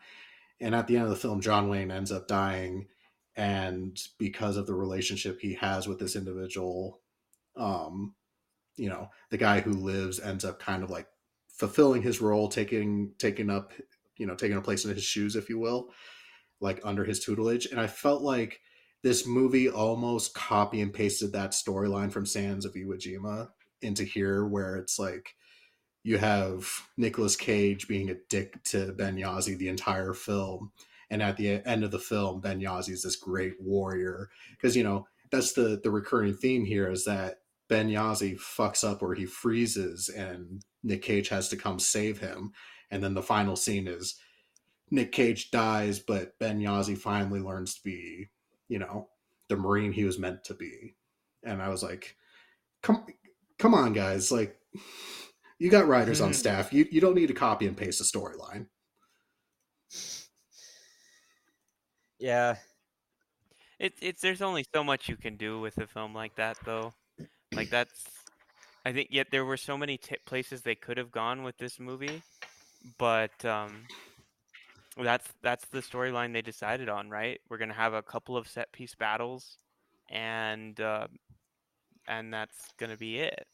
And 0.61 0.75
at 0.75 0.87
the 0.87 0.97
end 0.97 1.05
of 1.05 1.11
the 1.11 1.17
film, 1.17 1.41
John 1.41 1.69
Wayne 1.69 1.91
ends 1.91 2.13
up 2.13 2.29
dying. 2.29 2.87
And 3.35 3.99
because 4.19 4.57
of 4.57 4.67
the 4.67 4.75
relationship 4.75 5.41
he 5.41 5.55
has 5.55 5.87
with 5.89 5.99
this 5.99 6.17
individual, 6.17 7.01
um, 7.59 8.15
you 8.77 8.89
know, 8.89 9.11
the 9.31 9.37
guy 9.37 9.61
who 9.61 9.73
lives 9.73 10.21
ends 10.21 10.45
up 10.45 10.61
kind 10.61 10.83
of 10.83 10.91
like 10.91 11.09
fulfilling 11.49 12.03
his 12.03 12.21
role, 12.21 12.49
taking 12.49 13.13
taking 13.19 13.51
up, 13.51 13.73
you 14.17 14.27
know, 14.27 14.35
taking 14.35 14.57
a 14.57 14.63
place 14.63 14.85
in 14.85 14.95
his 14.95 15.05
shoes, 15.05 15.37
if 15.37 15.49
you 15.49 15.59
will, 15.59 15.91
like 16.61 16.81
under 16.85 17.05
his 17.05 17.21
tutelage. 17.21 17.67
And 17.67 17.81
I 17.81 17.89
felt 17.89 18.23
like 18.23 18.61
this 19.03 19.27
movie 19.27 19.69
almost 19.69 20.35
copy 20.35 20.81
and 20.81 20.93
pasted 20.93 21.33
that 21.33 21.51
storyline 21.51 22.13
from 22.13 22.27
Sands 22.27 22.65
of 22.65 22.75
Iwo 22.75 22.95
Jima 22.95 23.49
into 23.83 24.05
here, 24.05 24.47
where 24.47 24.77
it's 24.77 24.99
like 24.99 25.35
you 26.03 26.19
have 26.19 26.69
Nicolas 26.97 27.37
Cage 27.37 27.89
being 27.89 28.11
a 28.11 28.17
dick 28.29 28.63
to 28.65 28.93
Ben 28.93 29.17
Yahzee 29.17 29.59
the 29.59 29.69
entire 29.69 30.15
film, 30.15 30.73
and 31.11 31.23
at 31.23 31.37
the 31.37 31.67
end 31.67 31.85
of 31.85 31.91
the 31.91 31.99
film, 31.99 32.41
Ben 32.41 32.61
Yahzee 32.61 32.93
is 32.93 33.03
this 33.03 33.17
great 33.17 33.55
warrior 33.61 34.31
because 34.53 34.77
you 34.77 34.85
know 34.85 35.07
that's 35.31 35.53
the 35.53 35.81
the 35.83 35.91
recurring 35.91 36.35
theme 36.35 36.65
here 36.65 36.91
is 36.91 37.05
that 37.05 37.39
Ben 37.69 37.89
Yahzee 37.89 38.39
fucks 38.39 38.89
up 38.89 39.03
or 39.03 39.15
he 39.15 39.27
freezes, 39.27 40.09
and 40.09 40.65
Nick 40.83 41.03
Cage 41.03 41.29
has 41.29 41.49
to 41.49 41.57
come 41.57 41.79
save 41.79 42.19
him, 42.19 42.53
and 42.91 43.03
then 43.03 43.15
the 43.15 43.23
final 43.23 43.57
scene 43.57 43.87
is 43.87 44.17
Nick 44.91 45.13
Cage 45.13 45.51
dies, 45.51 45.99
but 45.99 46.39
Ben 46.39 46.61
Yahzee 46.61 46.99
finally 46.99 47.41
learns 47.41 47.75
to 47.75 47.83
be, 47.83 48.29
you 48.69 48.79
know, 48.79 49.09
the 49.49 49.57
Marine 49.57 49.93
he 49.93 50.05
was 50.05 50.19
meant 50.19 50.45
to 50.45 50.55
be, 50.55 50.95
and 51.45 51.63
I 51.63 51.69
was 51.69 51.83
like, 51.83 52.17
come 52.83 53.07
come 53.59 53.75
on 53.75 53.93
guys. 53.93 54.33
Like 54.33 54.59
you 55.59 55.71
got 55.71 55.89
writers 55.89 56.21
on 56.21 56.31
mm-hmm. 56.31 56.35
staff. 56.35 56.73
You, 56.73 56.87
you 56.91 57.01
don't 57.01 57.15
need 57.15 57.27
to 57.29 57.35
copy 57.35 57.67
and 57.67 57.77
paste 57.77 58.01
a 58.01 58.05
storyline. 58.05 58.67
Yeah. 62.19 62.57
It's 63.79 63.99
it's 64.03 64.23
there's 64.23 64.43
only 64.43 64.65
so 64.75 64.83
much 64.83 65.09
you 65.09 65.17
can 65.17 65.37
do 65.37 65.61
with 65.61 65.79
a 65.79 65.87
film 65.87 66.15
like 66.15 66.37
that 66.37 66.57
though. 66.65 66.95
Like 67.53 67.71
that's 67.71 68.05
I 68.85 68.93
think 68.93 69.09
yet 69.11 69.29
there 69.31 69.45
were 69.45 69.57
so 69.57 69.77
many 69.77 69.99
t- 69.99 70.17
places 70.25 70.63
they 70.63 70.75
could 70.75 70.97
have 70.97 71.11
gone 71.11 71.43
with 71.43 71.59
this 71.59 71.79
movie, 71.79 72.23
but 72.99 73.45
um, 73.45 73.85
that's 74.97 75.29
that's 75.43 75.67
the 75.67 75.81
storyline 75.81 76.33
they 76.33 76.43
decided 76.43 76.89
on, 76.89 77.11
right? 77.11 77.41
We're 77.51 77.59
gonna 77.59 77.75
have 77.75 77.95
a 77.95 78.03
couple 78.03 78.37
of 78.37 78.49
set 78.49 78.73
piece 78.73 78.95
battles, 78.95 79.59
and 80.11 80.81
uh, 80.81 81.09
and 82.07 82.33
that's 82.33 82.73
gonna 82.79 82.97
be 82.97 83.19
it. 83.19 83.47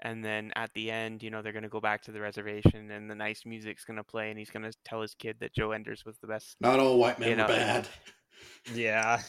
And 0.00 0.24
then 0.24 0.52
at 0.56 0.72
the 0.74 0.90
end, 0.90 1.22
you 1.22 1.30
know, 1.30 1.40
they're 1.42 1.52
gonna 1.52 1.68
go 1.68 1.80
back 1.80 2.02
to 2.02 2.12
the 2.12 2.20
reservation, 2.20 2.90
and 2.90 3.10
the 3.10 3.14
nice 3.14 3.44
music's 3.44 3.84
gonna 3.84 4.04
play, 4.04 4.30
and 4.30 4.38
he's 4.38 4.50
gonna 4.50 4.72
tell 4.84 5.00
his 5.00 5.14
kid 5.14 5.36
that 5.40 5.54
Joe 5.54 5.72
Enders 5.72 6.04
was 6.04 6.18
the 6.18 6.26
best. 6.26 6.56
Not 6.60 6.78
all 6.78 6.98
white 6.98 7.18
men 7.18 7.30
You 7.30 7.34
are 7.34 7.38
know, 7.38 7.46
bad. 7.48 7.88
Yeah. 8.74 9.22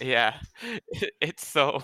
Yeah, 0.00 0.34
it's 1.20 1.46
so 1.46 1.82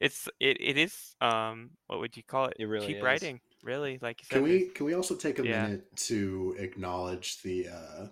it's 0.00 0.28
it, 0.40 0.58
it 0.60 0.76
is 0.78 1.14
um 1.20 1.70
what 1.88 1.98
would 2.00 2.16
you 2.16 2.22
call 2.22 2.46
it? 2.46 2.56
It 2.58 2.66
really 2.66 2.92
cheap 2.92 3.02
is. 3.02 3.02
writing, 3.02 3.40
really. 3.62 3.98
Like 4.00 4.20
you 4.20 4.26
said, 4.26 4.40
Can 4.40 4.42
there's- 4.46 4.62
we 4.62 4.68
can 4.70 4.86
we 4.86 4.94
also 4.94 5.14
take 5.14 5.38
a 5.38 5.44
Yeah. 5.44 5.44
minute 5.44 5.94
to 6.08 6.56
acknowledge 6.58 7.42
the 7.42 7.68
uh, 7.68 8.06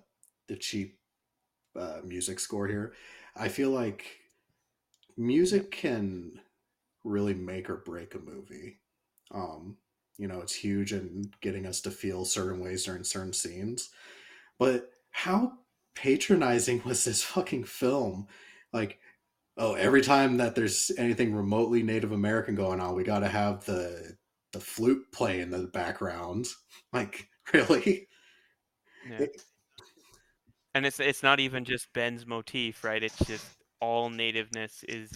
the 0.48 0.57
cheap 0.57 0.98
uh, 1.78 2.00
music 2.05 2.40
score 2.40 2.68
here? 2.68 2.94
I 3.36 3.48
feel 3.48 3.70
like 3.70 4.07
music 5.16 5.70
can 5.70 6.40
really 7.05 7.34
make 7.34 7.70
or 7.70 7.76
break 7.78 8.14
a 8.14 8.18
movie. 8.20 8.80
Um, 9.32 9.78
you 10.18 10.28
know, 10.28 10.40
it's 10.40 10.55
huge 10.55 10.92
in 10.92 11.30
getting 11.42 11.66
us 11.66 11.80
to 11.82 11.90
feel 11.90 12.24
certain 12.24 12.61
ways 12.61 12.84
during 12.84 13.05
certain 13.05 13.32
scenes. 13.34 13.90
But 14.59 14.90
how 15.11 15.55
patronizing 15.94 16.82
was 16.86 17.05
this 17.05 17.22
fucking 17.22 17.64
film? 17.64 18.26
Like, 18.72 18.98
oh, 19.57 19.74
every 19.74 20.02
time 20.02 20.38
that 20.38 20.55
there's 20.55 20.90
anything 20.98 21.34
remotely 21.34 21.82
Native 21.82 22.12
American 22.12 22.55
going 22.55 22.80
on, 22.80 22.94
we 22.94 23.05
got 23.05 23.20
to 23.20 23.28
have 23.28 23.64
the 23.64 24.16
the 24.52 24.61
flute 24.61 25.05
play 25.12 25.40
in 25.40 25.50
the 25.50 25.66
background. 25.66 26.46
Like, 26.92 27.28
really? 27.52 28.07
Yeah. 29.11 29.16
It- 29.18 29.42
and 30.74 30.86
it's 30.86 31.00
it's 31.00 31.22
not 31.22 31.40
even 31.40 31.64
just 31.64 31.92
Ben's 31.92 32.26
motif, 32.26 32.84
right? 32.84 33.02
It's 33.02 33.18
just 33.26 33.44
all 33.80 34.11
nativeness 34.11 34.84
is 34.88 35.11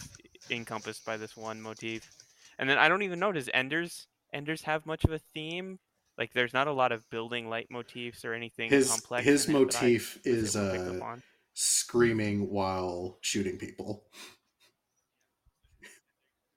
encompassed 0.50 1.04
by 1.04 1.16
this 1.16 1.36
one 1.36 1.60
motif. 1.60 2.10
And 2.58 2.68
then 2.68 2.78
I 2.78 2.88
don't 2.88 3.02
even 3.02 3.18
know 3.18 3.32
does 3.32 3.48
Enders 3.54 4.06
Enders 4.32 4.62
have 4.62 4.86
much 4.86 5.04
of 5.04 5.12
a 5.12 5.18
theme? 5.18 5.78
Like 6.16 6.32
there's 6.32 6.52
not 6.52 6.66
a 6.68 6.72
lot 6.72 6.92
of 6.92 7.08
building 7.10 7.46
leitmotifs 7.46 8.24
or 8.24 8.34
anything 8.34 8.70
His 8.70 8.88
complex. 8.90 9.24
his 9.24 9.46
in 9.46 9.54
it 9.56 9.70
that 9.72 9.76
I 9.76 9.82
motif 9.82 10.18
is 10.24 10.56
able 10.56 10.60
to 10.60 10.64
pick 10.70 10.86
up 10.88 11.02
uh. 11.02 11.16
Screaming 11.60 12.48
while 12.50 13.18
shooting 13.20 13.58
people. 13.58 14.04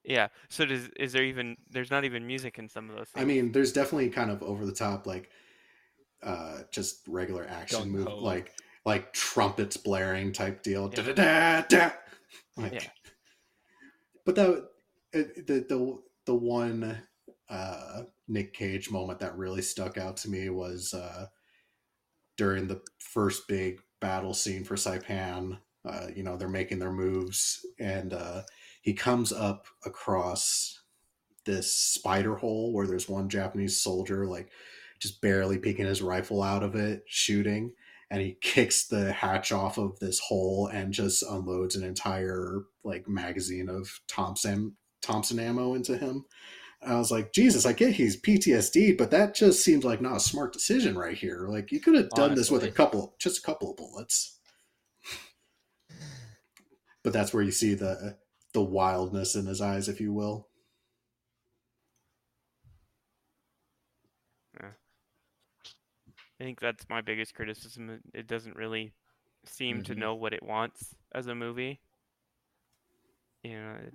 Yeah. 0.03 0.27
So 0.49 0.63
does 0.63 0.89
is 0.99 1.11
there 1.11 1.23
even 1.23 1.57
there's 1.71 1.89
not 1.89 2.05
even 2.05 2.27
music 2.27 2.59
in 2.59 2.69
some 2.69 2.87
of 2.87 2.95
those 2.95 3.07
things. 3.09 3.23
I 3.23 3.25
mean, 3.25 3.51
there's 3.51 3.73
definitely 3.73 4.09
kind 4.09 4.29
of 4.29 4.43
over 4.43 4.63
the 4.63 4.71
top, 4.71 5.07
like 5.07 5.31
uh, 6.21 6.59
just 6.71 7.07
regular 7.07 7.47
action 7.49 7.89
move, 7.89 8.05
Gung-ho. 8.07 8.23
like 8.23 8.53
like 8.85 9.11
trumpets 9.11 9.75
blaring 9.75 10.33
type 10.33 10.61
deal. 10.61 10.91
Yeah. 10.93 11.01
Da 11.01 11.13
da 11.13 11.13
da 11.13 11.61
da. 11.67 11.89
Like, 12.57 12.73
Yeah. 12.73 12.87
But 14.23 14.35
that 14.35 14.69
it, 15.13 15.47
the 15.47 15.65
the 15.67 15.97
the 16.27 16.35
one 16.35 17.01
uh, 17.49 18.03
Nick 18.27 18.53
Cage 18.53 18.91
moment 18.91 19.19
that 19.19 19.35
really 19.35 19.63
stuck 19.63 19.97
out 19.97 20.17
to 20.17 20.29
me 20.29 20.49
was 20.49 20.93
uh, 20.93 21.25
during 22.37 22.67
the 22.67 22.81
first 22.99 23.47
big 23.47 23.79
battle 24.01 24.33
scene 24.33 24.63
for 24.65 24.75
Saipan. 24.75 25.59
Uh, 25.85 26.07
you 26.13 26.23
know, 26.23 26.35
they're 26.35 26.49
making 26.49 26.79
their 26.79 26.91
moves, 26.91 27.65
and 27.79 28.13
uh, 28.13 28.41
he 28.81 28.93
comes 28.93 29.31
up 29.31 29.65
across 29.85 30.81
this 31.45 31.73
spider 31.73 32.35
hole 32.35 32.73
where 32.73 32.85
there's 32.85 33.09
one 33.09 33.29
Japanese 33.29 33.81
soldier 33.81 34.27
like 34.27 34.49
just 34.99 35.21
barely 35.21 35.57
peeking 35.57 35.87
his 35.87 36.01
rifle 36.01 36.43
out 36.43 36.61
of 36.61 36.75
it, 36.75 37.03
shooting, 37.07 37.73
and 38.11 38.21
he 38.21 38.33
kicks 38.41 38.85
the 38.85 39.11
hatch 39.11 39.51
off 39.51 39.77
of 39.77 39.97
this 39.99 40.19
hole 40.19 40.67
and 40.67 40.93
just 40.93 41.23
unloads 41.23 41.75
an 41.75 41.83
entire 41.83 42.61
like 42.83 43.07
magazine 43.07 43.69
of 43.69 44.01
Thompson 44.07 44.75
Thompson 45.01 45.39
ammo 45.39 45.73
into 45.73 45.97
him. 45.97 46.25
I 46.83 46.97
was 46.97 47.11
like, 47.11 47.31
Jesus, 47.31 47.65
I 47.65 47.73
get 47.73 47.93
he's 47.93 48.19
PTSD, 48.19 48.97
but 48.97 49.11
that 49.11 49.35
just 49.35 49.63
seems 49.63 49.83
like 49.83 50.01
not 50.01 50.17
a 50.17 50.19
smart 50.21 50.51
decision 50.51 50.97
right 50.97 51.15
here. 51.17 51.47
Like 51.47 51.71
you 51.71 51.79
could 51.79 51.95
have 51.95 52.09
done 52.09 52.33
this 52.35 52.49
with 52.49 52.63
a 52.63 52.71
couple, 52.71 53.15
just 53.19 53.37
a 53.37 53.41
couple 53.41 53.69
of 53.71 53.77
bullets. 53.77 54.39
But 57.03 57.13
that's 57.13 57.33
where 57.33 57.43
you 57.43 57.51
see 57.51 57.73
the 57.75 58.17
the 58.53 58.63
wildness 58.63 59.35
in 59.35 59.45
his 59.45 59.61
eyes, 59.61 59.87
if 59.87 60.01
you 60.01 60.11
will. 60.11 60.49
I 66.39 66.43
think 66.43 66.59
that's 66.59 66.89
my 66.89 67.01
biggest 67.01 67.35
criticism. 67.35 68.01
it- 68.13 68.27
doesn't 68.27 68.55
really 68.55 68.93
seem 69.45 69.83
to 69.83 69.93
Mhm. 69.93 69.97
know 69.97 70.15
what 70.15 70.33
it 70.33 70.41
wants 70.43 70.95
as 71.13 71.27
a 71.27 71.35
movie. 71.35 71.81
You 73.43 73.51
know, 73.53 73.91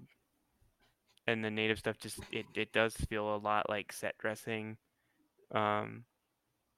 and 1.27 1.45
the 1.45 1.51
native 1.51 1.79
stuff 1.79 1.99
just 1.99 2.21
it, 2.31 2.47
it 2.55 2.73
does 2.73 2.95
feel 2.95 3.35
a 3.35 3.39
lot 3.39 3.69
like 3.69 3.93
set 3.93 4.17
dressing. 4.19 4.77
Um, 5.53 6.05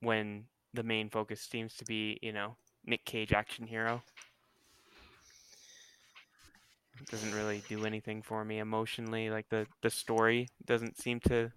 when 0.01 0.45
the 0.73 0.83
main 0.83 1.09
focus 1.09 1.41
seems 1.41 1.75
to 1.77 1.85
be, 1.85 2.19
you 2.21 2.33
know, 2.33 2.57
Nick 2.85 3.05
Cage 3.05 3.33
action 3.33 3.67
hero. 3.67 4.03
It 7.01 7.07
doesn't 7.09 7.33
really 7.33 7.61
do 7.67 7.85
anything 7.85 8.21
for 8.21 8.45
me 8.45 8.59
emotionally. 8.59 9.29
Like 9.29 9.49
the 9.49 9.67
the 9.81 9.89
story 9.89 10.49
doesn't 10.65 10.97
seem 10.97 11.19
to 11.21 11.51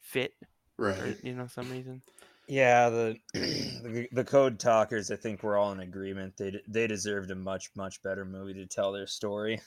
fit 0.00 0.34
for 0.94 1.06
Right. 1.06 1.18
you 1.22 1.34
know 1.34 1.46
some 1.48 1.70
reason. 1.70 2.02
Yeah, 2.48 2.88
the, 2.88 3.16
the 3.34 4.08
the 4.12 4.24
code 4.24 4.58
talkers. 4.58 5.10
I 5.10 5.16
think 5.16 5.42
we're 5.42 5.56
all 5.58 5.72
in 5.72 5.80
agreement. 5.80 6.36
They 6.36 6.60
they 6.66 6.86
deserved 6.86 7.30
a 7.30 7.34
much 7.36 7.70
much 7.76 8.02
better 8.02 8.24
movie 8.24 8.54
to 8.54 8.66
tell 8.66 8.92
their 8.92 9.06
story. 9.06 9.60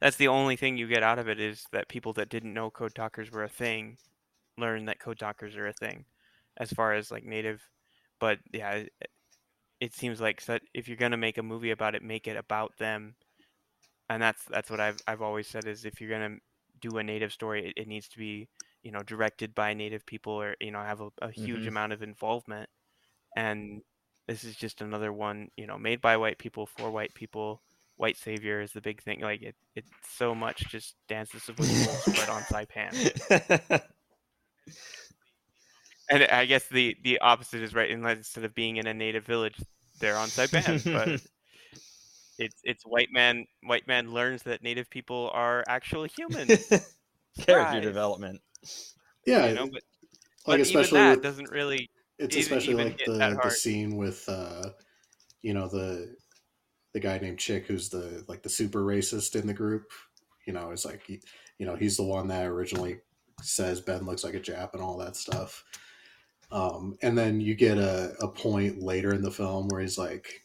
That's 0.00 0.16
the 0.16 0.28
only 0.28 0.56
thing 0.56 0.76
you 0.76 0.86
get 0.86 1.02
out 1.02 1.18
of 1.18 1.28
it 1.28 1.40
is 1.40 1.66
that 1.72 1.88
people 1.88 2.12
that 2.14 2.28
didn't 2.28 2.54
know 2.54 2.70
code 2.70 2.94
talkers 2.94 3.30
were 3.30 3.44
a 3.44 3.48
thing 3.48 3.98
learn 4.58 4.86
that 4.86 5.00
code 5.00 5.18
talkers 5.18 5.56
are 5.56 5.66
a 5.68 5.72
thing 5.72 6.06
as 6.58 6.72
far 6.72 6.92
as 6.94 7.10
like 7.10 7.24
native 7.24 7.62
but 8.20 8.38
yeah 8.52 8.72
it, 8.72 8.92
it 9.80 9.94
seems 9.94 10.20
like 10.20 10.44
that 10.46 10.62
if 10.74 10.88
you're 10.88 10.96
going 10.96 11.12
to 11.12 11.16
make 11.18 11.38
a 11.38 11.42
movie 11.42 11.70
about 11.70 11.94
it 11.94 12.02
make 12.02 12.26
it 12.28 12.36
about 12.36 12.76
them 12.78 13.16
and 14.08 14.22
that's 14.22 14.44
that's 14.46 14.70
what 14.70 14.80
I've 14.80 15.00
I've 15.06 15.22
always 15.22 15.48
said 15.48 15.66
is 15.66 15.84
if 15.84 16.00
you're 16.00 16.10
going 16.10 16.36
to 16.36 16.40
do 16.80 16.98
a 16.98 17.02
native 17.02 17.32
story 17.32 17.68
it, 17.68 17.74
it 17.76 17.88
needs 17.88 18.08
to 18.10 18.18
be 18.18 18.48
you 18.82 18.90
know 18.92 19.02
directed 19.02 19.54
by 19.54 19.74
native 19.74 20.06
people 20.06 20.34
or 20.34 20.56
you 20.60 20.70
know 20.70 20.82
have 20.82 21.00
a, 21.00 21.10
a 21.22 21.30
huge 21.30 21.66
Mhm. 21.66 21.68
amount 21.68 21.92
of 21.92 22.02
involvement 22.02 22.68
and 23.36 23.82
this 24.28 24.44
is 24.44 24.56
just 24.56 24.82
another 24.82 25.12
one 25.12 25.48
you 25.56 25.66
know 25.66 25.78
made 25.78 26.00
by 26.00 26.16
white 26.16 26.38
people 26.38 26.66
for 26.66 26.90
white 26.90 27.14
people 27.14 27.62
white 28.02 28.16
savior 28.16 28.60
is 28.60 28.72
the 28.72 28.80
big 28.80 29.00
thing 29.00 29.20
like 29.20 29.42
it 29.42 29.54
it's 29.76 29.88
so 30.16 30.34
much 30.34 30.68
just 30.68 30.96
dances 31.08 31.46
with 31.46 31.56
wolves 31.60 32.02
but 32.06 32.28
on 32.28 32.42
saipan. 32.42 32.92
And 36.10 36.24
i 36.24 36.44
guess 36.46 36.66
the 36.66 36.96
the 37.04 37.20
opposite 37.20 37.62
is 37.62 37.74
right 37.74 37.90
unless 37.90 38.16
instead 38.18 38.44
of 38.44 38.54
being 38.56 38.76
in 38.76 38.88
a 38.88 38.92
native 38.92 39.24
village 39.24 39.54
they're 40.00 40.16
on 40.16 40.28
saipan 40.28 40.82
but 40.92 41.08
it's 42.38 42.60
it's 42.64 42.82
white 42.84 43.08
man 43.12 43.46
white 43.62 43.86
man 43.86 44.12
learns 44.12 44.42
that 44.42 44.64
native 44.64 44.90
people 44.90 45.30
are 45.32 45.64
actual 45.68 46.04
humans 46.04 46.68
Character 47.38 47.80
development. 47.80 48.40
Yeah, 49.26 49.46
you 49.46 49.54
know 49.54 49.66
but, 49.66 49.72
like 49.72 49.82
but 50.46 50.60
especially 50.60 50.98
even 50.98 51.08
that 51.08 51.16
with, 51.18 51.22
doesn't 51.22 51.50
really 51.50 51.88
it's 52.18 52.36
even- 52.36 52.58
especially 52.58 52.74
even 52.74 52.88
like 52.88 52.98
the, 53.06 53.40
the 53.42 53.50
scene 53.50 53.96
with 53.96 54.28
uh 54.28 54.70
you 55.40 55.54
know 55.54 55.68
the 55.68 56.16
the 56.92 57.00
guy 57.00 57.18
named 57.18 57.38
chick 57.38 57.66
who's 57.66 57.88
the 57.88 58.24
like 58.28 58.42
the 58.42 58.48
super 58.48 58.82
racist 58.82 59.34
in 59.40 59.46
the 59.46 59.54
group 59.54 59.90
you 60.46 60.52
know 60.52 60.70
it's 60.70 60.84
like 60.84 61.08
you 61.08 61.66
know 61.66 61.76
he's 61.76 61.96
the 61.96 62.02
one 62.02 62.28
that 62.28 62.46
originally 62.46 62.98
says 63.40 63.80
ben 63.80 64.04
looks 64.04 64.24
like 64.24 64.34
a 64.34 64.40
jap 64.40 64.72
and 64.74 64.82
all 64.82 64.96
that 64.98 65.16
stuff. 65.16 65.64
Um 66.50 66.96
and 67.02 67.16
then 67.16 67.40
you 67.40 67.54
get 67.54 67.78
a, 67.78 68.14
a 68.20 68.28
point 68.28 68.82
later 68.82 69.14
in 69.14 69.22
the 69.22 69.30
film 69.30 69.68
where 69.68 69.80
he's 69.80 69.98
like 69.98 70.42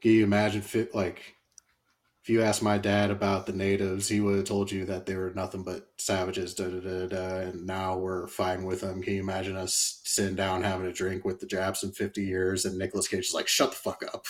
can 0.00 0.10
you 0.10 0.24
imagine 0.24 0.62
fit 0.62 0.94
like 0.94 1.33
if 2.24 2.30
you 2.30 2.40
asked 2.40 2.62
my 2.62 2.78
dad 2.78 3.10
about 3.10 3.44
the 3.44 3.52
natives, 3.52 4.08
he 4.08 4.22
would 4.22 4.36
have 4.36 4.44
told 4.46 4.72
you 4.72 4.86
that 4.86 5.04
they 5.04 5.14
were 5.14 5.34
nothing 5.34 5.62
but 5.62 5.90
savages, 5.98 6.54
da 6.54 6.68
da 6.68 6.80
da 6.80 7.06
da. 7.06 7.36
And 7.40 7.66
now 7.66 7.98
we're 7.98 8.28
fine 8.28 8.64
with 8.64 8.80
them. 8.80 9.02
Can 9.02 9.12
you 9.12 9.20
imagine 9.20 9.56
us 9.56 10.00
sitting 10.04 10.34
down 10.34 10.62
having 10.62 10.86
a 10.86 10.92
drink 10.92 11.26
with 11.26 11.40
the 11.40 11.46
Japs 11.46 11.82
in 11.82 11.92
50 11.92 12.24
years? 12.24 12.64
And 12.64 12.78
Nicolas 12.78 13.08
Cage 13.08 13.26
is 13.26 13.34
like, 13.34 13.46
shut 13.46 13.72
the 13.72 13.76
fuck 13.76 14.02
up. 14.14 14.24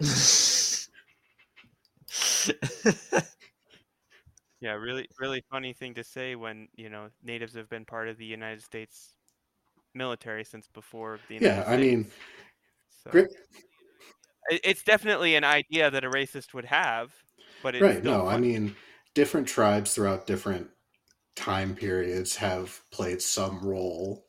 Yeah, 4.60 4.72
really, 4.72 5.08
really 5.18 5.42
funny 5.50 5.72
thing 5.72 5.94
to 5.94 6.04
say 6.04 6.36
when 6.36 6.68
you 6.76 6.90
know 6.90 7.08
natives 7.22 7.54
have 7.54 7.70
been 7.70 7.86
part 7.86 8.08
of 8.08 8.18
the 8.18 8.26
United 8.26 8.62
States 8.62 9.14
military 9.94 10.44
since 10.44 10.68
before 10.68 11.18
the 11.28 11.36
United 11.36 11.56
Yeah, 11.56 11.64
I 11.66 11.76
mean, 11.78 12.10
so-. 13.04 13.26
It's 14.50 14.82
definitely 14.82 15.36
an 15.36 15.44
idea 15.44 15.90
that 15.90 16.04
a 16.04 16.10
racist 16.10 16.52
would 16.54 16.64
have. 16.66 17.14
But 17.62 17.74
it's 17.74 17.82
right. 17.82 17.98
still 17.98 18.18
No, 18.18 18.26
I 18.26 18.38
mean, 18.38 18.76
different 19.14 19.48
tribes 19.48 19.94
throughout 19.94 20.26
different 20.26 20.68
time 21.36 21.74
periods 21.74 22.36
have 22.36 22.80
played 22.90 23.22
some 23.22 23.60
role 23.60 24.26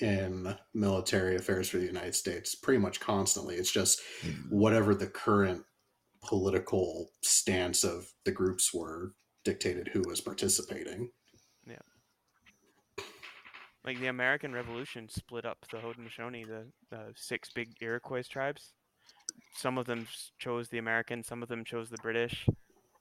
in 0.00 0.54
military 0.72 1.36
affairs 1.36 1.68
for 1.68 1.78
the 1.78 1.86
United 1.86 2.14
States 2.14 2.54
pretty 2.54 2.78
much 2.78 3.00
constantly. 3.00 3.56
It's 3.56 3.70
just 3.70 4.00
hmm. 4.22 4.30
whatever 4.48 4.94
the 4.94 5.06
current 5.06 5.62
political 6.22 7.10
stance 7.22 7.84
of 7.84 8.06
the 8.24 8.32
groups 8.32 8.72
were 8.72 9.12
dictated 9.44 9.88
who 9.88 10.02
was 10.06 10.20
participating. 10.20 11.10
Yeah. 11.66 11.76
Like 13.84 14.00
the 14.00 14.06
American 14.06 14.52
Revolution 14.52 15.08
split 15.08 15.44
up 15.44 15.58
the 15.70 15.76
Haudenosaunee, 15.76 16.46
the, 16.46 16.64
the 16.90 17.12
six 17.14 17.50
big 17.54 17.68
Iroquois 17.80 18.22
tribes. 18.28 18.72
Some 19.56 19.78
of 19.78 19.86
them 19.86 20.06
chose 20.38 20.68
the 20.68 20.78
Americans, 20.78 21.26
some 21.26 21.42
of 21.42 21.48
them 21.48 21.64
chose 21.64 21.90
the 21.90 21.98
British. 21.98 22.46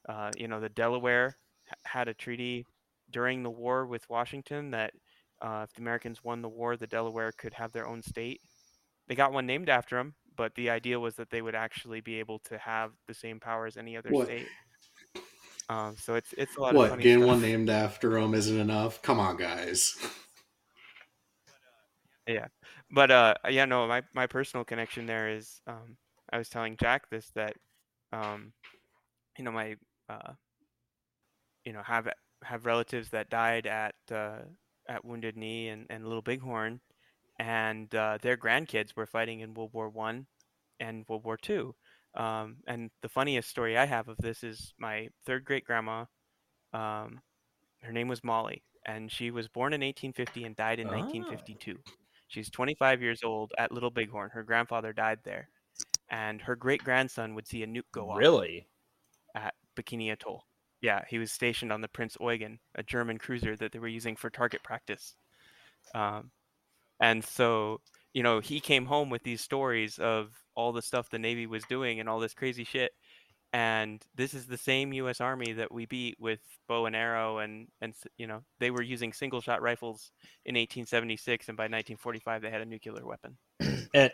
Uh, 0.08 0.32
you 0.38 0.48
know, 0.48 0.60
the 0.60 0.70
Delaware 0.70 1.38
had 1.86 2.08
a 2.08 2.14
treaty 2.14 2.66
during 3.12 3.44
the 3.44 3.50
war 3.50 3.86
with 3.86 4.10
Washington 4.10 4.72
that 4.72 4.94
uh, 5.42 5.66
if 5.68 5.74
the 5.74 5.82
Americans 5.82 6.24
won 6.24 6.42
the 6.42 6.50
war, 6.50 6.78
the 6.78 6.88
Delaware 6.88 7.32
could 7.38 7.54
have 7.54 7.72
their 7.72 7.88
own 7.88 8.02
state. 8.02 8.42
They 9.08 9.16
got 9.16 9.34
one 9.34 9.46
named 9.46 9.70
after 9.70 9.98
them, 9.98 10.16
but 10.36 10.56
the 10.56 10.70
idea 10.70 11.00
was 11.00 11.16
that 11.16 11.30
they 11.30 11.42
would 11.42 11.56
actually 11.56 12.02
be 12.02 12.20
able 12.20 12.40
to 12.40 12.58
have 12.58 12.92
the 13.08 13.14
same 13.14 13.40
power 13.40 13.66
as 13.66 13.78
any 13.78 13.98
other 13.98 14.14
What? 14.14 14.28
state. 14.28 14.48
Um, 15.70 15.96
so 15.98 16.16
it's 16.16 16.34
it's 16.38 16.58
a 16.58 16.62
lot 16.62 16.76
of 16.76 16.82
What, 16.82 16.90
funny 16.90 17.04
getting 17.04 17.20
stuff. 17.20 17.28
one 17.28 17.42
named 17.42 17.70
after 17.70 18.12
them 18.20 18.34
isn't 18.34 18.60
enough? 18.60 19.02
Come 19.02 19.20
on, 19.20 19.38
guys. 19.38 19.96
Yeah, 22.28 22.48
but 22.92 23.12
uh 23.12 23.34
yeah 23.50 23.66
no 23.66 23.88
my 23.88 24.02
my 24.14 24.28
personal 24.28 24.64
connection 24.64 25.06
there 25.06 25.30
is 25.30 25.60
um 25.68 25.98
i 26.32 26.38
was 26.38 26.48
telling 26.50 26.78
jack 26.78 27.10
this 27.10 27.30
that 27.36 27.56
um 28.14 28.54
you 29.38 29.44
know 29.44 29.52
my 29.52 29.76
uh 30.10 30.34
you 31.66 31.74
know 31.74 31.84
have 31.84 32.08
have 32.44 32.66
relatives 32.66 33.10
that 33.10 33.30
died 33.30 33.66
at 33.68 33.96
uh 34.12 34.40
at 34.88 35.04
wounded 35.06 35.38
knee 35.38 35.70
and, 35.70 35.86
and 35.90 36.06
little 36.06 36.22
bighorn 36.22 36.80
and 37.40 37.94
uh 37.96 38.18
their 38.22 38.38
grandkids 38.38 38.96
were 38.96 39.06
fighting 39.08 39.42
in 39.42 39.54
world 39.54 39.74
war 39.74 39.90
one 39.90 40.28
and 40.80 41.06
world 41.08 41.24
war 41.26 41.38
two 41.38 41.76
um 42.16 42.58
and 42.68 42.92
the 43.02 43.10
funniest 43.10 43.50
story 43.50 43.78
i 43.78 43.86
have 43.86 44.08
of 44.08 44.18
this 44.18 44.44
is 44.44 44.74
my 44.80 45.10
third 45.26 45.46
great 45.46 45.66
grandma 45.66 46.06
um 46.74 47.22
her 47.82 47.92
name 47.92 48.08
was 48.08 48.24
molly 48.24 48.64
and 48.86 49.12
she 49.12 49.32
was 49.32 49.48
born 49.48 49.74
in 49.74 49.84
1850 49.84 50.46
and 50.46 50.56
died 50.56 50.80
in 50.80 50.90
Oh. 50.90 50.90
1952 50.90 51.78
She's 52.28 52.50
25 52.50 53.02
years 53.02 53.24
old 53.24 53.54
at 53.60 53.72
Little 53.72 53.92
Bighorn. 53.92 54.32
Her 54.32 54.44
grandfather 54.44 54.92
died 54.94 55.20
there, 55.24 55.50
and 56.10 56.42
her 56.42 56.56
great 56.56 56.84
grandson 56.84 57.36
would 57.36 57.48
see 57.48 57.64
a 57.64 57.68
nuke 57.68 57.92
go 57.94 58.10
off 58.10 58.26
Really? 58.26 58.68
Bikini 59.76 60.12
Atoll. 60.12 60.46
Yeah, 60.82 61.04
he 61.10 61.18
was 61.18 61.32
stationed 61.32 61.72
on 61.72 61.82
the 61.82 61.88
Prinz 61.88 62.18
Eugen, 62.20 62.60
a 62.76 62.84
German 62.84 63.18
cruiser 63.18 63.56
that 63.56 63.72
they 63.72 63.80
were 63.80 63.88
using 63.88 64.16
for 64.16 64.30
target 64.30 64.64
practice. 64.64 65.16
Um, 65.96 66.32
and 67.00 67.24
so, 67.24 67.82
you 68.14 68.24
know, 68.24 68.40
he 68.40 68.60
came 68.60 68.86
home 68.86 69.10
with 69.10 69.24
these 69.24 69.42
stories 69.42 69.98
of 69.98 70.32
all 70.56 70.72
the 70.72 70.82
stuff 70.82 71.10
the 71.10 71.20
Navy 71.20 71.48
was 71.48 71.64
doing 71.66 72.00
and 72.00 72.10
all 72.10 72.20
this 72.20 72.34
crazy 72.34 72.64
shit. 72.64 72.92
And 73.54 74.02
this 74.16 74.34
is 74.34 74.48
the 74.48 74.58
same 74.58 74.94
U.S. 74.94 75.22
Army 75.22 75.54
that 75.54 75.72
we 75.72 75.86
beat 75.86 76.18
with 76.20 76.40
bow 76.68 76.88
and 76.88 76.96
arrow, 76.96 77.38
and 77.38 77.68
and 77.82 77.94
you 78.18 78.26
know 78.26 78.42
they 78.60 78.72
were 78.72 78.82
using 78.82 79.14
single 79.14 79.42
shot 79.42 79.62
rifles 79.62 80.12
in 80.44 80.56
1876, 80.56 81.50
and 81.50 81.56
by 81.56 81.66
1945 81.66 82.42
they 82.42 82.50
had 82.50 82.62
a 82.62 82.66
nuclear 82.66 83.06
weapon. 83.06 83.38
And 83.94 84.12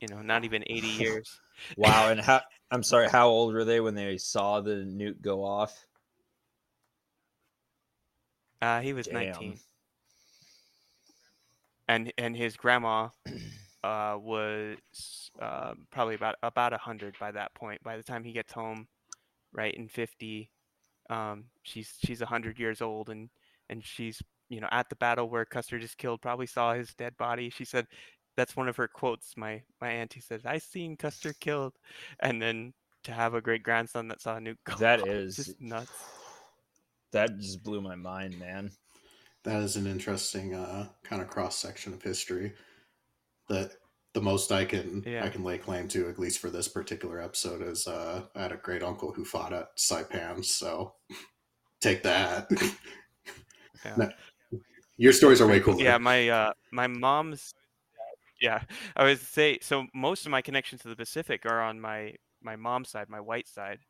You 0.00 0.08
know, 0.08 0.22
not 0.22 0.44
even 0.44 0.62
80 0.66 0.86
years. 1.00 1.40
wow, 1.76 2.10
and 2.10 2.20
how 2.20 2.40
I'm 2.70 2.82
sorry, 2.82 3.08
how 3.08 3.28
old 3.28 3.54
were 3.54 3.64
they 3.64 3.80
when 3.80 3.94
they 3.94 4.16
saw 4.18 4.60
the 4.60 4.72
nuke 4.86 5.20
go 5.20 5.44
off? 5.44 5.86
Uh, 8.60 8.80
he 8.80 8.92
was 8.92 9.06
Damn. 9.06 9.14
19. 9.26 9.58
and 11.88 12.12
and 12.18 12.36
his 12.36 12.56
grandma 12.56 13.08
uh, 13.84 14.16
was 14.20 15.30
uh, 15.40 15.74
probably 15.90 16.14
about 16.14 16.36
about 16.42 16.72
a 16.72 16.78
hundred 16.78 17.16
by 17.18 17.30
that 17.32 17.54
point. 17.54 17.82
By 17.82 17.96
the 17.96 18.02
time 18.02 18.24
he 18.24 18.32
gets 18.32 18.52
home, 18.52 18.86
right 19.52 19.74
in 19.74 19.88
fifty, 19.88 20.50
um, 21.10 21.44
she's 21.62 21.94
she's 22.04 22.20
a 22.20 22.26
hundred 22.26 22.58
years 22.58 22.82
old, 22.82 23.08
and 23.08 23.30
and 23.70 23.84
she's 23.84 24.22
you 24.48 24.60
know 24.60 24.68
at 24.70 24.88
the 24.88 24.96
battle 24.96 25.28
where 25.28 25.44
Custer 25.44 25.78
just 25.78 25.98
killed. 25.98 26.20
Probably 26.20 26.46
saw 26.46 26.74
his 26.74 26.94
dead 26.94 27.16
body. 27.16 27.50
She 27.50 27.64
said 27.64 27.86
that's 28.38 28.54
one 28.56 28.68
of 28.68 28.76
her 28.76 28.86
quotes. 28.86 29.36
My 29.36 29.60
my 29.80 29.90
auntie 29.90 30.20
says, 30.20 30.46
"I 30.46 30.58
seen 30.58 30.96
Custer 30.96 31.34
killed," 31.40 31.74
and 32.20 32.40
then 32.40 32.72
to 33.02 33.12
have 33.12 33.34
a 33.34 33.40
great 33.40 33.62
grandson 33.64 34.06
that 34.08 34.20
saw 34.20 34.36
a 34.36 34.40
nuke 34.40 34.56
go 34.64 34.76
That 34.76 35.02
off, 35.02 35.08
is- 35.08 35.36
just 35.36 35.60
nuts. 35.60 35.90
That 37.10 37.36
just 37.38 37.62
blew 37.64 37.80
my 37.80 37.94
mind, 37.96 38.38
man. 38.38 38.70
That 39.42 39.62
is 39.62 39.76
an 39.76 39.86
interesting 39.86 40.54
uh, 40.54 40.88
kind 41.04 41.20
of 41.22 41.28
cross 41.28 41.56
section 41.56 41.92
of 41.94 42.02
history. 42.02 42.52
That 43.48 43.72
the 44.12 44.20
most 44.20 44.52
I 44.52 44.64
can 44.64 45.02
Yeah. 45.06 45.24
I 45.24 45.30
can 45.30 45.42
lay 45.42 45.58
claim 45.58 45.88
to, 45.88 46.08
at 46.08 46.18
least 46.18 46.38
for 46.38 46.50
this 46.50 46.68
particular 46.68 47.20
episode, 47.20 47.62
is 47.62 47.86
uh, 47.88 48.22
I 48.36 48.42
had 48.42 48.52
a 48.52 48.56
great 48.56 48.82
uncle 48.82 49.10
who 49.12 49.24
fought 49.24 49.52
at 49.52 49.76
Saipan. 49.76 50.44
So 50.44 50.94
take 51.80 52.02
that. 52.04 52.48
Yeah. 53.84 53.94
No, 53.96 54.10
your 54.98 55.12
stories 55.12 55.40
are 55.40 55.46
way 55.48 55.60
cooler. 55.60 55.82
Yeah, 55.82 55.98
my 55.98 56.28
uh, 56.28 56.52
my 56.72 56.86
mom's. 56.86 57.54
Yeah, 58.40 58.62
I 58.96 59.04
was 59.04 59.20
say 59.20 59.58
so. 59.60 59.86
Most 59.94 60.24
of 60.26 60.30
my 60.30 60.42
connections 60.42 60.82
to 60.82 60.88
the 60.88 60.96
Pacific 60.96 61.44
are 61.44 61.60
on 61.60 61.80
my 61.80 62.14
my 62.42 62.56
mom's 62.56 62.90
side, 62.90 63.08
my 63.08 63.20
white 63.20 63.48
side. 63.48 63.80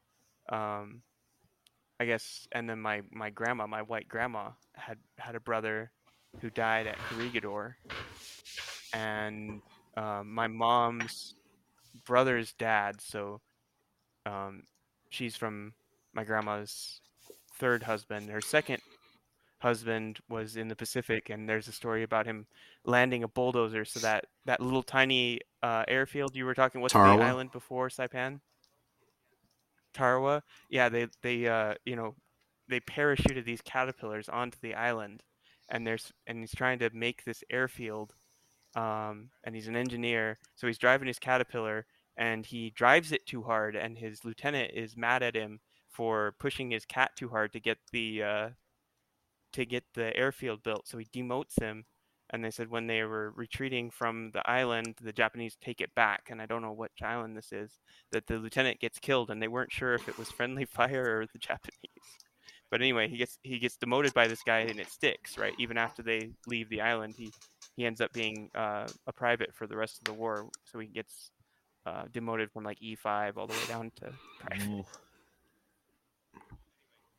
Um, 0.51 1.03
I 2.01 2.07
guess, 2.07 2.49
and 2.53 2.69
then 2.69 2.81
my 2.81 3.03
my 3.11 3.31
grandma, 3.31 3.67
my 3.67 3.83
white 3.83 4.09
grandma, 4.09 4.51
had 4.75 4.99
had 5.19 5.35
a 5.35 5.41
brother 5.41 5.91
who 6.41 6.51
died 6.51 6.87
at 6.87 6.99
Corregidor, 6.99 7.77
and 8.93 9.61
um, 9.97 10.33
my 10.35 10.47
mom's 10.47 11.35
brother's 12.07 12.53
dad. 12.55 13.01
So, 13.01 13.41
um, 14.27 14.65
she's 15.11 15.37
from 15.37 15.75
my 16.15 16.25
grandma's 16.25 17.01
third 17.59 17.83
husband. 17.83 18.31
Her 18.31 18.41
second 18.41 18.83
husband 19.59 20.19
was 20.29 20.57
in 20.57 20.69
the 20.69 20.77
Pacific, 20.77 21.31
and 21.31 21.49
there's 21.49 21.69
a 21.69 21.73
story 21.73 22.03
about 22.03 22.27
him 22.27 22.47
landing 22.85 23.23
a 23.23 23.29
bulldozer. 23.29 23.85
So 23.85 24.01
that 24.01 24.27
that 24.47 24.61
little 24.61 24.83
tiny 24.83 25.41
uh, 25.63 25.85
airfield 25.89 26.35
you 26.37 26.45
were 26.45 26.55
talking, 26.55 26.81
what's 26.81 26.93
Tarawa? 26.93 27.19
the 27.19 27.25
island 27.25 27.53
before 27.53 27.89
Saipan? 27.89 28.41
Tarawa. 29.95 30.43
Yeah, 30.71 30.89
they 30.89 31.09
they 31.23 31.47
uh 31.47 31.75
you 31.85 31.97
know 31.97 32.15
they 32.69 32.81
parachuted 32.81 33.45
these 33.45 33.63
caterpillars 33.63 34.29
onto 34.29 34.59
the 34.61 34.75
island, 34.75 35.25
and 35.69 35.87
there's 35.87 36.13
and 36.27 36.39
he's 36.41 36.55
trying 36.55 36.79
to 36.81 36.91
make 36.93 37.25
this 37.25 37.43
airfield, 37.51 38.15
um, 38.77 39.31
and 39.45 39.55
he's 39.55 39.69
an 39.69 39.77
engineer, 39.77 40.39
so 40.55 40.67
he's 40.67 40.79
driving 40.79 41.09
his 41.09 41.19
caterpillar, 41.19 41.87
and 42.17 42.47
he 42.47 42.71
drives 42.71 43.13
it 43.13 43.27
too 43.27 43.43
hard, 43.43 43.75
and 43.75 43.99
his 43.99 44.25
lieutenant 44.25 44.73
is 44.75 44.97
mad 44.97 45.23
at 45.23 45.35
him 45.35 45.61
for 45.89 46.35
pushing 46.39 46.71
his 46.71 46.85
cat 46.85 47.11
too 47.17 47.29
hard 47.29 47.53
to 47.53 47.61
get 47.61 47.79
the 47.93 48.23
uh, 48.23 48.49
to 49.53 49.65
get 49.65 49.85
the 49.95 50.17
airfield 50.17 50.63
built. 50.63 50.87
So 50.89 50.99
he 50.99 51.07
demotes 51.07 51.61
him. 51.61 51.85
And 52.31 52.45
they 52.45 52.51
said 52.51 52.69
when 52.69 52.87
they 52.87 53.03
were 53.05 53.33
retreating 53.37 53.91
from 53.91 54.33
the 54.35 54.49
island, 54.49 54.97
the 55.01 55.15
Japanese 55.15 55.57
take 55.63 55.81
it 55.81 55.95
back. 55.95 56.29
And 56.31 56.43
I 56.43 56.47
don't 56.47 56.61
know 56.61 56.73
which 56.73 57.03
island 57.03 57.37
this 57.37 57.53
is. 57.53 57.79
That 58.13 58.27
the 58.27 58.37
lieutenant 58.37 58.81
gets 58.81 58.99
killed, 58.99 59.31
and 59.31 59.41
they 59.41 59.49
weren't 59.49 59.73
sure 59.73 59.95
if 59.95 60.09
it 60.09 60.19
was 60.19 60.31
friendly 60.31 60.65
fire 60.71 61.21
or 61.21 61.27
the 61.27 61.39
Japanese. 61.39 62.19
But 62.71 62.83
anyway, 62.83 63.09
he 63.09 63.17
gets 63.17 63.39
he 63.43 63.59
gets 63.59 63.79
demoted 63.79 64.13
by 64.13 64.29
this 64.29 64.43
guy, 64.43 64.59
and 64.59 64.79
it 64.79 64.91
sticks. 64.91 65.39
Right, 65.39 65.55
even 65.59 65.79
after 65.79 66.03
they 66.03 66.33
leave 66.47 66.69
the 66.69 66.83
island, 66.83 67.15
he 67.17 67.33
he 67.77 67.87
ends 67.87 68.01
up 68.03 68.13
being 68.13 68.51
uh, 68.55 68.87
a 69.07 69.13
private 69.13 69.55
for 69.55 69.67
the 69.67 69.77
rest 69.77 69.99
of 69.99 70.05
the 70.05 70.13
war. 70.13 70.51
So 70.65 70.79
he 70.79 70.87
gets 70.87 71.31
uh, 71.87 72.05
demoted 72.13 72.51
from 72.51 72.65
like 72.65 72.79
E5 72.81 73.37
all 73.37 73.47
the 73.47 73.55
way 73.55 73.67
down 73.69 73.91
to 73.97 74.13
private 74.41 74.69
Ooh. 74.69 74.85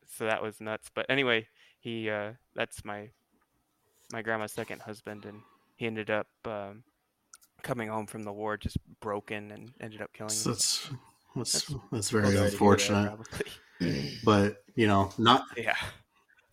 so 0.06 0.26
that 0.26 0.42
was 0.42 0.60
nuts. 0.60 0.90
But 0.94 1.06
anyway, 1.08 1.48
he 1.80 2.08
uh, 2.10 2.32
that's 2.54 2.84
my 2.84 3.10
my 4.12 4.22
grandma's 4.22 4.52
second 4.52 4.80
husband, 4.82 5.24
and 5.24 5.40
he 5.76 5.86
ended 5.86 6.10
up 6.10 6.26
um, 6.44 6.82
coming 7.62 7.88
home 7.88 8.06
from 8.06 8.22
the 8.22 8.32
war 8.32 8.56
just 8.56 8.78
broken 9.00 9.50
and 9.50 9.72
ended 9.80 10.02
up 10.02 10.12
killing 10.12 10.30
So 10.30 10.50
himself. 10.50 10.90
that's 11.34 11.52
that's, 11.52 11.66
That's- 11.68 11.86
that's 11.92 12.10
very 12.10 12.24
sorry 12.24 12.34
to 12.34 12.40
hear 12.40 12.48
that, 12.48 12.52
unfortunate. 12.52 13.18
But 14.24 14.62
you 14.74 14.86
know, 14.86 15.10
not 15.18 15.44
yeah. 15.56 15.74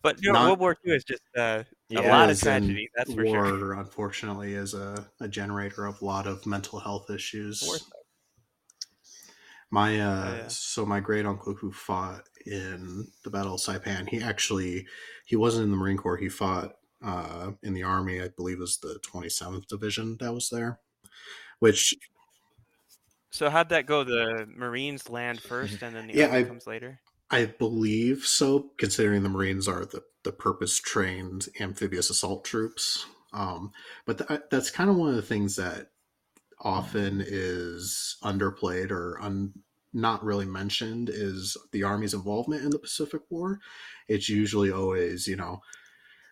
But 0.00 0.22
you 0.22 0.32
know, 0.32 0.38
Not- 0.38 0.46
World 0.46 0.60
War 0.60 0.76
II 0.86 0.94
is 0.94 1.04
just 1.04 1.22
uh, 1.36 1.64
Yeah. 1.90 2.00
a 2.00 2.08
lot 2.08 2.22
of 2.24 2.30
Yes, 2.30 2.40
tragedy. 2.40 2.88
That's 2.96 3.12
for 3.12 3.24
war, 3.24 3.46
sure. 3.48 3.72
unfortunately, 3.74 4.54
is 4.54 4.72
a, 4.74 5.04
a 5.20 5.28
generator 5.28 5.84
of 5.86 6.00
a 6.00 6.04
lot 6.04 6.26
of 6.26 6.46
mental 6.46 6.78
health 6.78 7.10
issues. 7.10 7.62
My 9.70 10.00
uh, 10.00 10.34
yeah. 10.36 10.48
so 10.48 10.86
my 10.86 11.00
great 11.00 11.26
uncle 11.26 11.54
who 11.54 11.70
fought 11.72 12.22
in 12.46 13.06
the 13.24 13.30
Battle 13.30 13.54
of 13.54 13.60
Saipan, 13.60 14.08
he 14.08 14.22
actually 14.22 14.86
he 15.26 15.36
wasn't 15.36 15.64
in 15.64 15.70
the 15.70 15.76
Marine 15.76 15.98
Corps. 15.98 16.16
He 16.16 16.28
fought 16.30 16.76
uh, 17.04 17.52
in 17.62 17.74
the 17.74 17.82
Army. 17.82 18.22
I 18.22 18.28
believe 18.28 18.56
it 18.58 18.60
was 18.60 18.78
the 18.78 18.98
Twenty 19.02 19.28
Seventh 19.28 19.68
Division 19.68 20.16
that 20.20 20.32
was 20.32 20.48
there, 20.50 20.80
which 21.58 21.94
So 23.30 23.50
how'd 23.50 23.68
that 23.68 23.86
go? 23.86 24.04
The 24.04 24.46
Marines 24.56 25.08
land 25.10 25.40
first, 25.42 25.82
and 25.82 25.94
then 25.94 26.06
the 26.06 26.14
Yeah, 26.14 26.26
army 26.28 26.38
I- 26.38 26.44
comes 26.44 26.66
later. 26.66 27.00
I 27.30 27.44
believe 27.44 28.24
so, 28.24 28.70
considering 28.78 29.22
the 29.22 29.28
Marines 29.28 29.68
are 29.68 29.84
the, 29.84 30.02
the 30.24 30.32
purpose 30.32 30.78
trained 30.78 31.48
amphibious 31.60 32.08
assault 32.08 32.42
troops. 32.42 33.04
Um, 33.34 33.72
but 34.06 34.26
th- 34.26 34.40
that's 34.50 34.70
kind 34.70 34.88
of 34.88 34.96
one 34.96 35.10
of 35.10 35.16
the 35.16 35.20
things 35.20 35.56
that 35.56 35.90
often 36.60 37.22
is 37.24 38.16
underplayed 38.22 38.90
or 38.90 39.18
un- 39.20 39.52
not 39.92 40.24
really 40.24 40.46
mentioned 40.46 41.08
is 41.08 41.56
the 41.72 41.82
Army's 41.82 42.14
involvement 42.14 42.62
in 42.62 42.70
the 42.70 42.78
Pacific 42.78 43.22
War. 43.30 43.60
It's 44.08 44.28
usually 44.28 44.70
always, 44.70 45.26
you 45.26 45.36
know, 45.36 45.60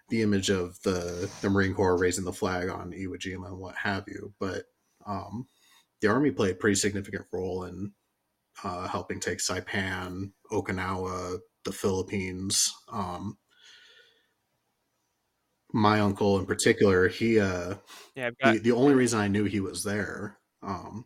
the 0.08 0.22
image 0.22 0.50
of 0.50 0.80
the, 0.82 1.30
the 1.40 1.50
Marine 1.50 1.74
Corps 1.74 1.98
raising 1.98 2.24
the 2.24 2.32
flag 2.32 2.68
on 2.68 2.92
Iwo 2.92 3.16
Jima 3.18 3.46
and 3.48 3.58
what 3.58 3.74
have 3.76 4.04
you. 4.06 4.32
But 4.38 4.64
um, 5.06 5.48
the 6.00 6.08
Army 6.08 6.30
played 6.30 6.52
a 6.52 6.56
pretty 6.56 6.76
significant 6.76 7.26
role 7.32 7.64
in 7.64 7.92
uh, 8.62 8.88
helping 8.88 9.20
take 9.20 9.38
Saipan, 9.38 10.32
Okinawa, 10.52 11.38
the 11.64 11.72
Philippines. 11.72 12.72
Um, 12.92 13.36
my 15.76 16.00
uncle, 16.00 16.38
in 16.38 16.46
particular, 16.46 17.06
he 17.06 17.38
uh, 17.38 17.74
Yeah, 18.14 18.30
got 18.42 18.54
the, 18.54 18.58
the 18.60 18.72
only 18.72 18.94
reason 18.94 19.20
I 19.20 19.28
knew 19.28 19.44
he 19.44 19.60
was 19.60 19.84
there 19.84 20.38
um, 20.62 21.04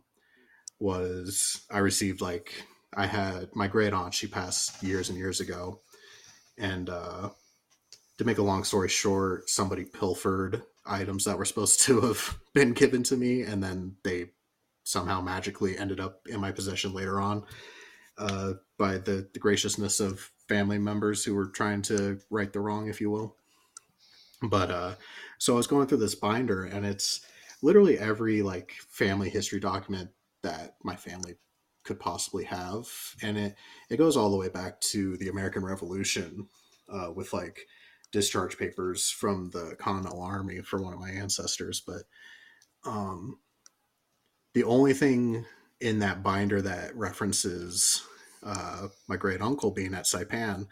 was 0.79 1.65
I 1.69 1.79
received 1.79 2.21
like 2.21 2.65
I 2.95 3.05
had 3.05 3.53
my 3.53 3.67
great 3.67 3.93
aunt. 3.93 4.13
She 4.13 4.27
passed 4.27 4.81
years 4.81 5.09
and 5.09 5.17
years 5.17 5.41
ago, 5.41 5.81
and 6.57 6.89
uh, 6.89 7.29
to 8.17 8.23
make 8.23 8.37
a 8.37 8.43
long 8.43 8.63
story 8.63 8.87
short, 8.87 9.49
somebody 9.49 9.83
pilfered 9.83 10.63
items 10.85 11.25
that 11.25 11.37
were 11.37 11.45
supposed 11.45 11.81
to 11.81 11.99
have 12.01 12.39
been 12.53 12.71
given 12.71 13.03
to 13.03 13.17
me, 13.17 13.41
and 13.41 13.61
then 13.61 13.97
they 14.05 14.29
somehow 14.83 15.19
magically 15.19 15.77
ended 15.77 15.99
up 15.99 16.21
in 16.27 16.39
my 16.39 16.51
possession 16.51 16.93
later 16.93 17.19
on 17.19 17.43
uh, 18.17 18.53
by 18.77 18.97
the, 18.97 19.27
the 19.33 19.39
graciousness 19.39 19.99
of 19.99 20.31
family 20.47 20.79
members 20.79 21.23
who 21.23 21.35
were 21.35 21.47
trying 21.47 21.81
to 21.81 22.19
right 22.29 22.53
the 22.53 22.59
wrong, 22.59 22.87
if 22.87 23.01
you 23.01 23.09
will. 23.11 23.35
But 24.41 24.71
uh, 24.71 24.95
so 25.37 25.53
I 25.53 25.57
was 25.57 25.67
going 25.67 25.87
through 25.87 25.99
this 25.99 26.15
binder, 26.15 26.63
and 26.63 26.85
it's 26.85 27.21
literally 27.61 27.97
every 27.97 28.41
like 28.41 28.73
family 28.89 29.29
history 29.29 29.59
document 29.59 30.09
that 30.43 30.75
my 30.83 30.95
family 30.95 31.35
could 31.83 31.99
possibly 31.99 32.45
have, 32.45 32.87
and 33.21 33.37
it 33.37 33.55
it 33.89 33.97
goes 33.97 34.17
all 34.17 34.31
the 34.31 34.37
way 34.37 34.49
back 34.49 34.81
to 34.81 35.17
the 35.17 35.29
American 35.29 35.63
Revolution 35.63 36.47
uh, 36.91 37.11
with 37.13 37.33
like 37.33 37.67
discharge 38.11 38.57
papers 38.57 39.09
from 39.09 39.49
the 39.51 39.75
Continental 39.79 40.21
Army 40.21 40.61
for 40.61 40.81
one 40.81 40.93
of 40.93 40.99
my 40.99 41.09
ancestors. 41.11 41.81
But 41.85 42.03
um, 42.83 43.39
the 44.53 44.63
only 44.63 44.93
thing 44.93 45.45
in 45.79 45.99
that 45.99 46.23
binder 46.23 46.61
that 46.61 46.95
references 46.95 48.03
uh, 48.43 48.87
my 49.07 49.15
great 49.17 49.41
uncle 49.41 49.71
being 49.71 49.93
at 49.93 50.05
Saipan 50.05 50.67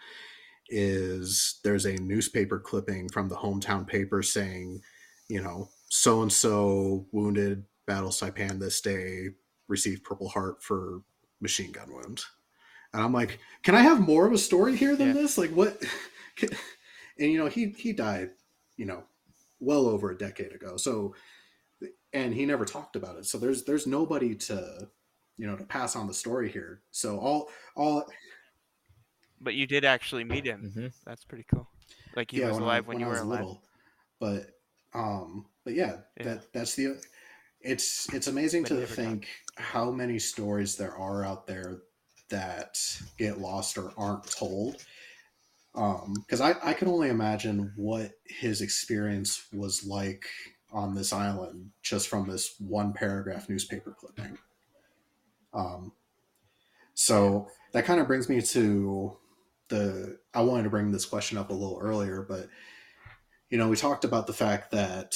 is 0.69 1.59
there's 1.63 1.85
a 1.85 1.95
newspaper 1.95 2.59
clipping 2.59 3.09
from 3.09 3.29
the 3.29 3.35
hometown 3.35 3.87
paper 3.87 4.21
saying, 4.23 4.81
you 5.27 5.41
know, 5.41 5.69
so 5.89 6.21
and 6.21 6.31
so 6.31 7.05
wounded 7.11 7.65
battle 7.87 8.09
Saipan 8.11 8.59
this 8.59 8.81
day 8.81 9.29
received 9.67 10.03
Purple 10.03 10.29
Heart 10.29 10.61
for 10.63 11.01
machine 11.41 11.71
gun 11.71 11.91
wound. 11.93 12.23
And 12.93 13.03
I'm 13.03 13.13
like, 13.13 13.39
can 13.63 13.75
I 13.75 13.81
have 13.81 13.99
more 13.99 14.25
of 14.25 14.33
a 14.33 14.37
story 14.37 14.75
here 14.75 14.95
than 14.95 15.07
Yeah. 15.07 15.13
this? 15.13 15.37
Like 15.37 15.51
what? 15.51 15.81
and 16.41 16.51
you 17.31 17.37
know, 17.37 17.47
he 17.47 17.69
he 17.77 17.93
died, 17.93 18.31
you 18.77 18.85
know, 18.85 19.03
well 19.59 19.87
over 19.87 20.11
a 20.11 20.17
decade 20.17 20.53
ago. 20.53 20.77
So, 20.77 21.13
and 22.13 22.33
he 22.33 22.45
never 22.45 22.65
talked 22.65 22.95
about 22.95 23.17
it. 23.17 23.25
So 23.25 23.37
there's 23.37 23.63
there's 23.63 23.85
nobody 23.85 24.35
to, 24.35 24.89
you 25.37 25.47
know, 25.47 25.55
to 25.55 25.63
pass 25.63 25.95
on 25.95 26.07
the 26.07 26.13
story 26.13 26.49
here. 26.49 26.81
So 26.91 27.19
all 27.19 27.49
all 27.75 28.05
but 29.41 29.55
you 29.55 29.65
did 29.67 29.85
actually 29.85 30.23
meet 30.23 30.45
him. 30.45 30.71
Mhm. 30.75 30.93
That's 31.05 31.23
pretty 31.25 31.45
cool. 31.53 31.67
Like 32.15 32.31
he 32.31 32.41
was 32.41 32.53
when 32.53 32.63
I- 32.63 32.65
alive 32.65 32.87
when, 32.87 32.99
you 32.99 33.05
were 33.05 33.17
alive. 33.17 33.39
little. 33.39 33.63
But 34.19 34.51
um, 34.93 35.45
but 35.63 35.73
yeah, 35.75 35.97
Yeah. 36.17 36.23
that 36.23 36.53
that's 36.53 36.75
the. 36.75 37.01
It's 37.61 38.11
it's 38.13 38.27
amazing 38.27 38.63
But 38.63 38.69
to 38.69 38.75
done. 38.77 38.87
think 38.87 39.27
how 39.57 39.91
many 39.91 40.17
stories 40.19 40.75
there 40.77 40.95
are 40.95 41.25
out 41.25 41.45
there 41.45 41.81
that 42.29 42.77
get 43.17 43.39
lost 43.39 43.77
or 43.77 43.91
aren't 43.97 44.29
told. 44.31 44.83
Um, 45.75 46.13
because 46.25 46.41
I 46.41 46.55
I 46.63 46.73
can 46.73 46.87
only 46.87 47.09
imagine 47.09 47.73
what 47.75 48.11
his 48.25 48.61
experience 48.61 49.47
was 49.53 49.85
like 49.85 50.25
on 50.71 50.93
this 50.95 51.11
island 51.13 51.71
just 51.81 52.07
from 52.07 52.27
this 52.27 52.55
one 52.59 52.93
paragraph 52.93 53.49
newspaper 53.49 53.91
clipping. 53.91 54.37
Um, 55.53 55.91
so 56.93 57.47
that 57.73 57.85
kind 57.85 57.99
of 57.99 58.07
brings 58.07 58.29
me 58.29 58.41
to 58.41 59.17
the 59.69 60.17
I 60.33 60.41
wanted 60.41 60.63
to 60.63 60.69
bring 60.69 60.91
this 60.91 61.05
question 61.05 61.37
up 61.37 61.49
a 61.49 61.53
little 61.53 61.79
earlier, 61.81 62.25
but 62.27 62.47
you 63.49 63.57
know, 63.57 63.67
we 63.67 63.75
talked 63.75 64.05
about 64.05 64.27
the 64.27 64.33
fact 64.33 64.71
that 64.71 65.15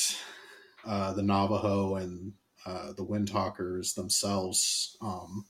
uh, 0.85 1.13
the 1.13 1.23
Navajo 1.23 1.95
and 1.95 2.33
uh, 2.65 2.93
the 2.93 3.05
Windtalkers 3.05 3.93
themselves 3.95 4.97
um, 5.01 5.45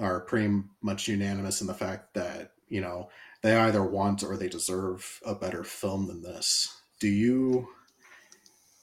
are 0.00 0.20
pretty 0.20 0.62
much 0.82 1.08
unanimous 1.08 1.60
in 1.60 1.66
the 1.66 1.74
fact 1.74 2.14
that 2.14 2.52
you 2.68 2.80
know 2.80 3.08
they 3.42 3.56
either 3.56 3.82
want 3.82 4.22
or 4.22 4.36
they 4.36 4.48
deserve 4.48 5.20
a 5.26 5.34
better 5.34 5.64
film 5.64 6.06
than 6.06 6.22
this. 6.22 6.68
Do 7.00 7.08
you 7.08 7.68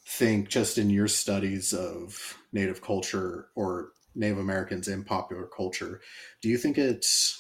think, 0.06 0.50
just 0.50 0.78
in 0.78 0.90
your 0.90 1.08
studies 1.08 1.72
of 1.74 2.38
Native 2.52 2.82
culture 2.82 3.48
or 3.56 3.92
Native 4.16 4.40
Americans 4.40 4.88
in 4.88 5.04
popular 5.04 5.48
culture, 5.48 6.02
do 6.42 6.50
you 6.50 6.58
think 6.58 6.78
it's 6.78 7.40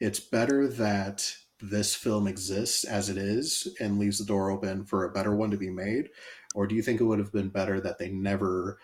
it's 0.00 0.20
better 0.20 0.68
that 0.68 1.34
this 1.60 1.94
film 1.94 2.26
exists 2.26 2.84
as 2.84 3.08
it 3.08 3.16
is 3.16 3.68
and 3.80 3.98
leaves 3.98 4.18
the 4.18 4.24
door 4.24 4.50
open 4.50 4.84
for 4.84 5.04
a 5.04 5.12
better 5.12 5.34
one 5.34 5.50
to 5.50 5.56
be 5.56 5.70
made 5.70 6.08
or 6.54 6.66
do 6.66 6.74
you 6.74 6.82
think 6.82 7.00
it 7.00 7.04
would 7.04 7.18
have 7.18 7.32
been 7.32 7.48
better 7.48 7.80
that 7.80 7.98
they 7.98 8.08
never 8.10 8.78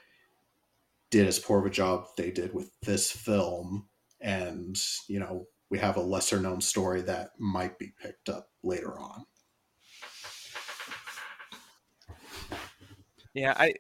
did 1.11 1.27
as 1.27 1.39
poor 1.39 1.61
of 1.61 1.67
a 1.67 1.71
job 1.71 2.07
they 2.17 2.31
did 2.31 2.53
with 2.53 2.71
this 2.81 3.11
film 3.11 3.87
and 4.21 4.81
you 5.09 5.21
know 5.21 5.47
we 5.71 5.79
have 5.79 5.97
a 5.97 6.03
lesser 6.03 6.41
known 6.41 6.61
story 6.61 7.01
that 7.01 7.31
might 7.39 7.79
be 7.79 7.93
picked 8.03 8.29
up 8.29 8.49
later 8.63 8.99
on 8.99 9.25
Yeah, 13.35 13.53
I, 13.57 13.75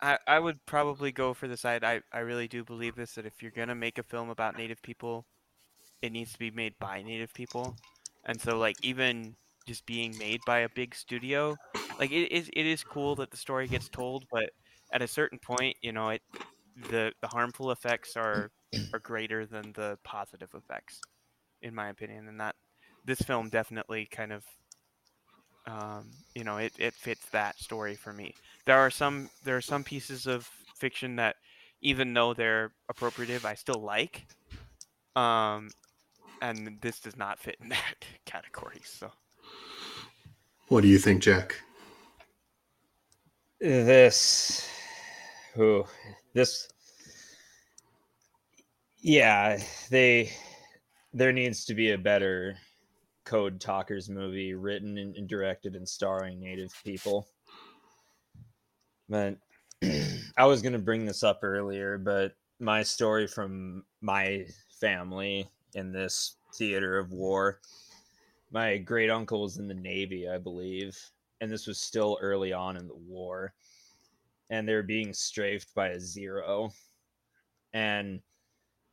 I, 0.00 0.18
I 0.26 0.38
would 0.38 0.64
probably 0.64 1.10
go 1.10 1.34
for 1.34 1.48
the 1.48 1.56
side. 1.56 1.82
I, 1.82 2.02
I 2.12 2.20
really 2.20 2.46
do 2.46 2.64
believe 2.64 2.94
this 2.94 3.14
that 3.16 3.26
if 3.26 3.42
you're 3.42 3.50
gonna 3.50 3.74
make 3.74 3.98
a 3.98 4.04
film 4.04 4.30
about 4.30 4.56
Native 4.56 4.80
people, 4.80 5.26
it 6.02 6.12
needs 6.12 6.32
to 6.32 6.38
be 6.38 6.50
made 6.50 6.74
by 6.78 7.02
Native 7.02 7.32
people, 7.34 7.76
and 8.24 8.40
so 8.40 8.58
like 8.58 8.76
even 8.82 9.36
just 9.66 9.86
being 9.86 10.16
made 10.18 10.40
by 10.46 10.60
a 10.60 10.68
big 10.70 10.94
studio, 10.94 11.56
like 11.98 12.10
it 12.12 12.32
is 12.32 12.50
it 12.52 12.66
is 12.66 12.82
cool 12.84 13.14
that 13.16 13.30
the 13.30 13.36
story 13.36 13.68
gets 13.68 13.88
told, 13.88 14.24
but 14.30 14.50
at 14.92 15.02
a 15.02 15.08
certain 15.08 15.38
point, 15.38 15.76
you 15.82 15.92
know, 15.92 16.10
it 16.10 16.22
the 16.90 17.12
the 17.20 17.28
harmful 17.28 17.70
effects 17.70 18.16
are 18.16 18.50
are 18.92 18.98
greater 19.00 19.46
than 19.46 19.72
the 19.72 19.98
positive 20.04 20.50
effects, 20.54 21.00
in 21.62 21.74
my 21.74 21.88
opinion, 21.88 22.28
and 22.28 22.40
that 22.40 22.56
this 23.04 23.20
film 23.20 23.48
definitely 23.48 24.06
kind 24.06 24.32
of 24.32 24.44
um, 25.66 26.10
you 26.34 26.44
know 26.44 26.56
it, 26.58 26.72
it 26.78 26.94
fits 26.94 27.26
that 27.30 27.58
story 27.58 27.94
for 27.94 28.12
me. 28.12 28.34
There 28.66 28.78
are 28.78 28.90
some 28.90 29.30
there 29.44 29.56
are 29.56 29.60
some 29.62 29.84
pieces 29.84 30.26
of 30.26 30.48
fiction 30.76 31.16
that 31.16 31.36
even 31.82 32.12
though 32.14 32.34
they're 32.34 32.72
appropriative 32.92 33.44
i 33.44 33.54
still 33.54 33.80
like. 33.82 34.26
Um 35.16 35.70
and 36.40 36.78
this 36.80 37.00
does 37.00 37.16
not 37.16 37.38
fit 37.38 37.56
in 37.60 37.68
that 37.70 38.04
category 38.24 38.80
so 38.84 39.10
what 40.68 40.82
do 40.82 40.88
you 40.88 40.98
think 40.98 41.22
jack 41.22 41.56
This, 43.60 44.66
who, 45.54 45.84
this, 46.32 46.66
yeah, 49.00 49.60
they, 49.90 50.32
there 51.12 51.32
needs 51.32 51.66
to 51.66 51.74
be 51.74 51.90
a 51.90 51.98
better 51.98 52.56
Code 53.26 53.60
Talkers 53.60 54.08
movie 54.08 54.54
written 54.54 54.96
and, 54.96 55.14
and 55.14 55.28
directed 55.28 55.76
and 55.76 55.86
starring 55.86 56.40
Native 56.40 56.72
people. 56.84 57.28
But 59.10 59.36
I 60.38 60.46
was 60.46 60.62
going 60.62 60.72
to 60.72 60.78
bring 60.78 61.04
this 61.04 61.22
up 61.22 61.40
earlier, 61.42 61.98
but 61.98 62.32
my 62.60 62.82
story 62.82 63.26
from 63.26 63.84
my 64.00 64.46
family 64.80 65.46
in 65.74 65.92
this 65.92 66.36
theater 66.54 66.98
of 66.98 67.12
war, 67.12 67.60
my 68.50 68.78
great 68.78 69.10
uncle 69.10 69.42
was 69.42 69.58
in 69.58 69.68
the 69.68 69.74
Navy, 69.74 70.28
I 70.28 70.38
believe, 70.38 70.98
and 71.40 71.50
this 71.50 71.66
was 71.66 71.78
still 71.78 72.18
early 72.20 72.52
on 72.52 72.76
in 72.76 72.88
the 72.88 72.96
war. 72.96 73.54
And 74.50 74.68
they're 74.68 74.82
being 74.82 75.12
strafed 75.12 75.72
by 75.74 75.88
a 75.88 76.00
zero. 76.00 76.72
And 77.72 78.20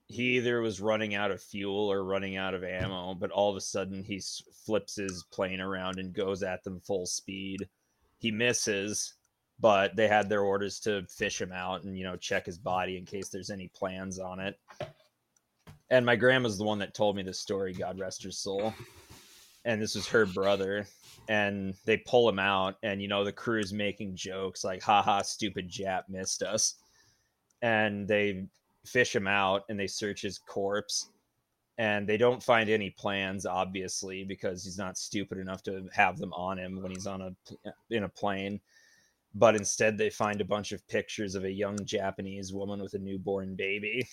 he 0.07 0.37
either 0.37 0.61
was 0.61 0.79
running 0.79 1.15
out 1.15 1.31
of 1.31 1.41
fuel 1.41 1.91
or 1.91 2.03
running 2.03 2.37
out 2.37 2.53
of 2.53 2.63
ammo 2.63 3.13
but 3.13 3.31
all 3.31 3.49
of 3.49 3.57
a 3.57 3.61
sudden 3.61 4.03
he 4.03 4.21
flips 4.65 4.95
his 4.95 5.25
plane 5.31 5.59
around 5.59 5.99
and 5.99 6.13
goes 6.13 6.43
at 6.43 6.63
them 6.63 6.79
full 6.79 7.05
speed. 7.05 7.67
He 8.19 8.31
misses 8.31 9.13
but 9.59 9.95
they 9.95 10.07
had 10.07 10.29
their 10.29 10.41
orders 10.41 10.79
to 10.79 11.03
fish 11.09 11.41
him 11.41 11.51
out 11.51 11.83
and 11.83 11.97
you 11.97 12.03
know 12.03 12.15
check 12.15 12.45
his 12.45 12.57
body 12.57 12.97
in 12.97 13.05
case 13.05 13.29
there's 13.29 13.49
any 13.49 13.67
plans 13.69 14.19
on 14.19 14.39
it. 14.39 14.59
And 15.89 16.05
my 16.05 16.15
grandma's 16.15 16.57
the 16.57 16.65
one 16.65 16.79
that 16.79 16.93
told 16.93 17.15
me 17.15 17.23
this 17.23 17.39
story, 17.39 17.73
God 17.73 17.99
rest 17.99 18.23
her 18.23 18.31
soul. 18.31 18.73
And 19.63 19.81
this 19.81 19.95
was 19.95 20.07
her 20.07 20.25
brother. 20.25 20.85
And 21.29 21.75
they 21.85 21.97
pull 21.97 22.27
him 22.27 22.39
out, 22.39 22.75
and 22.83 23.01
you 23.01 23.07
know, 23.07 23.25
the 23.25 23.33
crew's 23.33 23.73
making 23.73 24.15
jokes 24.15 24.63
like, 24.63 24.81
haha, 24.81 25.21
stupid 25.21 25.69
Jap 25.69 26.03
missed 26.07 26.41
us. 26.41 26.75
And 27.61 28.07
they 28.07 28.47
fish 28.85 29.13
him 29.13 29.27
out 29.27 29.63
and 29.67 29.77
they 29.77 29.87
search 29.87 30.21
his 30.21 30.39
corpse. 30.39 31.09
And 31.77 32.07
they 32.07 32.17
don't 32.17 32.41
find 32.41 32.69
any 32.69 32.89
plans, 32.91 33.45
obviously, 33.45 34.23
because 34.23 34.63
he's 34.63 34.77
not 34.77 34.97
stupid 34.97 35.37
enough 35.37 35.61
to 35.63 35.87
have 35.93 36.17
them 36.17 36.33
on 36.33 36.57
him 36.57 36.81
when 36.81 36.91
he's 36.91 37.05
on 37.05 37.21
a 37.21 37.31
in 37.91 38.03
a 38.03 38.09
plane. 38.09 38.59
But 39.35 39.55
instead, 39.55 39.97
they 39.97 40.09
find 40.09 40.41
a 40.41 40.45
bunch 40.45 40.71
of 40.71 40.87
pictures 40.87 41.35
of 41.35 41.43
a 41.43 41.51
young 41.51 41.77
Japanese 41.85 42.51
woman 42.51 42.81
with 42.81 42.93
a 42.95 42.99
newborn 42.99 43.55
baby 43.55 44.07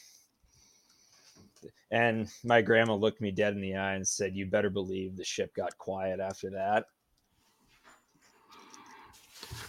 and 1.90 2.28
my 2.42 2.62
grandma 2.62 2.94
looked 2.94 3.20
me 3.20 3.30
dead 3.30 3.54
in 3.54 3.60
the 3.60 3.76
eye 3.76 3.94
and 3.94 4.06
said, 4.06 4.34
You 4.34 4.46
better 4.46 4.70
believe 4.70 5.16
the 5.16 5.24
ship 5.24 5.54
got 5.54 5.76
quiet 5.78 6.20
after 6.20 6.50
that. 6.50 6.86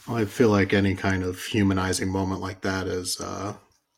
Well, 0.08 0.18
I 0.18 0.26
feel 0.26 0.50
like 0.50 0.74
any 0.74 0.96
kind 0.96 1.24
of 1.24 1.44
humanizing 1.44 2.10
moment 2.10 2.42
like 2.42 2.62
that 2.62 2.88
is 2.88 3.20
uh, 3.20 3.56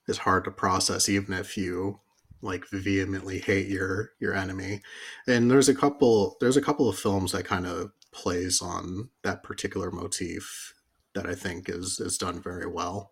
is 0.07 0.19
hard 0.19 0.45
to 0.45 0.51
process, 0.51 1.09
even 1.09 1.33
if 1.33 1.57
you 1.57 1.99
like 2.41 2.65
vehemently 2.69 3.39
hate 3.39 3.67
your 3.67 4.11
your 4.19 4.33
enemy. 4.33 4.81
And 5.27 5.49
there's 5.51 5.69
a 5.69 5.75
couple 5.75 6.37
there's 6.39 6.57
a 6.57 6.61
couple 6.61 6.87
of 6.89 6.97
films 6.97 7.31
that 7.31 7.45
kind 7.45 7.65
of 7.65 7.91
plays 8.11 8.61
on 8.61 9.09
that 9.23 9.43
particular 9.43 9.91
motif 9.91 10.73
that 11.13 11.27
I 11.27 11.35
think 11.35 11.69
is 11.69 11.99
is 11.99 12.17
done 12.17 12.41
very 12.41 12.67
well. 12.67 13.11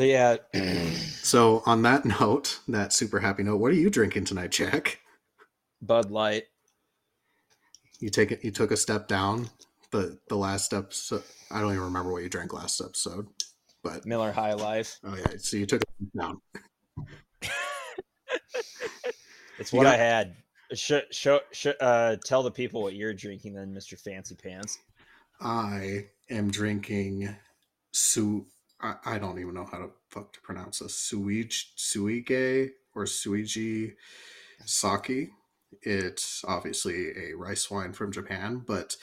But 0.00 0.08
yeah. 0.08 0.36
so 1.20 1.62
on 1.66 1.82
that 1.82 2.06
note, 2.06 2.60
that 2.68 2.94
super 2.94 3.20
happy 3.20 3.42
note, 3.42 3.58
what 3.58 3.70
are 3.70 3.74
you 3.74 3.90
drinking 3.90 4.24
tonight, 4.24 4.50
Jack? 4.50 4.98
Bud 5.82 6.10
Light. 6.10 6.44
You 7.98 8.08
take 8.08 8.32
it. 8.32 8.42
You 8.42 8.50
took 8.50 8.70
a 8.70 8.78
step 8.78 9.08
down. 9.08 9.50
The 9.90 10.18
the 10.30 10.36
last 10.36 10.64
step. 10.64 10.94
So 10.94 11.22
I 11.50 11.60
don't 11.60 11.72
even 11.72 11.84
remember 11.84 12.12
what 12.12 12.22
you 12.22 12.30
drank 12.30 12.54
last 12.54 12.80
episode. 12.80 13.26
But 13.84 14.06
Miller 14.06 14.32
High 14.32 14.54
Life. 14.54 14.98
Oh 15.04 15.14
yeah. 15.14 15.36
So 15.36 15.58
you 15.58 15.66
took 15.66 15.82
it 15.82 16.18
down. 16.18 16.40
it's 19.58 19.70
what 19.70 19.82
got, 19.82 19.96
I 19.96 19.98
had. 19.98 20.34
Show, 20.72 21.02
show, 21.10 21.40
show, 21.52 21.72
uh, 21.78 22.16
tell 22.24 22.42
the 22.42 22.50
people 22.50 22.80
what 22.80 22.94
you're 22.94 23.12
drinking, 23.12 23.52
then, 23.52 23.74
Mister 23.74 23.98
Fancy 23.98 24.34
Pants. 24.34 24.78
I 25.42 26.06
am 26.30 26.50
drinking 26.50 27.36
su 27.92 28.46
I, 28.82 28.94
I 29.04 29.18
don't 29.18 29.38
even 29.38 29.54
know 29.54 29.68
how 29.70 29.78
to 29.78 29.90
fuck 30.10 30.32
to 30.32 30.40
pronounce 30.40 30.78
this. 30.80 30.94
Suige, 30.94 31.66
suige 31.76 32.70
or 32.94 33.04
Suiji 33.04 33.94
Saki. 34.64 35.30
It's 35.82 36.44
obviously 36.46 37.10
a 37.16 37.36
rice 37.36 37.70
wine 37.70 37.92
from 37.92 38.12
Japan, 38.12 38.64
but 38.66 38.96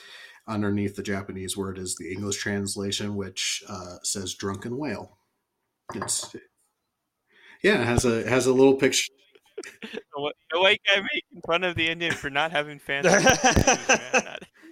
underneath 0.47 0.95
the 0.95 1.03
Japanese 1.03 1.55
word 1.55 1.77
is 1.77 1.95
the 1.95 2.11
English 2.11 2.37
translation, 2.37 3.15
which 3.15 3.63
uh, 3.69 3.97
says 4.03 4.33
"drunken 4.33 4.77
whale." 4.77 5.17
It's 5.95 6.35
yeah, 7.63 7.81
it 7.81 7.87
has 7.87 8.05
a 8.05 8.19
it 8.19 8.27
has 8.27 8.47
a 8.47 8.53
little 8.53 8.75
picture. 8.75 9.11
the 9.83 10.59
white 10.59 10.81
guy 10.85 11.01
making 11.01 11.41
fun 11.45 11.63
of 11.63 11.75
the 11.75 11.87
Indian 11.87 12.13
for 12.13 12.29
not 12.29 12.51
having 12.51 12.79
fancy. 12.79 13.09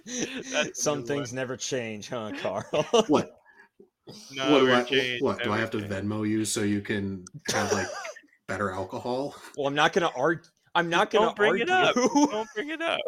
Some 0.74 1.02
things 1.02 1.32
never 1.32 1.56
change, 1.56 2.08
huh, 2.08 2.30
Carl? 2.40 2.64
what 3.08 3.35
no, 4.32 4.52
what 4.52 4.88
do 4.88 4.96
I, 4.96 5.18
what 5.20 5.42
do 5.42 5.52
I 5.52 5.58
have 5.58 5.70
to 5.72 5.78
Venmo 5.78 6.28
you 6.28 6.44
so 6.44 6.62
you 6.62 6.80
can 6.80 7.24
have 7.52 7.72
like 7.72 7.88
better 8.46 8.70
alcohol? 8.70 9.34
Well, 9.56 9.66
I'm 9.66 9.74
not 9.74 9.92
gonna 9.92 10.10
argue. 10.16 10.48
I'm 10.74 10.88
not 10.88 11.10
gonna 11.10 11.26
Don't 11.26 11.36
bring 11.36 11.50
argue. 11.50 11.64
it 11.64 11.70
up. 11.70 11.94
Don't 11.94 12.48
bring 12.54 12.70
it 12.70 12.82
up. 12.82 13.00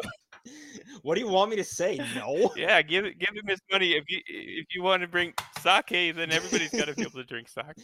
what 1.03 1.15
do 1.15 1.21
you 1.21 1.27
want 1.27 1.51
me 1.51 1.55
to 1.57 1.63
say? 1.63 1.99
No. 2.15 2.51
Yeah, 2.55 2.81
give 2.81 3.05
it. 3.05 3.19
Give 3.19 3.29
him 3.29 3.47
his 3.47 3.59
money. 3.71 3.91
If 3.91 4.05
you 4.09 4.19
if 4.27 4.67
you 4.73 4.81
want 4.81 5.01
to 5.01 5.07
bring 5.07 5.33
sake, 5.61 6.15
then 6.15 6.31
everybody's 6.31 6.71
got 6.71 6.87
to 6.87 6.95
be 6.95 7.03
able 7.03 7.11
to 7.11 7.23
drink 7.23 7.49
sake. 7.49 7.65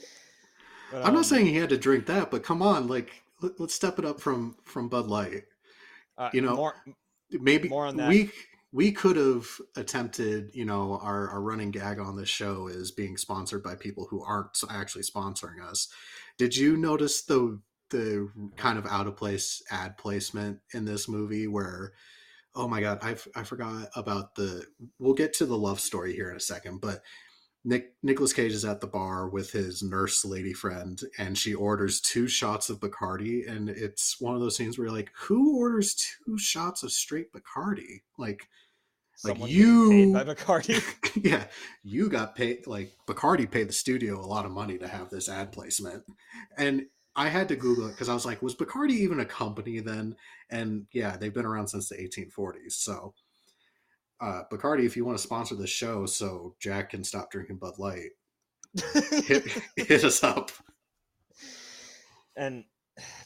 But, 0.91 1.01
I'm 1.01 1.09
um, 1.09 1.15
not 1.15 1.25
saying 1.25 1.47
he 1.47 1.55
had 1.55 1.69
to 1.69 1.79
drink 1.79 2.05
that, 2.05 2.29
but 2.29 2.43
come 2.43 2.61
on, 2.61 2.87
like 2.87 3.23
let, 3.41 3.59
us 3.59 3.73
step 3.73 3.97
it 3.97 4.05
up 4.05 4.21
from 4.21 4.55
from 4.65 4.87
Bud 4.87 5.07
Light. 5.07 5.43
Uh, 6.15 6.29
you 6.31 6.41
know, 6.41 6.55
more, 6.55 6.75
maybe 7.31 7.67
more 7.69 7.87
on 7.87 7.97
that. 7.97 8.07
we 8.07 8.29
we 8.75 8.91
could 8.91 9.15
have 9.15 9.47
attempted, 9.77 10.51
you 10.53 10.65
know, 10.65 10.99
our, 11.01 11.29
our 11.29 11.41
running 11.41 11.71
gag 11.71 11.97
on 11.97 12.17
this 12.17 12.27
show 12.27 12.67
is 12.67 12.91
being 12.91 13.15
sponsored 13.15 13.63
by 13.63 13.73
people 13.73 14.05
who 14.09 14.21
aren't 14.21 14.49
actually 14.69 15.03
sponsoring 15.03 15.65
us. 15.65 15.87
Did 16.37 16.57
you 16.57 16.75
notice 16.75 17.23
the 17.23 17.61
the 17.91 18.29
kind 18.57 18.77
of 18.77 18.85
out 18.87 19.07
of 19.07 19.15
place 19.15 19.63
ad 19.71 19.97
placement 19.97 20.59
in 20.73 20.83
this 20.83 21.07
movie 21.07 21.47
where 21.47 21.93
oh 22.53 22.67
my 22.67 22.81
god, 22.81 22.99
I 23.01 23.15
I 23.39 23.43
forgot 23.43 23.87
about 23.95 24.35
the 24.35 24.65
we'll 24.99 25.13
get 25.13 25.31
to 25.35 25.45
the 25.45 25.57
love 25.57 25.79
story 25.79 26.13
here 26.13 26.29
in 26.29 26.35
a 26.35 26.41
second, 26.41 26.81
but 26.81 27.01
Nick 27.63 27.93
Nicolas 28.03 28.33
Cage 28.33 28.51
is 28.51 28.65
at 28.65 28.81
the 28.81 28.87
bar 28.87 29.29
with 29.29 29.51
his 29.51 29.81
nurse 29.81 30.25
lady 30.25 30.53
friend, 30.53 31.01
and 31.17 31.37
she 31.37 31.53
orders 31.53 32.01
two 32.01 32.27
shots 32.27 32.69
of 32.69 32.81
Bacardi, 32.81 33.49
and 33.49 33.69
it's 33.69 34.19
one 34.19 34.35
of 34.35 34.41
those 34.41 34.57
scenes 34.57 34.77
where 34.77 34.87
you're 34.87 34.95
like, 34.95 35.11
who 35.15 35.57
orders 35.57 35.95
two 35.95 36.37
shots 36.37 36.83
of 36.83 36.91
straight 36.91 37.31
Bacardi? 37.31 38.03
Like, 38.19 38.47
like 39.23 39.47
you 39.47 40.11
by 40.13 40.23
Bacardi. 40.23 40.81
yeah, 41.23 41.45
you 41.83 42.09
got 42.09 42.35
paid. 42.35 42.67
Like 42.67 42.91
Bacardi 43.07 43.49
paid 43.49 43.69
the 43.69 43.73
studio 43.73 44.19
a 44.19 44.25
lot 44.25 44.45
of 44.45 44.51
money 44.51 44.77
to 44.77 44.87
have 44.87 45.09
this 45.09 45.29
ad 45.29 45.51
placement, 45.51 46.03
and 46.57 46.85
I 47.15 47.29
had 47.29 47.47
to 47.47 47.55
Google 47.55 47.87
it 47.87 47.91
because 47.91 48.09
I 48.09 48.13
was 48.13 48.25
like, 48.25 48.41
was 48.41 48.55
Bacardi 48.55 48.91
even 48.91 49.21
a 49.21 49.25
company 49.25 49.79
then? 49.79 50.15
And 50.49 50.85
yeah, 50.91 51.15
they've 51.15 51.33
been 51.33 51.45
around 51.45 51.67
since 51.67 51.87
the 51.87 51.95
1840s. 51.95 52.73
So, 52.73 53.13
uh, 54.19 54.43
Bacardi, 54.51 54.85
if 54.85 54.97
you 54.97 55.05
want 55.05 55.17
to 55.17 55.23
sponsor 55.23 55.55
the 55.55 55.67
show, 55.67 56.05
so 56.05 56.55
Jack 56.59 56.89
can 56.89 57.03
stop 57.03 57.31
drinking 57.31 57.57
Bud 57.57 57.79
Light, 57.79 58.11
hit, 59.25 59.45
hit 59.77 60.03
us 60.03 60.23
up. 60.23 60.51
And 62.35 62.65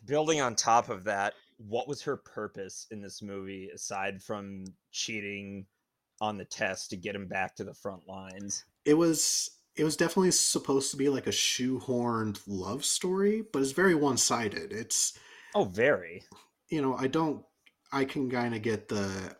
building 0.05 0.39
on 0.39 0.55
top 0.55 0.89
of 0.89 1.03
that, 1.05 1.33
what 1.57 1.87
was 1.87 2.03
her 2.03 2.15
purpose 2.15 2.85
in 2.91 3.01
this 3.01 3.23
movie 3.23 3.69
aside 3.73 4.21
from 4.21 4.65
cheating 4.91 5.65
on 6.21 6.37
the 6.37 6.45
test 6.45 6.89
to 6.89 6.97
get 6.97 7.15
him 7.15 7.27
back 7.27 7.55
to 7.55 7.63
the 7.63 7.73
front 7.73 8.07
lines. 8.07 8.65
It 8.85 8.95
was 8.95 9.49
it 9.75 9.83
was 9.83 9.95
definitely 9.95 10.31
supposed 10.31 10.91
to 10.91 10.97
be 10.97 11.09
like 11.09 11.27
a 11.27 11.31
shoehorned 11.31 12.41
love 12.47 12.83
story, 12.83 13.43
but 13.53 13.61
it's 13.61 13.71
very 13.71 13.95
one 13.95 14.17
sided. 14.17 14.73
It's 14.73 15.17
oh, 15.55 15.63
very. 15.63 16.23
You 16.67 16.81
know, 16.81 16.95
I 16.95 17.07
don't. 17.07 17.43
I 17.91 18.05
can 18.05 18.29
kind 18.29 18.53
of 18.53 18.61
get 18.61 18.89
the 18.89 19.35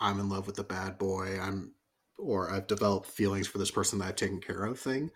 I'm 0.00 0.20
in 0.20 0.28
love 0.28 0.46
with 0.46 0.56
the 0.56 0.64
bad 0.64 0.98
boy. 0.98 1.38
I'm 1.40 1.72
or 2.18 2.50
I've 2.50 2.66
developed 2.66 3.06
feelings 3.06 3.46
for 3.46 3.58
this 3.58 3.70
person 3.70 3.98
that 3.98 4.06
I've 4.06 4.16
taken 4.16 4.40
care 4.40 4.64
of 4.64 4.78
thing, 4.78 5.10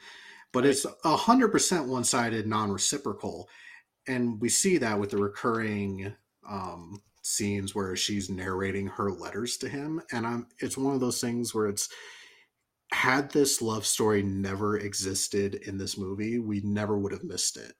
but 0.52 0.64
right. 0.64 0.70
it's 0.70 0.86
a 1.04 1.16
hundred 1.16 1.48
percent 1.48 1.88
one 1.88 2.04
sided, 2.04 2.46
non 2.46 2.70
reciprocal, 2.70 3.48
and 4.06 4.40
we 4.40 4.48
see 4.48 4.78
that 4.78 4.98
with 4.98 5.10
the 5.10 5.18
recurring 5.18 6.14
um, 6.48 7.00
scenes 7.22 7.74
where 7.74 7.96
she's 7.96 8.28
narrating 8.28 8.86
her 8.86 9.10
letters 9.10 9.56
to 9.56 9.68
him 9.68 10.02
and 10.10 10.26
i'm 10.26 10.46
it's 10.58 10.76
one 10.76 10.94
of 10.94 11.00
those 11.00 11.20
things 11.20 11.54
where 11.54 11.68
it's 11.68 11.88
had 12.92 13.30
this 13.30 13.62
love 13.62 13.86
story 13.86 14.22
never 14.22 14.78
existed 14.78 15.54
in 15.66 15.78
this 15.78 15.96
movie 15.96 16.38
we 16.38 16.60
never 16.60 16.98
would 16.98 17.12
have 17.12 17.24
missed 17.24 17.56
it. 17.56 17.72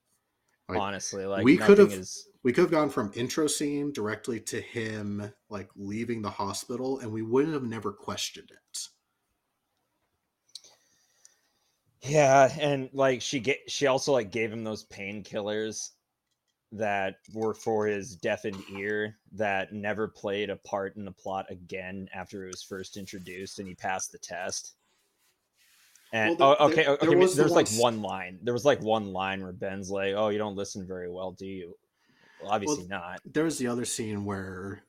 Like, 0.68 0.80
honestly 0.80 1.26
like 1.26 1.44
we 1.44 1.56
could 1.56 1.78
have 1.78 1.92
is... 1.92 2.28
we 2.42 2.52
could 2.52 2.62
have 2.62 2.70
gone 2.70 2.88
from 2.88 3.12
intro 3.14 3.46
scene 3.46 3.92
directly 3.92 4.40
to 4.40 4.60
him 4.60 5.30
like 5.50 5.68
leaving 5.76 6.22
the 6.22 6.30
hospital 6.30 6.98
and 7.00 7.12
we 7.12 7.22
wouldn't 7.22 7.52
have 7.52 7.62
never 7.62 7.92
questioned 7.92 8.50
it. 8.50 8.78
Yeah 12.00 12.50
and 12.58 12.88
like 12.94 13.20
she 13.20 13.38
get 13.38 13.58
she 13.68 13.86
also 13.86 14.12
like 14.12 14.32
gave 14.32 14.50
him 14.50 14.64
those 14.64 14.86
painkillers 14.86 15.90
that 16.72 17.16
were 17.34 17.54
for 17.54 17.86
his 17.86 18.16
deafened 18.16 18.62
ear 18.74 19.18
that 19.32 19.72
never 19.72 20.08
played 20.08 20.48
a 20.48 20.56
part 20.56 20.96
in 20.96 21.04
the 21.04 21.12
plot 21.12 21.46
again 21.50 22.08
after 22.14 22.44
it 22.44 22.48
was 22.48 22.62
first 22.62 22.96
introduced 22.96 23.58
and 23.58 23.68
he 23.68 23.74
passed 23.74 24.10
the 24.10 24.18
test. 24.18 24.72
And 26.14 26.38
well, 26.38 26.50
the, 26.50 26.62
oh, 26.62 26.66
okay, 26.66 26.84
the, 26.84 26.90
okay, 26.90 27.06
there 27.06 27.18
was 27.18 27.36
there's 27.36 27.50
the 27.50 27.56
like 27.56 27.68
one 27.72 28.02
line. 28.02 28.38
There 28.42 28.54
was 28.54 28.64
like 28.64 28.82
one 28.82 29.12
line 29.12 29.42
where 29.42 29.52
Ben's 29.52 29.90
like, 29.90 30.14
"Oh, 30.14 30.28
you 30.28 30.36
don't 30.36 30.56
listen 30.56 30.86
very 30.86 31.10
well, 31.10 31.32
do 31.32 31.46
you?" 31.46 31.74
Well, 32.42 32.52
obviously 32.52 32.86
well, 32.90 33.00
not. 33.00 33.20
There 33.24 33.44
was 33.44 33.56
the 33.56 33.68
other 33.68 33.86
scene 33.86 34.26
where, 34.26 34.82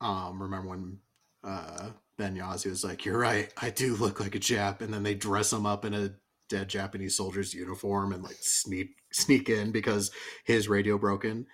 um, 0.00 0.40
remember 0.42 0.70
when 0.70 0.98
uh, 1.44 1.90
Ben 2.16 2.36
Yahzee 2.36 2.70
was 2.70 2.84
like, 2.84 3.04
"You're 3.04 3.18
right, 3.18 3.52
I 3.60 3.68
do 3.68 3.96
look 3.96 4.18
like 4.18 4.34
a 4.34 4.38
Jap," 4.38 4.80
and 4.80 4.94
then 4.94 5.02
they 5.02 5.14
dress 5.14 5.52
him 5.52 5.66
up 5.66 5.84
in 5.84 5.92
a 5.92 6.14
dead 6.48 6.68
Japanese 6.68 7.16
soldier's 7.16 7.54
uniform 7.54 8.12
and 8.12 8.22
like 8.22 8.36
sneak 8.40 8.96
sneak 9.12 9.48
in 9.48 9.72
because 9.72 10.10
his 10.44 10.68
radio 10.68 10.98
broken. 10.98 11.46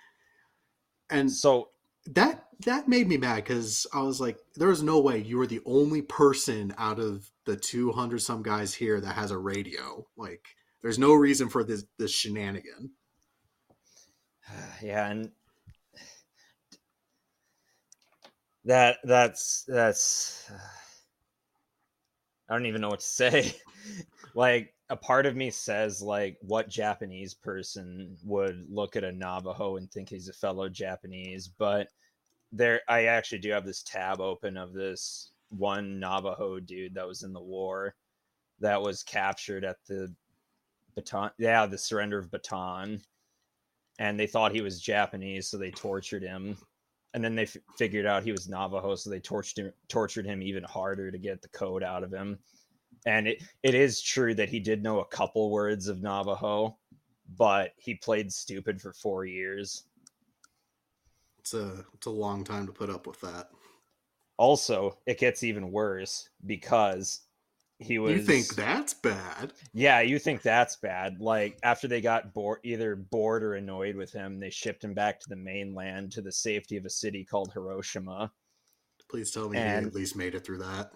And 1.09 1.31
so 1.31 1.69
that 2.07 2.45
that 2.65 2.87
made 2.87 3.07
me 3.07 3.17
mad 3.17 3.37
because 3.37 3.87
I 3.93 4.01
was 4.01 4.19
like, 4.19 4.37
there 4.55 4.71
is 4.71 4.83
no 4.83 4.99
way 4.99 5.19
you 5.19 5.39
are 5.41 5.47
the 5.47 5.61
only 5.65 6.01
person 6.01 6.73
out 6.77 6.99
of 6.99 7.29
the 7.45 7.55
200 7.55 8.21
some 8.21 8.43
guys 8.43 8.73
here 8.73 8.99
that 9.01 9.15
has 9.15 9.31
a 9.31 9.37
radio. 9.37 10.05
Like, 10.17 10.45
there's 10.81 10.99
no 10.99 11.13
reason 11.13 11.49
for 11.49 11.63
this 11.63 11.85
this 11.97 12.11
shenanigan. 12.11 12.91
yeah, 14.81 15.09
and 15.09 15.31
that 18.65 18.97
that's 19.03 19.63
that's 19.67 20.49
I 22.49 22.53
don't 22.53 22.65
even 22.65 22.81
know 22.81 22.89
what 22.89 22.99
to 22.99 23.05
say. 23.05 23.55
like 24.35 24.72
a 24.89 24.95
part 24.95 25.25
of 25.25 25.35
me 25.35 25.49
says 25.49 26.01
like 26.01 26.37
what 26.41 26.69
Japanese 26.69 27.33
person 27.33 28.17
would 28.23 28.65
look 28.69 28.95
at 28.95 29.03
a 29.03 29.11
Navajo 29.11 29.77
and 29.77 29.89
think 29.91 30.09
he's 30.09 30.29
a 30.29 30.33
fellow 30.33 30.69
Japanese, 30.69 31.47
but 31.47 31.87
there 32.51 32.81
I 32.87 33.05
actually 33.05 33.39
do 33.39 33.51
have 33.51 33.65
this 33.65 33.83
tab 33.83 34.19
open 34.19 34.57
of 34.57 34.73
this 34.73 35.31
one 35.49 35.99
Navajo 35.99 36.59
dude 36.59 36.95
that 36.95 37.07
was 37.07 37.23
in 37.23 37.33
the 37.33 37.41
war 37.41 37.95
that 38.59 38.81
was 38.81 39.03
captured 39.03 39.63
at 39.63 39.77
the 39.87 40.13
Bataan 40.97 41.31
yeah, 41.37 41.65
the 41.65 41.77
surrender 41.77 42.19
of 42.19 42.29
Bataan. 42.29 43.01
And 43.99 44.19
they 44.19 44.27
thought 44.27 44.53
he 44.53 44.61
was 44.61 44.81
Japanese, 44.81 45.47
so 45.47 45.57
they 45.57 45.71
tortured 45.71 46.23
him. 46.23 46.57
And 47.13 47.23
then 47.23 47.35
they 47.35 47.43
f- 47.43 47.57
figured 47.77 48.07
out 48.07 48.23
he 48.23 48.31
was 48.31 48.49
Navajo, 48.49 48.95
so 48.95 49.09
they 49.09 49.19
tortured 49.19 49.65
him, 49.65 49.73
tortured 49.87 50.25
him 50.25 50.41
even 50.41 50.63
harder 50.63 51.11
to 51.11 51.17
get 51.19 51.43
the 51.43 51.47
code 51.49 51.83
out 51.83 52.03
of 52.03 52.11
him 52.11 52.39
and 53.05 53.27
it, 53.27 53.43
it 53.63 53.75
is 53.75 54.01
true 54.01 54.33
that 54.35 54.49
he 54.49 54.59
did 54.59 54.83
know 54.83 54.99
a 54.99 55.05
couple 55.05 55.51
words 55.51 55.87
of 55.87 56.01
Navajo, 56.01 56.77
but 57.37 57.71
he 57.77 57.95
played 57.95 58.31
stupid 58.31 58.81
for 58.81 58.93
four 58.93 59.25
years. 59.25 59.83
It's 61.39 61.53
a 61.53 61.85
it's 61.93 62.07
a 62.07 62.11
long 62.11 62.43
time 62.43 62.65
to 62.67 62.71
put 62.71 62.89
up 62.89 63.05
with 63.05 63.19
that. 63.21 63.49
Also, 64.37 64.97
it 65.05 65.19
gets 65.19 65.43
even 65.43 65.71
worse 65.71 66.29
because 66.45 67.21
he 67.79 67.99
was. 67.99 68.13
You 68.13 68.23
think 68.23 68.55
that's 68.55 68.93
bad? 68.93 69.53
Yeah, 69.73 70.01
you 70.01 70.19
think 70.19 70.41
that's 70.41 70.77
bad. 70.77 71.19
Like 71.19 71.59
after 71.63 71.87
they 71.87 72.01
got 72.01 72.33
bored, 72.33 72.59
either 72.63 72.95
bored 72.95 73.43
or 73.43 73.55
annoyed 73.55 73.95
with 73.95 74.11
him, 74.11 74.39
they 74.39 74.49
shipped 74.49 74.83
him 74.83 74.93
back 74.93 75.19
to 75.19 75.29
the 75.29 75.35
mainland 75.35 76.11
to 76.13 76.21
the 76.21 76.31
safety 76.31 76.77
of 76.77 76.85
a 76.85 76.89
city 76.89 77.25
called 77.25 77.51
Hiroshima. 77.53 78.31
Please 79.09 79.31
tell 79.31 79.49
me 79.49 79.57
and, 79.57 79.83
he 79.83 79.87
at 79.87 79.95
least 79.95 80.15
made 80.15 80.33
it 80.33 80.45
through 80.45 80.59
that. 80.59 80.93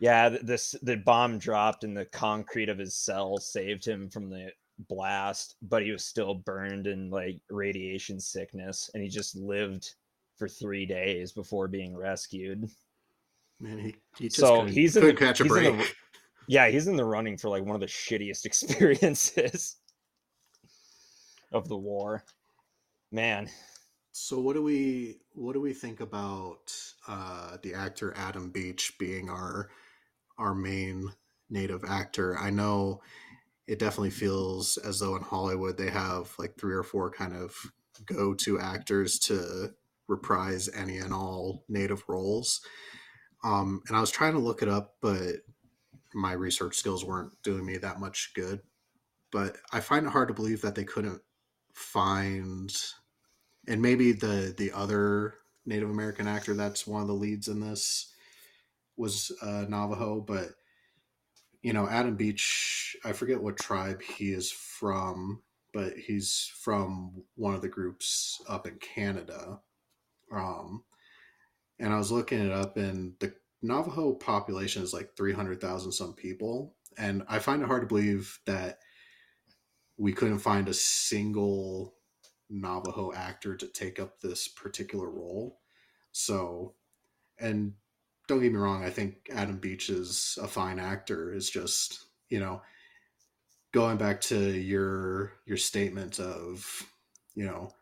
Yeah, 0.00 0.28
this 0.28 0.76
the 0.82 0.96
bomb 0.96 1.38
dropped 1.38 1.84
and 1.84 1.96
the 1.96 2.04
concrete 2.06 2.68
of 2.68 2.78
his 2.78 2.96
cell 2.96 3.38
saved 3.38 3.84
him 3.84 4.08
from 4.08 4.30
the 4.30 4.50
blast, 4.88 5.56
but 5.62 5.82
he 5.82 5.90
was 5.90 6.04
still 6.04 6.34
burned 6.34 6.86
in 6.86 7.10
like 7.10 7.40
radiation 7.50 8.20
sickness, 8.20 8.90
and 8.94 9.02
he 9.02 9.08
just 9.08 9.36
lived 9.36 9.90
for 10.36 10.48
three 10.48 10.86
days 10.86 11.32
before 11.32 11.66
being 11.66 11.96
rescued. 11.96 12.68
Man, 13.60 13.78
he, 13.78 13.96
he 14.16 14.28
so 14.30 14.64
he's 14.64 14.96
in 14.96 15.04
the, 15.04 15.14
catch 15.14 15.40
a 15.40 15.44
break. 15.44 15.76
The, 15.76 15.86
yeah, 16.48 16.68
he's 16.68 16.86
in 16.86 16.96
the 16.96 17.04
running 17.04 17.36
for 17.36 17.48
like 17.48 17.64
one 17.64 17.74
of 17.74 17.80
the 17.80 17.86
shittiest 17.86 18.44
experiences 18.44 19.76
of 21.52 21.68
the 21.68 21.76
war. 21.76 22.24
Man. 23.10 23.48
So 24.12 24.38
what 24.38 24.54
do 24.54 24.62
we 24.62 25.16
what 25.34 25.54
do 25.54 25.60
we 25.60 25.72
think 25.72 26.00
about 26.00 26.72
uh, 27.08 27.56
the 27.62 27.74
actor 27.74 28.14
Adam 28.16 28.50
Beach 28.50 28.92
being 28.98 29.28
our 29.28 29.70
our 30.38 30.54
main 30.54 31.12
native 31.50 31.84
actor. 31.84 32.38
I 32.38 32.50
know 32.50 33.02
it 33.66 33.78
definitely 33.78 34.10
feels 34.10 34.78
as 34.78 34.98
though 34.98 35.16
in 35.16 35.22
Hollywood 35.22 35.76
they 35.76 35.90
have 35.90 36.32
like 36.38 36.56
three 36.56 36.74
or 36.74 36.82
four 36.82 37.10
kind 37.10 37.34
of 37.34 37.54
go 38.06 38.34
to 38.34 38.58
actors 38.58 39.18
to 39.18 39.74
reprise 40.06 40.68
any 40.74 40.98
and 40.98 41.12
all 41.12 41.64
native 41.68 42.02
roles. 42.08 42.60
Um, 43.44 43.82
and 43.88 43.96
I 43.96 44.00
was 44.00 44.10
trying 44.10 44.32
to 44.32 44.38
look 44.38 44.62
it 44.62 44.68
up, 44.68 44.96
but 45.00 45.36
my 46.14 46.32
research 46.32 46.76
skills 46.76 47.04
weren't 47.04 47.32
doing 47.42 47.64
me 47.64 47.76
that 47.78 48.00
much 48.00 48.32
good. 48.34 48.60
But 49.30 49.58
I 49.72 49.80
find 49.80 50.06
it 50.06 50.12
hard 50.12 50.28
to 50.28 50.34
believe 50.34 50.62
that 50.62 50.74
they 50.74 50.84
couldn't 50.84 51.20
find, 51.74 52.74
and 53.66 53.82
maybe 53.82 54.12
the 54.12 54.54
the 54.56 54.72
other 54.72 55.34
Native 55.66 55.90
American 55.90 56.26
actor 56.26 56.54
that's 56.54 56.86
one 56.86 57.02
of 57.02 57.08
the 57.08 57.14
leads 57.14 57.46
in 57.46 57.60
this 57.60 58.14
was 58.98 59.32
uh, 59.40 59.64
Navajo, 59.68 60.20
but 60.20 60.50
you 61.62 61.72
know, 61.72 61.88
Adam 61.88 62.16
Beach, 62.16 62.96
I 63.04 63.12
forget 63.12 63.42
what 63.42 63.56
tribe 63.56 64.02
he 64.02 64.32
is 64.32 64.50
from, 64.50 65.42
but 65.72 65.94
he's 65.96 66.50
from 66.60 67.24
one 67.34 67.54
of 67.54 67.62
the 67.62 67.68
groups 67.68 68.40
up 68.48 68.66
in 68.66 68.76
Canada. 68.76 69.60
Um, 70.32 70.84
and 71.78 71.92
I 71.92 71.98
was 71.98 72.12
looking 72.12 72.40
it 72.40 72.52
up, 72.52 72.76
and 72.76 73.14
the 73.18 73.34
Navajo 73.62 74.14
population 74.14 74.82
is 74.82 74.92
like 74.92 75.16
300,000 75.16 75.92
some 75.92 76.14
people. 76.14 76.74
And 76.96 77.22
I 77.28 77.38
find 77.38 77.62
it 77.62 77.66
hard 77.66 77.82
to 77.82 77.86
believe 77.88 78.38
that 78.46 78.78
we 79.96 80.12
couldn't 80.12 80.38
find 80.38 80.68
a 80.68 80.74
single 80.74 81.94
Navajo 82.50 83.12
actor 83.12 83.56
to 83.56 83.66
take 83.66 84.00
up 84.00 84.20
this 84.20 84.48
particular 84.48 85.10
role. 85.10 85.60
So, 86.12 86.74
and 87.38 87.74
don't 88.28 88.40
get 88.42 88.52
me 88.52 88.58
wrong, 88.58 88.84
I 88.84 88.90
think 88.90 89.30
Adam 89.34 89.56
Beach 89.56 89.90
is 89.90 90.38
a 90.40 90.46
fine 90.46 90.78
actor. 90.78 91.32
Is 91.32 91.50
just, 91.50 92.04
you 92.28 92.38
know, 92.38 92.62
going 93.72 93.96
back 93.96 94.20
to 94.22 94.38
your 94.38 95.32
your 95.46 95.56
statement 95.56 96.20
of, 96.20 96.86
you 97.34 97.46
know, 97.46 97.72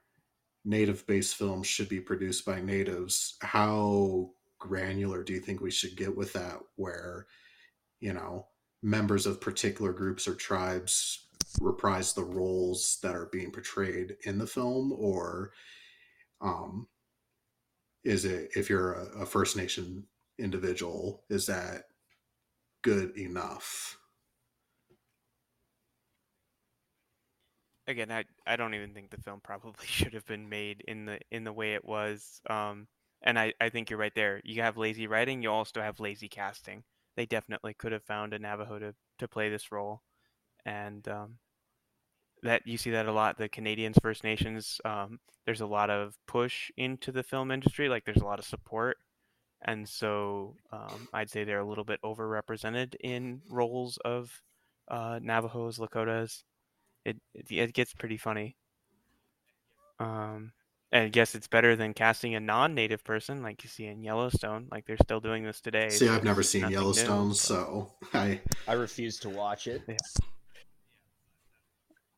native 0.64 1.06
based 1.06 1.34
films 1.36 1.66
should 1.66 1.88
be 1.88 2.00
produced 2.00 2.46
by 2.46 2.60
natives. 2.60 3.36
How 3.42 4.30
granular 4.58 5.22
do 5.22 5.32
you 5.32 5.40
think 5.40 5.60
we 5.60 5.70
should 5.70 5.96
get 5.96 6.16
with 6.16 6.32
that 6.32 6.58
where, 6.76 7.26
you 8.00 8.12
know, 8.12 8.46
members 8.82 9.26
of 9.26 9.40
particular 9.40 9.92
groups 9.92 10.28
or 10.28 10.34
tribes 10.34 11.26
reprise 11.60 12.12
the 12.12 12.24
roles 12.24 12.98
that 13.02 13.14
are 13.14 13.26
being 13.26 13.50
portrayed 13.50 14.16
in 14.24 14.38
the 14.38 14.46
film 14.46 14.92
or 14.92 15.52
um 16.40 16.86
is 18.04 18.24
it 18.24 18.50
if 18.54 18.68
you're 18.68 18.92
a, 18.92 19.22
a 19.22 19.26
First 19.26 19.56
Nation 19.56 20.04
individual 20.38 21.22
is 21.28 21.46
that 21.46 21.84
good 22.82 23.16
enough? 23.16 23.98
Again 27.88 28.10
i 28.10 28.24
i 28.46 28.56
don't 28.56 28.74
even 28.74 28.92
think 28.92 29.10
the 29.10 29.20
film 29.22 29.40
probably 29.42 29.86
should 29.86 30.14
have 30.14 30.26
been 30.26 30.48
made 30.48 30.82
in 30.88 31.04
the 31.04 31.20
in 31.30 31.44
the 31.44 31.52
way 31.52 31.74
it 31.74 31.84
was 31.84 32.40
um 32.50 32.88
and 33.22 33.38
i 33.38 33.52
i 33.60 33.68
think 33.68 33.90
you're 33.90 33.98
right 33.98 34.14
there. 34.14 34.40
You 34.44 34.62
have 34.62 34.76
lazy 34.76 35.06
writing 35.06 35.42
you 35.42 35.50
also 35.50 35.80
have 35.80 36.00
lazy 36.00 36.28
casting. 36.28 36.82
They 37.16 37.26
definitely 37.26 37.74
could 37.74 37.92
have 37.92 38.02
found 38.02 38.34
a 38.34 38.38
navajo 38.38 38.78
to 38.78 38.94
to 39.18 39.28
play 39.28 39.50
this 39.50 39.70
role 39.70 40.02
and 40.64 41.06
um 41.08 41.38
that 42.42 42.66
you 42.66 42.76
see 42.76 42.90
that 42.90 43.06
a 43.06 43.12
lot 43.12 43.38
the 43.38 43.48
canadians 43.48 43.98
first 44.02 44.24
nations 44.24 44.80
um 44.84 45.18
there's 45.46 45.60
a 45.60 45.66
lot 45.66 45.90
of 45.90 46.14
push 46.26 46.70
into 46.76 47.12
the 47.12 47.22
film 47.22 47.50
industry 47.50 47.88
like 47.88 48.04
there's 48.04 48.22
a 48.22 48.26
lot 48.26 48.38
of 48.38 48.44
support 48.44 48.98
and 49.62 49.88
so 49.88 50.54
um, 50.72 51.08
I'd 51.12 51.30
say 51.30 51.44
they're 51.44 51.60
a 51.60 51.68
little 51.68 51.84
bit 51.84 52.00
overrepresented 52.02 52.94
in 53.00 53.40
roles 53.48 53.98
of 53.98 54.42
uh, 54.88 55.18
Navajos, 55.22 55.78
Lakotas. 55.78 56.42
It, 57.04 57.16
it, 57.34 57.50
it 57.50 57.72
gets 57.72 57.94
pretty 57.94 58.16
funny. 58.16 58.56
Um, 59.98 60.52
and 60.92 61.04
I 61.04 61.08
guess 61.08 61.34
it's 61.34 61.48
better 61.48 61.74
than 61.74 61.94
casting 61.94 62.34
a 62.34 62.40
non-native 62.40 63.02
person 63.02 63.42
like 63.42 63.64
you 63.64 63.70
see 63.70 63.86
in 63.86 64.02
Yellowstone. 64.02 64.68
Like 64.70 64.86
they're 64.86 64.96
still 65.02 65.20
doing 65.20 65.42
this 65.44 65.60
today. 65.60 65.88
See, 65.88 66.06
so 66.06 66.14
I've 66.14 66.24
never 66.24 66.42
seen 66.42 66.68
Yellowstone, 66.70 67.28
new, 67.28 67.34
so 67.34 67.92
I 68.14 68.40
I 68.68 68.74
refuse 68.74 69.18
to 69.20 69.28
watch 69.28 69.66
it. 69.66 69.82
Yeah. 69.88 69.96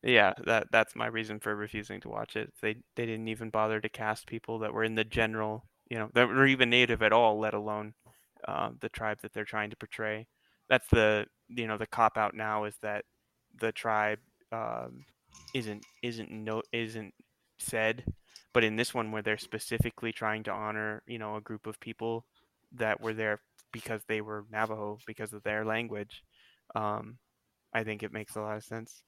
yeah, 0.03 0.33
that 0.45 0.67
that's 0.71 0.95
my 0.95 1.07
reason 1.07 1.39
for 1.39 1.55
refusing 1.55 1.99
to 2.01 2.09
watch 2.09 2.35
it. 2.35 2.53
They 2.61 2.75
they 2.95 3.05
didn't 3.05 3.27
even 3.27 3.49
bother 3.49 3.81
to 3.81 3.89
cast 3.89 4.27
people 4.27 4.59
that 4.59 4.73
were 4.73 4.83
in 4.83 4.95
the 4.95 5.03
general 5.03 5.65
you 5.89 5.97
know 5.97 6.09
that 6.13 6.27
were 6.27 6.47
even 6.47 6.69
native 6.69 7.01
at 7.01 7.13
all, 7.13 7.39
let 7.39 7.53
alone 7.53 7.93
uh, 8.47 8.69
the 8.79 8.89
tribe 8.89 9.19
that 9.21 9.33
they're 9.33 9.45
trying 9.45 9.69
to 9.69 9.75
portray. 9.75 10.27
That's 10.69 10.87
the 10.91 11.25
you 11.47 11.67
know 11.67 11.77
the 11.77 11.87
cop 11.87 12.17
out 12.17 12.35
now 12.35 12.65
is 12.65 12.75
that 12.81 13.05
the 13.59 13.71
tribe 13.71 14.19
um, 14.51 15.05
isn't 15.53 15.83
isn't 16.03 16.31
no 16.31 16.61
isn't 16.71 17.13
said, 17.57 18.03
but 18.53 18.63
in 18.63 18.75
this 18.75 18.93
one 18.93 19.11
where 19.11 19.21
they're 19.21 19.37
specifically 19.37 20.11
trying 20.11 20.43
to 20.43 20.51
honor 20.51 21.03
you 21.07 21.19
know 21.19 21.35
a 21.35 21.41
group 21.41 21.67
of 21.67 21.79
people 21.79 22.25
that 22.73 23.01
were 23.01 23.13
there 23.13 23.39
because 23.71 24.01
they 24.07 24.21
were 24.21 24.45
Navajo 24.51 24.99
because 25.05 25.33
of 25.33 25.43
their 25.43 25.65
language, 25.65 26.23
um, 26.75 27.17
I 27.73 27.83
think 27.83 28.03
it 28.03 28.13
makes 28.13 28.35
a 28.35 28.41
lot 28.41 28.57
of 28.57 28.63
sense 28.63 29.03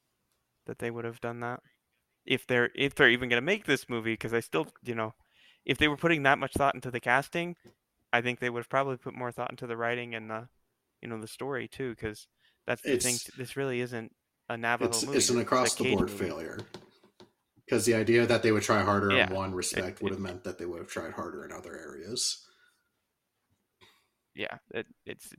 that 0.68 0.80
they 0.80 0.92
would 0.92 1.06
have 1.06 1.22
done 1.22 1.40
that 1.42 1.60
if 2.26 2.46
they're 2.48 2.70
if 2.76 2.96
they're 2.96 3.10
even 3.10 3.30
going 3.30 3.42
to 3.42 3.46
make 3.46 3.66
this 3.66 3.90
movie 3.90 4.14
because 4.14 4.34
I 4.34 4.40
still 4.40 4.68
you 4.84 4.96
know 4.96 5.14
if 5.66 5.78
they 5.78 5.88
were 5.88 5.98
putting 5.98 6.24
that 6.24 6.40
much 6.40 6.54
thought 6.54 6.76
into 6.76 6.92
the 6.92 7.00
casting, 7.00 7.56
I 8.14 8.22
think 8.22 8.40
they 8.40 8.50
would 8.50 8.60
have 8.60 8.70
probably 8.70 8.98
put 8.98 9.14
more 9.14 9.32
thought 9.32 9.52
into 9.52 9.68
the 9.68 9.78
writing 9.78 10.16
and 10.16 10.30
the, 10.30 10.48
you 11.02 11.08
know, 11.08 11.20
the 11.20 11.28
story 11.28 11.68
too, 11.68 11.92
because 11.92 12.28
that's 12.66 12.82
the 12.82 12.94
it's, 12.94 13.06
thing. 13.06 13.18
This 13.38 13.56
really 13.56 13.80
isn't 13.82 14.12
a 14.50 14.58
Navajo 14.58 14.90
it's, 14.90 15.06
movie. 15.06 15.18
It's 15.18 15.30
an 15.30 15.40
across 15.40 15.76
the 15.76 15.96
board 15.96 16.10
movie. 16.10 16.26
failure. 16.26 16.60
because 17.66 17.86
the 17.86 17.94
idea 17.96 18.26
that 18.26 18.44
they 18.44 18.52
would 18.52 18.64
try 18.64 18.82
harder 18.84 19.14
Yeah. 19.14 19.28
in 19.30 19.34
one 19.34 19.54
respect 19.54 19.98
It- 20.00 20.04
would 20.04 20.12
it- 20.12 20.16
have 20.16 20.22
meant 20.22 20.44
that 20.44 20.58
they 20.58 20.66
would 20.66 20.80
have 20.80 20.90
tried 20.90 21.14
harder 21.14 21.46
in 21.46 21.54
other 21.54 21.78
areas. 21.78 22.46
Yeah, 24.36 24.58
it, 24.74 24.88
it's 25.06 25.34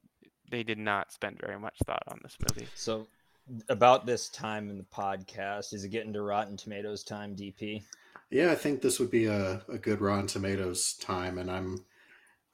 they 0.51 0.63
did 0.63 0.79
not 0.79 1.13
spend 1.13 1.39
very 1.41 1.59
much 1.59 1.77
thought 1.87 2.03
on 2.09 2.21
this 2.23 2.37
movie. 2.41 2.69
So, 2.75 3.07
about 3.69 4.05
this 4.07 4.29
time 4.29 4.71
in 4.71 4.77
the 4.79 4.85
podcast, 4.85 5.73
is 5.73 5.85
it 5.85 5.89
getting 5.91 6.13
to 6.13 6.23
Rotten 6.23 6.57
Tomatoes 6.57 7.03
time, 7.03 7.35
DP? 7.35 7.83
Yeah, 8.33 8.51
I 8.51 8.55
think 8.55 8.81
this 8.81 8.99
would 8.99 9.11
be 9.11 9.27
a, 9.27 9.61
a 9.69 9.77
good 9.77 10.01
Rotten 10.01 10.27
Tomatoes 10.27 10.95
time, 10.95 11.37
and 11.37 11.51
I'm 11.51 11.85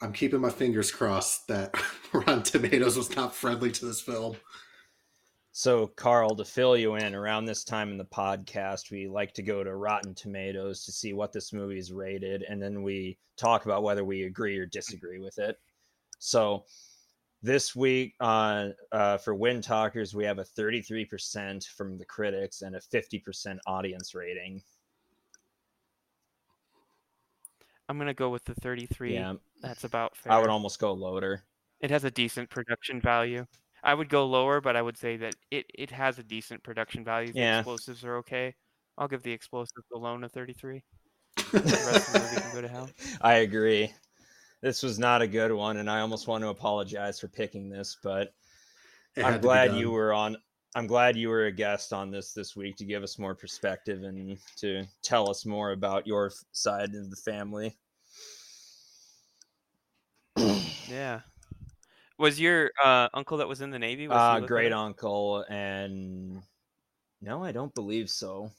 I'm 0.01 0.13
keeping 0.13 0.41
my 0.41 0.51
fingers 0.51 0.91
crossed 0.91 1.47
that 1.47 1.73
Rotten 2.13 2.43
Tomatoes 2.43 2.97
was 2.97 3.15
not 3.15 3.33
friendly 3.33 3.71
to 3.71 3.87
this 3.87 4.01
film. 4.01 4.37
So, 5.53 5.87
Carl, 5.87 6.35
to 6.35 6.45
fill 6.45 6.77
you 6.77 6.97
in, 6.97 7.15
around 7.15 7.45
this 7.45 7.63
time 7.63 7.93
in 7.93 7.97
the 7.97 8.05
podcast, 8.05 8.91
we 8.91 9.07
like 9.07 9.33
to 9.35 9.43
go 9.43 9.63
to 9.63 9.77
Rotten 9.77 10.17
Tomatoes 10.17 10.85
to 10.85 10.91
see 10.91 11.13
what 11.13 11.33
this 11.33 11.53
movie 11.53 11.79
is 11.79 11.93
rated, 11.93 12.43
and 12.43 12.61
then 12.61 12.83
we 12.83 13.17
talk 13.37 13.65
about 13.65 13.85
whether 13.85 14.05
we 14.05 14.25
agree 14.25 14.59
or 14.59 14.67
disagree 14.67 15.21
with 15.21 15.39
it. 15.39 15.61
So, 16.19 16.65
this 17.41 17.77
week 17.77 18.15
on 18.19 18.75
uh, 18.91 19.19
for 19.19 19.37
Windtalkers, 19.37 20.13
we 20.13 20.25
have 20.25 20.41
a 20.41 20.45
33% 20.45 21.65
from 21.69 21.99
the 21.99 22.05
critics 22.05 22.63
and 22.63 22.75
a 22.75 22.81
50% 22.81 23.59
audience 23.69 24.13
rating. 24.13 24.61
I'm 27.89 27.99
gonna 27.99 28.15
go 28.15 28.31
with 28.31 28.45
the 28.45 28.55
33. 28.55 29.15
Yeah, 29.15 29.35
That's 29.63 29.85
about 29.85 30.17
fair. 30.17 30.33
I 30.33 30.41
would 30.41 30.51
almost 30.51 30.79
go 30.79 30.93
lower. 30.93 31.43
It 31.81 31.91
has 31.91 32.05
a 32.05 32.11
decent 32.11 32.51
production 32.51 33.01
value. 33.01 33.47
I 33.83 33.95
would 33.95 34.09
go 34.09 34.27
lower, 34.27 34.61
but 34.61 34.77
I 34.77 34.83
would 34.83 34.97
say 34.97 35.17
that 35.19 35.37
it, 35.51 35.67
it 35.75 35.91
has 35.91 36.19
a 36.19 36.25
decent 36.25 36.63
production 36.65 37.05
value. 37.05 37.33
The 37.33 37.41
Yeah. 37.41 37.59
explosives 37.59 38.05
are 38.05 38.17
okay. 38.19 38.55
I'll 38.97 39.09
give 39.09 39.23
the 39.23 39.33
explosives 39.33 39.87
alone 39.95 40.25
a 40.25 40.29
33. 40.29 40.85
The 41.53 41.83
rest 41.85 42.09
of 42.09 42.15
the 42.15 42.21
movie 42.21 42.39
can 42.39 42.51
go 42.51 42.61
to 42.61 42.69
hell. 42.69 42.93
I 43.21 43.35
agree. 43.37 43.93
This 44.61 44.83
was 44.83 44.99
not 44.99 45.23
a 45.23 45.29
good 45.29 45.53
one, 45.53 45.77
and 45.79 45.91
I 45.91 46.01
almost 46.01 46.27
want 46.29 46.43
to 46.43 46.49
apologize 46.49 47.21
for 47.21 47.29
picking 47.29 47.69
this, 47.71 47.97
but 48.03 48.35
It 49.17 49.23
I'm 49.25 49.41
glad 49.41 49.73
you 49.73 49.91
were 49.91 50.13
on. 50.13 50.37
I'm 50.75 50.87
glad 50.87 51.17
you 51.17 51.29
were 51.29 51.47
a 51.47 51.53
guest 51.53 51.93
on 51.93 52.11
this 52.11 52.33
this 52.33 52.55
week 52.55 52.77
to 52.77 52.85
give 52.85 53.03
us 53.03 53.19
more 53.19 53.35
perspective 53.35 54.03
and 54.03 54.39
to 54.59 54.85
tell 55.03 55.29
us 55.31 55.47
more 55.47 55.73
about 55.73 56.07
your 56.07 56.31
side 56.53 56.95
of 56.95 57.11
the 57.11 57.17
family. 57.17 57.77
Yeah. 60.89 61.21
Was 62.19 62.41
your 62.41 62.71
uh, 62.83 63.09
uncle 63.15 63.39
that 63.39 63.49
was 63.49 63.61
in 63.61 63.71
the 63.71 63.79
Navy? 63.79 64.09
Was 64.09 64.17
Uh, 64.43 64.47
great 64.47 64.73
at- 64.73 64.79
uncle, 64.79 65.45
and 65.49 66.43
no, 67.21 67.45
I 67.45 67.53
don't 67.53 67.75
believe 67.75 68.11
so. 68.11 68.51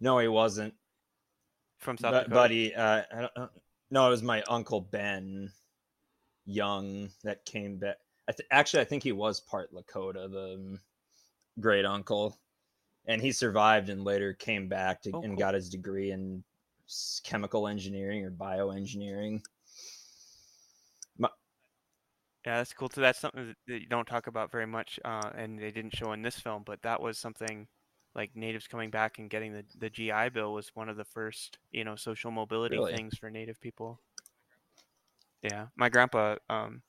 No, 0.00 0.18
he 0.18 0.28
wasn't. 0.28 0.74
from 1.78 1.98
South 1.98 2.12
But, 2.12 2.20
Dakota? 2.24 2.34
but 2.34 2.50
he, 2.50 2.72
uh, 2.74 3.02
I 3.12 3.20
don't, 3.20 3.32
uh, 3.36 3.48
no, 3.90 4.06
it 4.06 4.10
was 4.10 4.22
my 4.22 4.42
uncle 4.44 4.80
Ben 4.80 5.52
Young 6.46 7.10
that 7.24 7.44
came 7.44 7.76
back. 7.78 7.96
I 8.28 8.32
th- 8.32 8.48
actually, 8.50 8.80
I 8.80 8.84
think 8.84 9.02
he 9.02 9.12
was 9.12 9.40
part 9.40 9.72
Lakota, 9.74 10.30
the 10.30 10.54
um, 10.54 10.80
great 11.60 11.84
uncle, 11.84 12.38
and 13.06 13.20
he 13.20 13.32
survived 13.32 13.88
and 13.90 14.04
later 14.04 14.32
came 14.32 14.68
back 14.68 15.02
to, 15.02 15.10
Oh, 15.12 15.22
and 15.22 15.36
cool. 15.36 15.38
got 15.38 15.54
his 15.54 15.68
degree 15.68 16.10
in 16.10 16.42
chemical 17.24 17.68
engineering 17.68 18.24
or 18.24 18.30
bioengineering. 18.30 19.42
Yeah, 22.46 22.58
that's 22.58 22.74
cool 22.74 22.88
too. 22.88 23.00
That's 23.00 23.18
something 23.18 23.48
that- 23.48 23.58
that 23.66 23.80
you 23.80 23.86
don't 23.86 24.06
talk 24.06 24.26
about 24.26 24.50
very 24.50 24.66
much, 24.66 25.00
uh, 25.04 25.30
and 25.34 25.58
they 25.58 25.70
didn't 25.70 25.94
show 25.96 26.12
in 26.12 26.22
this 26.22 26.38
film. 26.38 26.62
But 26.62 26.82
that 26.82 27.00
was 27.00 27.18
something 27.18 27.68
like 28.14 28.36
natives 28.36 28.68
coming 28.68 28.90
back 28.90 29.18
and 29.18 29.30
getting 29.30 29.52
the, 29.52 29.64
the 29.76 29.90
GI 29.90 30.28
Bill 30.28 30.52
was 30.52 30.74
one 30.76 30.88
of 30.88 30.96
the 30.96 31.04
first, 31.04 31.58
you 31.70 31.84
know, 31.84 31.96
social 31.96 32.30
mobility 32.30 32.76
Really? 32.76 32.92
things 32.96 33.16
for 33.16 33.30
Native 33.30 33.60
people. 33.60 34.00
Yeah, 35.42 35.68
my 35.76 35.88
grandpa 35.88 36.36
um, 36.48 36.82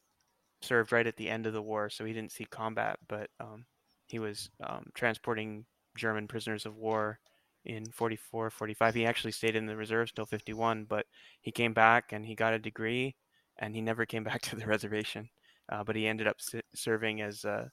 served 0.65 0.91
right 0.91 1.07
at 1.07 1.17
the 1.17 1.29
end 1.29 1.45
of 1.45 1.53
the 1.53 1.61
war, 1.61 1.89
so 1.89 2.05
he 2.05 2.13
didn't 2.13 2.31
see 2.31 2.45
combat, 2.45 2.97
but 3.07 3.29
um, 3.39 3.65
he 4.07 4.19
was 4.19 4.49
um, 4.65 4.85
transporting 4.93 5.65
German 5.97 6.27
prisoners 6.27 6.65
of 6.65 6.75
war 6.75 7.19
in 7.65 7.85
44, 7.91 8.49
45. 8.49 8.95
He 8.95 9.05
actually 9.05 9.31
stayed 9.31 9.55
in 9.55 9.65
the 9.65 9.75
reserves 9.75 10.11
till 10.11 10.25
51, 10.25 10.85
but 10.85 11.05
he 11.41 11.51
came 11.51 11.73
back 11.73 12.11
and 12.11 12.25
he 12.25 12.35
got 12.35 12.53
a 12.53 12.59
degree, 12.59 13.15
and 13.59 13.75
he 13.75 13.81
never 13.81 14.05
came 14.05 14.23
back 14.25 14.41
to 14.43 14.55
the 14.55 14.67
reservation 14.67 15.29
uh, 15.71 15.83
but 15.83 15.95
he 15.95 16.07
ended 16.07 16.27
up 16.27 16.37
s- 16.39 16.61
serving 16.73 17.21
as 17.21 17.43
a, 17.45 17.69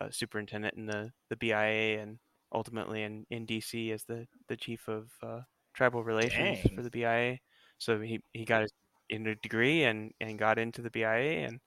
a 0.00 0.12
superintendent 0.12 0.74
in 0.76 0.86
the, 0.86 1.10
the 1.28 1.36
BIA 1.36 2.00
and 2.00 2.18
ultimately 2.52 3.02
in, 3.02 3.24
in 3.30 3.46
DC 3.46 3.92
as 3.92 4.04
the, 4.04 4.26
the 4.48 4.56
chief 4.56 4.88
of 4.88 5.10
uh, 5.22 5.40
tribal 5.74 6.02
relations 6.02 6.60
Dang. 6.62 6.76
for 6.76 6.82
the 6.82 6.90
BIA. 6.90 7.38
So 7.78 8.00
he, 8.00 8.20
he 8.32 8.44
got 8.44 8.62
his 8.62 8.72
in 9.08 9.26
a 9.26 9.34
degree 9.36 9.84
and, 9.84 10.12
and 10.20 10.38
got 10.38 10.58
into 10.58 10.82
the 10.82 10.90
BIA 10.90 11.46
and 11.46 11.60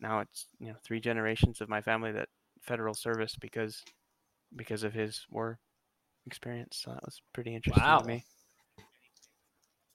now 0.00 0.20
it's 0.20 0.46
you 0.58 0.68
know 0.68 0.78
three 0.84 1.00
generations 1.00 1.60
of 1.60 1.68
my 1.68 1.80
family 1.82 2.12
that 2.12 2.28
federal 2.62 2.94
service 2.94 3.36
because 3.36 3.84
because 4.56 4.82
of 4.84 4.94
his 4.94 5.26
war 5.30 5.60
experience. 6.26 6.78
So 6.78 6.92
that 6.92 7.04
was 7.04 7.22
pretty 7.34 7.54
interesting 7.54 7.82
Wow. 7.86 7.98
to 7.98 8.04
me. 8.04 8.26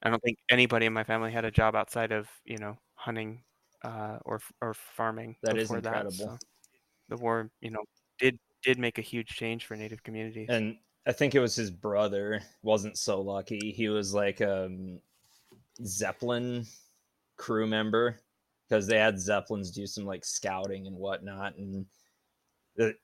I 0.01 0.09
don't 0.09 0.21
think 0.21 0.37
anybody 0.49 0.85
in 0.85 0.93
my 0.93 1.03
family 1.03 1.31
had 1.31 1.45
a 1.45 1.51
job 1.51 1.75
outside 1.75 2.11
of 2.11 2.29
you 2.43 2.57
know 2.57 2.77
hunting 2.95 3.43
uh, 3.83 4.19
or 4.25 4.39
or 4.61 4.73
farming. 4.73 5.37
That 5.41 5.57
is 5.57 5.71
before 5.71 5.77
incredible. 5.77 6.31
so 6.31 6.39
the 7.09 7.17
war, 7.17 7.51
you 7.61 7.71
know, 7.71 7.83
did 8.19 8.39
did 8.63 8.79
make 8.79 8.97
a 8.99 9.01
huge 9.03 9.29
change 9.29 9.65
for 9.65 9.75
Native 9.77 10.03
communities. 10.03 10.49
And 10.49 10.79
I 11.05 11.11
think 11.13 11.35
it 11.35 11.39
was 11.39 11.55
his 11.55 11.71
brother 11.71 12.41
wasn't 12.61 12.97
so 12.97 13.21
lucky. 13.21 13.71
He 13.71 13.89
was 13.89 14.13
like 14.13 14.41
a 14.41 14.99
Zeppelin 15.85 16.65
crew 17.37 17.67
member 17.67 18.19
because 18.73 18.87
they 18.87 18.97
had 18.97 19.19
Zeppelins 19.19 19.69
do 19.69 19.85
some 19.85 20.03
like 20.03 20.25
scouting 20.25 20.87
and 20.87 20.95
whatnot, 20.95 21.55
and 21.57 21.85
the, 22.75 22.95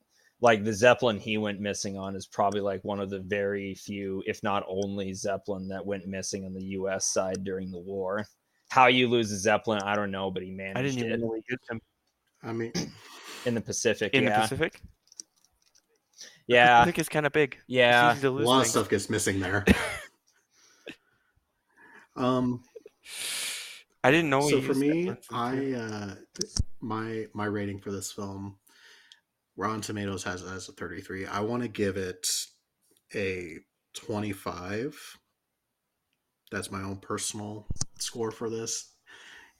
like 0.41 0.63
the 0.63 0.73
Zeppelin 0.73 1.19
he 1.19 1.37
went 1.37 1.59
missing 1.59 1.95
on 1.95 2.15
is 2.15 2.25
probably 2.25 2.59
like 2.59 2.83
one 2.83 2.99
of 2.99 3.11
the 3.11 3.19
very 3.19 3.75
few, 3.75 4.23
if 4.25 4.41
not 4.41 4.65
only 4.67 5.13
Zeppelin 5.13 5.67
that 5.67 5.85
went 5.85 6.07
missing 6.07 6.43
on 6.43 6.55
the 6.55 6.63
U.S. 6.63 7.05
side 7.05 7.43
during 7.43 7.69
the 7.69 7.77
war. 7.77 8.25
How 8.69 8.87
you 8.87 9.07
lose 9.07 9.31
a 9.31 9.37
Zeppelin, 9.37 9.79
I 9.83 9.95
don't 9.95 10.09
know, 10.09 10.31
but 10.31 10.41
he 10.41 10.49
managed 10.49 10.79
I 10.79 10.81
didn't 10.81 10.99
even 10.99 11.11
it 11.11 11.19
know 11.19 11.33
he 11.35 11.43
did 11.47 11.59
them 11.69 11.79
I 12.41 12.51
mean, 12.51 12.71
in 13.45 13.53
the 13.53 13.61
Pacific. 13.61 14.11
in 14.15 14.23
yeah, 14.23 14.37
the 14.37 14.41
Pacific. 14.41 14.81
The 16.47 16.55
yeah, 16.55 16.79
Pacific 16.79 16.99
is 16.99 17.09
kind 17.09 17.27
of 17.27 17.31
big. 17.31 17.59
Yeah. 17.67 18.17
a 18.19 18.27
lose 18.27 18.45
lot 18.47 18.61
of 18.61 18.67
stuff 18.67 18.89
gets 18.89 19.07
missing 19.07 19.39
there. 19.39 19.65
um, 22.15 22.63
I 24.03 24.11
didn't 24.11 24.29
know. 24.29 24.41
so 24.41 24.61
for 24.61 24.73
me, 24.73 25.11
I 25.31 25.73
uh, 25.73 26.15
my 26.81 27.27
my 27.33 27.45
rating 27.45 27.79
for 27.79 27.91
this 27.91 28.11
film, 28.11 28.57
Rotten 29.57 29.81
Tomatoes 29.81 30.23
has 30.23 30.41
it 30.41 30.49
as 30.49 30.69
a 30.69 30.71
33. 30.73 31.25
I 31.25 31.41
want 31.41 31.63
to 31.63 31.69
give 31.69 31.97
it 31.97 32.27
a 33.13 33.57
25. 33.95 35.17
That's 36.51 36.71
my 36.71 36.81
own 36.81 36.97
personal 36.97 37.67
score 37.99 38.31
for 38.31 38.49
this. 38.49 38.93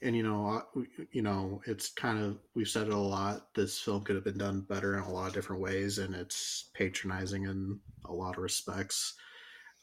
And 0.02 0.16
you 0.16 0.22
know, 0.22 0.46
I- 0.46 0.80
you 1.12 1.20
know, 1.20 1.60
it's 1.66 1.90
kind 1.90 2.18
of 2.18 2.38
we've 2.54 2.66
said 2.68 2.86
it 2.86 2.92
a 2.94 2.96
lot. 2.96 3.52
This 3.54 3.78
film 3.78 4.02
could 4.02 4.14
have 4.16 4.24
been 4.24 4.38
done 4.38 4.62
better 4.62 4.94
in 4.96 5.02
a 5.02 5.12
lot 5.12 5.28
of 5.28 5.34
different 5.34 5.60
ways, 5.60 5.98
and 5.98 6.14
it's 6.14 6.70
patronizing 6.72 7.44
in 7.44 7.78
a 8.06 8.12
lot 8.12 8.36
of 8.38 8.42
respects. 8.42 9.14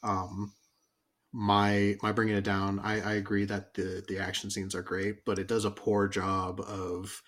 Um, 0.02 0.52
my 1.32 1.96
my 2.02 2.10
bringing 2.12 2.36
it 2.36 2.44
down 2.44 2.78
I, 2.80 3.00
I 3.00 3.12
agree 3.14 3.44
that 3.44 3.74
the 3.74 4.02
the 4.08 4.18
action 4.18 4.50
scenes 4.50 4.74
are 4.74 4.82
great 4.82 5.24
but 5.26 5.38
it 5.38 5.46
does 5.46 5.64
a 5.66 5.70
poor 5.70 6.08
job 6.08 6.60
of 6.60 7.22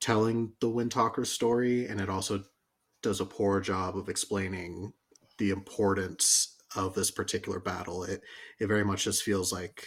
telling 0.00 0.52
the 0.60 0.68
wind 0.68 0.90
talker 0.92 1.24
story 1.24 1.86
and 1.86 2.00
it 2.00 2.08
also 2.10 2.44
does 3.02 3.20
a 3.20 3.24
poor 3.26 3.60
job 3.60 3.96
of 3.96 4.08
explaining 4.08 4.92
the 5.38 5.50
importance 5.50 6.56
of 6.76 6.94
this 6.94 7.10
particular 7.10 7.60
battle. 7.60 8.04
It 8.04 8.22
it 8.60 8.66
very 8.66 8.84
much 8.84 9.04
just 9.04 9.22
feels 9.22 9.52
like 9.52 9.86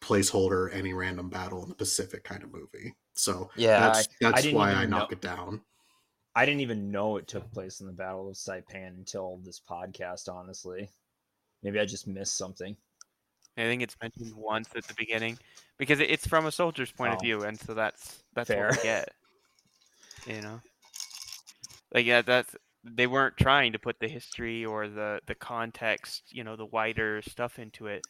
placeholder 0.00 0.72
any 0.72 0.94
random 0.94 1.28
battle 1.28 1.62
in 1.62 1.68
the 1.68 1.74
pacific 1.74 2.24
kind 2.24 2.42
of 2.42 2.52
movie. 2.52 2.94
So 3.14 3.50
Yeah, 3.56 3.80
that's 3.80 4.08
I 4.08 4.30
that's 4.30 4.42
didn't 4.42 4.56
why 4.58 4.72
i 4.72 4.84
know- 4.86 4.98
knock 4.98 5.12
it 5.12 5.20
down. 5.20 5.62
I 6.34 6.46
didn't 6.46 6.60
even 6.60 6.92
know 6.92 7.16
it 7.16 7.26
took 7.26 7.50
place 7.50 7.80
in 7.80 7.86
the 7.86 7.92
Battle 7.92 8.28
of 8.28 8.36
Saipan 8.36 8.96
until 8.98 9.40
this 9.44 9.60
podcast, 9.60 10.32
honestly. 10.32 10.88
Maybe 11.62 11.80
I 11.80 11.84
just 11.86 12.06
missed 12.06 12.36
something. 12.36 12.76
I 13.56 13.62
think 13.62 13.82
it's 13.82 13.96
mentioned 14.00 14.34
once 14.34 14.68
at 14.76 14.86
the 14.86 14.94
beginning 14.94 15.38
because 15.78 16.00
it's 16.00 16.26
from 16.26 16.46
a 16.46 16.52
soldier's 16.52 16.92
point 16.92 17.12
of 17.12 17.18
Oh. 17.18 17.22
view, 17.22 17.42
and 17.42 17.58
so 17.58 17.74
that's 17.74 18.22
that's 18.34 18.48
Fair. 18.48 18.68
what 18.68 18.76
we 18.76 18.82
get. 18.82 19.08
You 20.26 20.42
know, 20.42 20.60
like 21.92 22.06
yeah, 22.06 22.22
that's 22.22 22.54
they 22.84 23.06
weren't 23.06 23.36
trying 23.36 23.72
to 23.72 23.78
put 23.78 23.98
the 24.00 24.08
history 24.08 24.64
or 24.64 24.88
the 24.88 25.20
the 25.26 25.34
context, 25.34 26.32
you 26.32 26.44
know, 26.44 26.56
the 26.56 26.66
wider 26.66 27.22
stuff 27.22 27.58
into 27.58 27.86
it. 27.86 28.04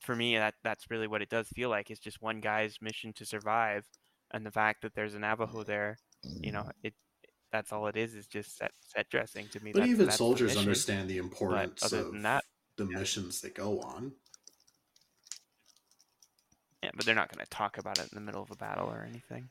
For 0.00 0.16
me, 0.16 0.36
that 0.36 0.54
that's 0.64 0.90
really 0.90 1.06
what 1.08 1.22
it 1.22 1.30
does 1.30 1.48
feel 1.48 1.70
like. 1.70 1.90
It's 1.90 2.00
just 2.00 2.22
one 2.22 2.40
guy's 2.40 2.78
mission 2.82 3.12
to 3.14 3.26
survive, 3.26 3.86
and 4.32 4.44
the 4.44 4.50
fact 4.50 4.82
that 4.82 4.94
there's 4.94 5.14
a 5.14 5.18
Navajo 5.18 5.64
there, 5.64 5.96
you 6.42 6.52
know, 6.52 6.70
it 6.82 6.94
that's 7.52 7.72
all 7.72 7.86
it 7.88 7.96
is 7.96 8.14
is 8.14 8.26
just 8.26 8.56
set 8.56 8.72
set 8.80 9.08
dressing 9.10 9.48
to 9.50 9.60
me. 9.60 9.72
But 9.72 9.80
that's, 9.80 9.90
even 9.92 10.06
that's 10.06 10.18
the 10.18 10.24
soldiers 10.24 10.48
mission. 10.50 10.60
understand 10.60 11.10
the 11.10 11.18
importance 11.18 11.82
other 11.84 11.98
of 12.00 12.12
than 12.12 12.22
that, 12.22 12.43
the 12.76 12.84
missions 12.84 13.40
they 13.40 13.50
go 13.50 13.80
on. 13.80 14.12
Yeah, 16.82 16.90
but 16.94 17.06
they're 17.06 17.14
not 17.14 17.32
going 17.34 17.44
to 17.44 17.50
talk 17.50 17.78
about 17.78 17.98
it 17.98 18.08
in 18.12 18.14
the 18.14 18.20
middle 18.20 18.42
of 18.42 18.50
a 18.50 18.56
battle 18.56 18.88
or 18.88 19.06
anything. 19.08 19.48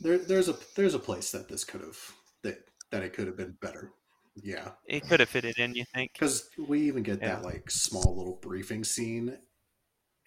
There, 0.00 0.18
there's 0.18 0.48
a 0.48 0.56
there's 0.76 0.94
a 0.94 0.98
place 0.98 1.30
that 1.32 1.48
this 1.48 1.64
could 1.64 1.80
have 1.80 1.98
that 2.42 2.58
that 2.90 3.02
it 3.02 3.12
could 3.12 3.26
have 3.26 3.36
been 3.36 3.56
better. 3.60 3.90
Yeah, 4.40 4.70
It 4.86 5.08
could 5.08 5.18
have 5.18 5.28
fitted 5.28 5.58
in, 5.58 5.74
you 5.74 5.84
think? 5.92 6.12
because 6.12 6.48
we 6.68 6.82
even 6.82 7.02
get 7.02 7.20
Yeah. 7.20 7.36
that 7.36 7.44
like 7.44 7.68
small 7.72 8.16
little 8.16 8.38
briefing 8.40 8.84
scene, 8.84 9.36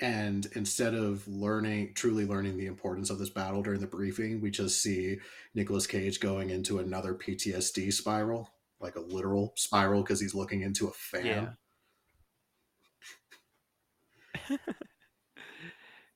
and 0.01 0.47
instead 0.55 0.93
of 0.93 1.25
learning 1.29 1.93
truly 1.95 2.25
learning 2.25 2.57
the 2.57 2.65
importance 2.65 3.09
of 3.09 3.19
this 3.19 3.29
battle 3.29 3.63
during 3.63 3.79
the 3.79 3.87
briefing, 3.87 4.41
we 4.41 4.51
just 4.51 4.81
see 4.81 5.19
Nicolas 5.55 5.87
Cage 5.87 6.19
going 6.19 6.49
into 6.49 6.79
another 6.79 7.13
PTSD 7.13 7.91
spiral, 7.93 8.49
like 8.81 8.95
a 8.95 9.01
literal 9.01 9.53
spiral, 9.55 10.01
because 10.01 10.19
he's 10.19 10.35
looking 10.35 10.61
into 10.61 10.87
a 10.87 10.91
fan. 10.91 11.25
Yeah. 11.25 11.49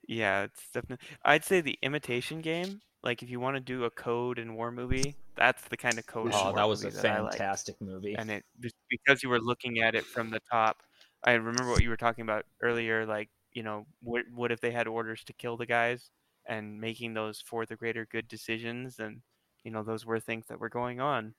Yeah, 0.08 0.44
it's 0.44 0.70
definitely. 0.72 1.08
I'd 1.24 1.44
say 1.44 1.62
the 1.62 1.78
imitation 1.82 2.42
game. 2.42 2.82
Like, 3.04 3.22
if 3.24 3.30
you 3.30 3.40
want 3.40 3.56
to 3.56 3.62
do 3.62 3.84
a 3.86 3.92
code 3.92 4.40
and 4.40 4.56
war 4.56 4.72
movie, 4.72 5.16
that's 5.36 5.64
the 5.68 5.78
kind 5.78 6.00
of 6.00 6.06
code. 6.06 6.32
Oh, 6.34 6.54
that 6.54 6.64
was 6.64 6.84
a 6.84 6.92
that 6.92 7.02
fantastic 7.32 7.80
movie. 7.82 8.16
and 8.18 8.32
it 8.32 8.46
because 8.90 9.24
you 9.24 9.30
were 9.30 9.40
looking 9.42 9.80
at 9.80 9.96
it 9.96 10.06
from 10.06 10.30
the 10.30 10.40
top 10.52 10.84
i 11.24 11.34
remember 11.34 11.72
what 11.72 11.82
you 11.84 11.90
were 11.90 11.98
talking 11.98 12.22
about 12.24 12.46
earlier 12.62 13.06
like 13.06 13.30
you 13.54 13.64
know 13.64 13.86
what, 14.02 14.24
what 14.34 14.52
if 14.52 14.62
they 14.62 14.72
had 14.72 14.88
orders 14.88 15.24
to 15.24 15.34
kill 15.34 15.58
the 15.58 15.66
guys 15.66 16.12
and 16.48 16.80
making 16.80 17.14
those 17.14 17.42
for 17.42 17.66
the 17.66 17.76
greater 17.76 18.06
good 18.06 18.28
decisions 18.28 19.00
and 19.00 19.22
you 19.64 19.72
know 19.72 19.84
those 19.84 20.06
were 20.06 20.20
things 20.20 20.46
that 20.48 20.60
were 20.60 20.70
going 20.70 21.00
on 21.02 21.34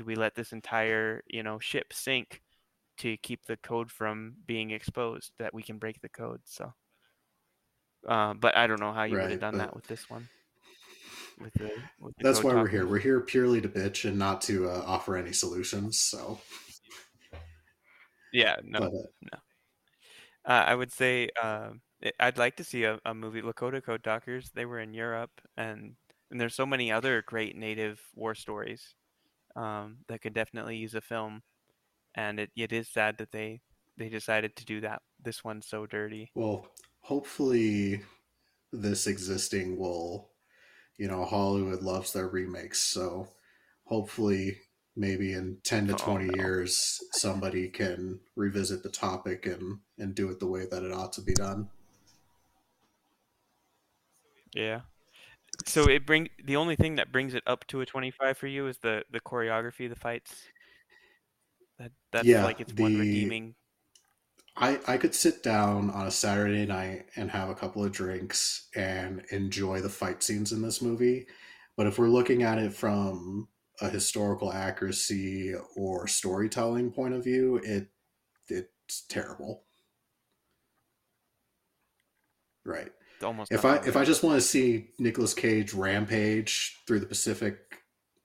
do 0.00 0.06
we 0.06 0.14
let 0.14 0.34
this 0.34 0.52
entire 0.52 1.22
you 1.26 1.42
know 1.42 1.58
ship 1.58 1.92
sink 1.92 2.40
to 2.96 3.18
keep 3.18 3.44
the 3.44 3.58
code 3.58 3.92
from 3.92 4.34
being 4.46 4.70
exposed 4.70 5.32
that 5.38 5.52
we 5.52 5.62
can 5.62 5.76
break 5.76 6.00
the 6.00 6.08
code 6.08 6.40
so 6.44 6.72
uh, 8.08 8.32
but 8.32 8.56
i 8.56 8.66
don't 8.66 8.80
know 8.80 8.94
how 8.94 9.02
you 9.02 9.12
would 9.12 9.30
have 9.30 9.40
done 9.40 9.58
that 9.58 9.74
with 9.74 9.86
this 9.86 10.08
one 10.08 10.26
with 11.38 11.52
the, 11.54 11.70
with 12.00 12.14
the 12.16 12.24
That's 12.24 12.42
why 12.42 12.54
we're 12.54 12.68
here. 12.68 12.86
We're 12.86 12.98
here 12.98 13.20
purely 13.20 13.62
to 13.62 13.68
bitch 13.68 14.06
and 14.06 14.18
not 14.18 14.42
to 14.42 14.68
uh, 14.68 14.82
offer 14.86 15.16
any 15.16 15.32
solutions. 15.32 15.98
So, 15.98 16.38
yeah 18.30 18.56
no 18.62 18.80
but, 18.80 18.92
uh, 19.32 19.40
Uh, 20.44 20.64
I 20.68 20.74
would 20.74 20.92
say 20.92 21.28
um, 21.42 21.80
I- 22.04 22.12
I'd 22.20 22.38
like 22.38 22.56
to 22.56 22.64
see 22.64 22.84
a, 22.84 22.98
a 23.04 23.14
movie. 23.14 23.42
Lakota 23.42 23.82
Code 23.82 24.02
Talkers. 24.02 24.50
They 24.50 24.64
were 24.64 24.80
in 24.80 24.92
Europe, 24.94 25.30
and 25.56 25.96
and 26.30 26.40
there's 26.40 26.54
so 26.54 26.66
many 26.66 26.90
other 26.92 27.22
great 27.22 27.56
native 27.56 28.00
war 28.14 28.34
stories 28.34 28.94
um, 29.56 29.98
that 30.08 30.22
could 30.22 30.34
definitely 30.34 30.76
use 30.76 30.94
a 30.94 31.00
film. 31.00 31.42
And 32.14 32.40
it, 32.40 32.50
it 32.56 32.72
is 32.72 32.88
sad 32.88 33.18
that 33.18 33.32
they 33.32 33.62
they 33.96 34.08
decided 34.08 34.56
to 34.56 34.64
do 34.66 34.80
that. 34.82 35.02
This 35.22 35.44
one's 35.44 35.66
so 35.68 35.86
dirty. 35.86 36.32
well, 36.34 36.66
hopefully, 37.02 38.02
this 38.72 39.06
existing 39.06 39.78
will, 39.78 40.30
you 40.98 41.08
know, 41.08 41.24
Hollywood 41.24 41.82
loves 41.82 42.12
their 42.12 42.28
remakes. 42.28 42.80
So, 42.82 43.34
hopefully, 43.84 44.60
maybe 44.96 45.32
in 45.34 45.58
10 45.64 45.88
to 45.88 45.94
Oh, 45.94 45.96
20 45.96 46.26
no. 46.28 46.32
years, 46.36 46.98
somebody 47.12 47.68
can 47.70 48.20
revisit 48.36 48.82
the 48.84 48.90
topic 48.90 49.46
and, 49.46 49.80
and 49.98 50.14
do 50.14 50.30
it 50.30 50.40
the 50.40 50.48
way 50.48 50.66
that 50.66 50.84
it 50.84 50.92
ought 50.92 51.12
to 51.14 51.22
be 51.22 51.34
done. 51.34 51.70
Yeah. 54.54 54.82
So 55.66 55.88
it 55.88 56.04
bring 56.06 56.28
the 56.42 56.56
only 56.56 56.76
thing 56.76 56.96
that 56.96 57.12
brings 57.12 57.32
it 57.34 57.42
up 57.46 57.66
to 57.68 57.80
a 57.80 57.86
25 57.86 58.36
for 58.36 58.46
you 58.46 58.66
is 58.66 58.78
the 58.78 59.04
the 59.10 59.20
choreography, 59.20 59.88
the 59.88 59.96
fights. 59.96 60.50
That 61.78 61.92
that's 62.12 62.38
Yeah, 62.38 62.40
like 62.40 62.60
its 62.60 62.76
one 62.76 62.94
redeeming. 62.94 63.56
I, 64.56 64.80
I 64.86 64.96
could 64.98 65.14
sit 65.14 65.42
down 65.42 65.90
on 65.90 66.06
a 66.06 66.10
Saturday 66.10 66.66
night 66.66 67.08
and 67.16 67.30
have 67.30 67.48
a 67.48 67.54
couple 67.54 67.84
of 67.84 67.92
drinks 67.92 68.68
and 68.74 69.24
enjoy 69.30 69.80
the 69.80 69.88
fight 69.88 70.22
scenes 70.22 70.52
in 70.52 70.62
this 70.62 70.82
movie. 70.82 71.26
But 71.76 71.86
if 71.86 71.98
we're 71.98 72.08
looking 72.08 72.42
at 72.42 72.58
it 72.58 72.72
from 72.74 73.48
a 73.80 73.88
historical 73.88 74.52
accuracy 74.52 75.54
or 75.76 76.06
storytelling 76.08 76.92
point 76.92 77.14
of 77.14 77.24
view, 77.24 77.56
it 77.64 77.88
it's 78.48 79.02
terrible. 79.08 79.64
Right. 82.64 82.92
Almost. 83.22 83.52
If 83.52 83.64
I 83.64 83.76
if 83.76 83.96
I 83.96 84.04
just 84.04 84.22
want 84.22 84.36
to 84.36 84.40
see 84.40 84.88
Nicolas 84.98 85.34
Cage 85.34 85.74
rampage 85.74 86.78
through 86.86 87.00
the 87.00 87.06
Pacific, 87.06 87.58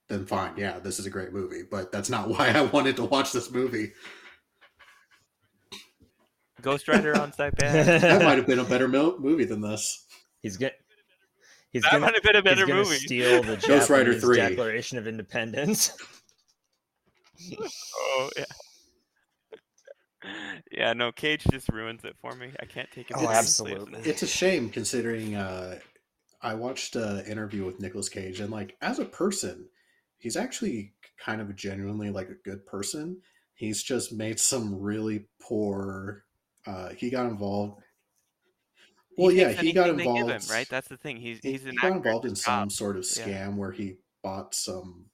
then 0.08 0.26
fine. 0.26 0.54
Yeah, 0.58 0.80
this 0.80 1.00
is 1.00 1.06
a 1.06 1.10
great 1.10 1.34
movie. 1.34 1.64
But 1.70 1.92
that's 1.92 2.10
not 2.10 2.30
why 2.30 2.50
I 2.50 2.62
wanted 2.62 2.96
to 2.98 3.06
watch 3.06 3.32
this 3.32 3.52
movie. 3.52 3.92
Ghost 6.62 6.88
Rider 6.88 7.20
on 7.20 7.32
Saipan. 7.38 8.00
That 8.02 8.24
might 8.24 8.38
have 8.38 8.48
been 8.48 8.60
a 8.60 8.64
better 8.64 8.88
mo- 8.88 9.18
movie 9.20 9.46
than 9.46 9.62
this. 9.62 10.06
he's 10.42 10.58
gonna 10.58 10.72
he's 11.72 11.84
that 11.84 11.92
gonna 11.92 12.06
might 12.06 12.16
have 12.16 12.24
been 12.24 12.36
a 12.36 12.40
he's 12.40 12.44
better 12.44 12.66
gonna 12.66 12.80
movie. 12.84 12.96
steal 12.96 13.44
the 13.44 13.58
Ghost 13.58 13.90
Rider 13.90 14.18
3. 14.20 14.38
Declaration 14.38 14.98
of 14.98 15.08
Independence. 15.08 15.92
Oh 17.58 18.30
yeah. 18.38 18.46
Yeah, 20.72 20.94
no, 20.94 21.12
Cage 21.12 21.44
just 21.52 21.70
ruins 21.70 22.04
it 22.04 22.16
for 22.22 22.36
me. 22.36 22.52
I 22.60 22.66
can't 22.66 22.90
take 22.92 23.10
him 23.10 23.18
Oh, 23.18 23.22
seriously 23.22 23.74
absolutely. 23.74 24.10
It's 24.10 24.24
a 24.24 24.28
shame 24.28 24.70
considering 24.70 25.36
uh, 25.36 25.80
I 26.42 26.54
watched 26.56 26.96
an 26.96 27.26
interview 27.26 27.66
with 27.66 27.80
Nicolas 27.80 28.10
Cage, 28.10 28.40
and 28.40 28.52
like 28.52 28.76
as 28.82 29.00
a 29.00 29.06
person, 29.06 29.68
he's 30.18 30.38
actually 30.38 30.94
kind 31.24 31.42
of 31.42 31.56
genuinely 31.56 32.10
like 32.10 32.30
a 32.30 32.36
good 32.50 32.66
person. 32.66 33.22
He's 33.54 33.84
just 33.84 34.12
made 34.14 34.40
some 34.40 34.80
really 34.80 35.28
poor. 35.42 36.26
Uh, 36.68 36.90
he 36.90 37.10
got 37.10 37.28
involved. 37.28 37.82
Well, 39.18 39.32
yeah, 39.32 39.52
he 39.52 39.72
got 39.72 39.90
anything 39.90 39.98
they 39.98 40.04
give 40.20 40.28
involved. 40.28 40.50
him, 40.50 40.54
right? 40.56 40.68
That's 40.70 40.88
the 40.90 40.98
thing. 40.98 41.18
He's 41.18 41.40
he, 41.40 41.52
he's 41.54 41.66
an 41.66 41.72
he 41.72 41.78
got 41.78 41.94
involved 41.94 42.26
in 42.26 42.36
some 42.36 42.64
top. 42.64 42.72
sort 42.72 42.98
of 42.98 43.06
Yeah. 43.18 43.28
scam 43.28 43.56
where 43.56 43.72
he 43.72 43.98
bought 44.24 44.54
some 44.54 45.06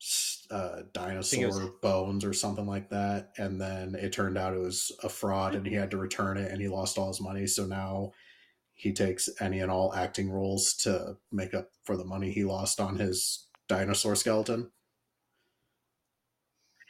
s- 0.00 0.39
uh, 0.50 0.76
it 0.78 0.82
was- 0.82 0.86
dinosaur 0.92 1.72
bones 1.80 2.24
or 2.24 2.32
something 2.32 2.66
like 2.66 2.88
that, 2.90 3.32
and 3.38 3.60
then 3.60 3.94
it 3.94 4.12
turned 4.12 4.36
out 4.38 4.54
it 4.54 4.58
was 4.60 4.92
a 5.02 5.08
fraud, 5.08 5.54
and 5.54 5.66
he 5.66 5.74
had 5.74 5.90
to 5.92 5.96
return 5.96 6.36
it, 6.36 6.50
and 6.50 6.60
he 6.60 6.68
lost 6.68 6.98
all 6.98 7.08
his 7.08 7.20
money. 7.20 7.46
So 7.46 7.66
now 7.66 8.12
he 8.74 8.92
takes 8.92 9.28
any 9.40 9.60
and 9.60 9.70
all 9.70 9.94
acting 9.94 10.30
roles 10.30 10.74
to 10.74 11.16
make 11.30 11.54
up 11.54 11.70
for 11.84 11.96
the 11.96 12.04
money 12.04 12.32
he 12.32 12.44
lost 12.44 12.80
on 12.80 12.96
his 12.96 13.46
dinosaur 13.68 14.16
skeleton, 14.16 14.70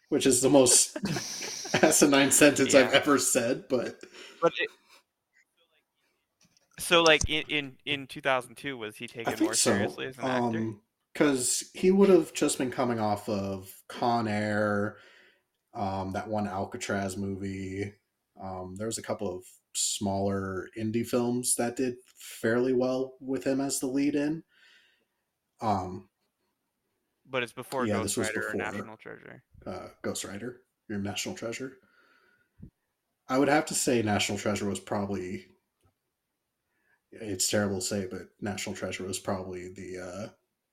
which 0.08 0.24
is 0.26 0.40
the 0.40 0.50
most 0.50 0.96
asinine 1.82 2.30
sentence 2.30 2.74
I've 2.74 2.92
ever 2.92 3.18
said. 3.18 3.64
But 3.68 4.00
But 4.40 4.52
it, 4.58 4.70
so, 6.78 7.02
like 7.02 7.28
in, 7.28 7.42
in 7.48 7.76
in 7.84 8.06
2002, 8.06 8.76
was 8.78 8.96
he 8.96 9.06
taken 9.06 9.38
more 9.38 9.52
so. 9.54 9.72
seriously 9.72 10.06
as 10.06 10.18
an 10.18 10.24
actor? 10.24 10.72
Because 11.12 11.70
he 11.74 11.90
would 11.90 12.08
have 12.08 12.32
just 12.32 12.58
been 12.58 12.70
coming 12.70 13.00
off 13.00 13.28
of 13.28 13.68
Con 13.88 14.28
Air, 14.28 14.96
um, 15.74 16.12
that 16.12 16.28
one 16.28 16.46
Alcatraz 16.46 17.16
movie. 17.16 17.92
Um, 18.40 18.76
there 18.76 18.86
was 18.86 18.98
a 18.98 19.02
couple 19.02 19.36
of 19.36 19.44
smaller 19.74 20.68
indie 20.78 21.06
films 21.06 21.54
that 21.56 21.76
did 21.76 21.94
fairly 22.16 22.72
well 22.72 23.14
with 23.20 23.44
him 23.44 23.60
as 23.60 23.80
the 23.80 23.86
lead 23.86 24.14
in. 24.14 24.42
Um, 25.60 26.08
But 27.28 27.42
it's 27.42 27.52
before 27.52 27.86
yeah, 27.86 27.94
Ghost 27.94 28.16
this 28.16 28.16
was 28.16 28.28
or 28.30 28.40
before. 28.40 28.54
National 28.54 28.96
Treasure. 28.96 29.42
uh, 29.66 29.88
Ghost 30.02 30.24
Rider, 30.24 30.62
your 30.88 30.98
National 30.98 31.34
Treasure. 31.34 31.76
I 33.28 33.38
would 33.38 33.48
have 33.48 33.66
to 33.66 33.74
say 33.74 34.02
National 34.02 34.38
Treasure 34.38 34.68
was 34.68 34.80
probably. 34.80 35.46
It's 37.12 37.48
terrible 37.50 37.80
to 37.80 37.84
say, 37.84 38.06
but 38.10 38.28
National 38.40 38.74
Treasure 38.76 39.04
was 39.04 39.18
probably 39.18 39.68
the 39.72 39.98
uh, 39.98 40.28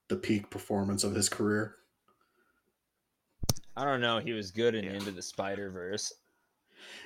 the 0.10 0.16
peak 0.16 0.50
performance 0.50 1.04
of 1.04 1.16
his 1.16 1.30
career. 1.30 1.76
I 3.76 3.84
don't 3.84 4.02
know. 4.02 4.20
He 4.20 4.34
was 4.34 4.52
good 4.52 4.74
in 4.76 4.86
Yeah. 4.86 4.94
Into 4.94 5.12
the 5.12 5.22
Spider 5.22 5.70
Verse. 5.70 6.12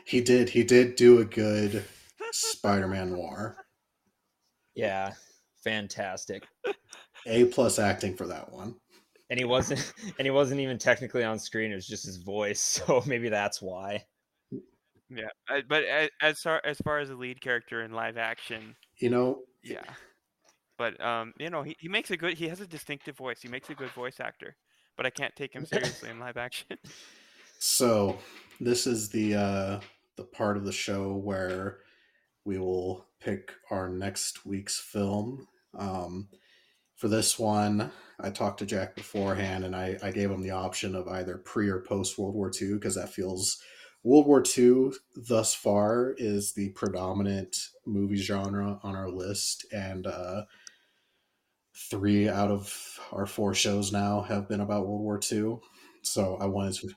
He 0.06 0.22
did. 0.22 0.49
He 0.49 0.64
did 0.64 0.95
do 0.95 1.19
a 1.19 1.26
good 1.26 1.84
Spider-Man 2.32 3.11
noir. 3.11 3.57
Yeah, 4.76 5.14
fantastic. 5.64 6.44
A 7.26 7.45
plus 7.45 7.78
acting 7.80 8.15
for 8.15 8.28
that 8.28 8.52
one. 8.52 8.76
And 9.30 9.40
he 9.40 9.45
wasn't 9.45 9.94
and 10.18 10.26
he 10.26 10.32
wasn't 10.32 10.61
even 10.61 10.78
technically 10.78 11.23
on 11.23 11.40
screen. 11.40 11.72
It 11.72 11.76
was 11.76 11.88
just 11.88 12.06
his 12.06 12.18
voice. 12.18 12.82
So 12.88 13.03
maybe 13.06 13.30
that's 13.30 13.61
why. 13.61 14.06
Yeah, 15.10 15.28
but 15.68 15.84
as 16.22 16.40
far 16.40 16.61
as 16.64 16.78
far 16.80 16.99
as 16.99 17.10
the 17.10 17.15
lead 17.15 17.41
character 17.41 17.84
in 17.84 17.91
live 17.91 18.18
action, 18.18 18.76
You 18.98 19.10
know, 19.10 19.40
yeah. 19.61 19.84
But 20.82 20.99
um, 20.99 21.34
you 21.38 21.52
know, 21.52 21.62
he, 21.62 21.76
he 21.80 21.88
makes 21.88 22.10
a 22.10 22.18
good. 22.18 22.40
He 22.40 22.48
has 22.48 22.60
a 22.60 22.66
distinctive 22.66 23.16
voice. 23.16 23.40
He 23.40 23.48
makes 23.48 23.70
a 23.70 23.76
good 23.76 23.91
voice 23.91 24.20
actor. 24.20 24.56
But 24.98 25.06
I 25.06 25.12
can't 25.12 25.36
take 25.36 25.53
him 25.53 25.64
seriously 25.64 26.10
in 26.10 26.20
live 26.20 26.38
action. 26.38 26.78
So 27.64 28.18
this 28.60 28.88
is 28.88 29.10
the 29.10 29.36
uh, 29.36 29.80
the 30.18 30.24
part 30.24 30.58
of 30.58 30.66
the 30.66 30.72
show 30.72 31.14
where 31.14 31.78
we 32.44 32.58
will 32.58 33.06
pick 33.20 33.52
our 33.70 33.88
next 33.88 34.48
week's 34.48 34.80
film. 34.80 35.48
Um, 35.78 36.30
for 36.95 37.08
this 37.08 37.38
one, 37.38 37.91
I 38.20 38.32
talked 38.32 38.58
to 38.60 38.66
Jack 38.66 38.95
beforehand, 38.95 39.64
and 39.64 39.76
I, 39.76 39.95
I 40.02 40.10
gave 40.10 40.32
him 40.32 40.41
the 40.41 40.49
option 40.49 40.95
of 40.95 41.08
either 41.08 41.38
pre 41.38 41.70
or 41.70 41.82
post 41.82 42.18
World 42.18 42.34
War 42.34 42.49
II 42.60 42.74
because 42.74 42.95
that 42.95 43.14
feels 43.14 43.62
World 44.03 44.26
War 44.26 44.44
II 44.58 44.94
thus 45.16 45.53
far 45.53 46.16
is 46.18 46.53
the 46.53 46.70
predominant 46.70 47.56
movie 47.86 48.16
genre 48.16 48.80
on 48.82 48.95
our 48.95 49.12
list, 49.12 49.68
and 49.72 50.08
uh, 50.08 50.45
three 51.90 52.28
out 52.30 52.52
of 52.52 52.99
our 53.12 53.26
four 53.26 53.53
shows 53.53 53.91
now 53.91 54.22
have 54.22 54.48
been 54.48 54.62
about 54.62 54.88
World 54.88 55.02
War 55.02 55.20
II. 55.32 55.60
So 56.03 56.38
I 56.40 56.45
wanted 56.45 56.74
to. 56.76 56.90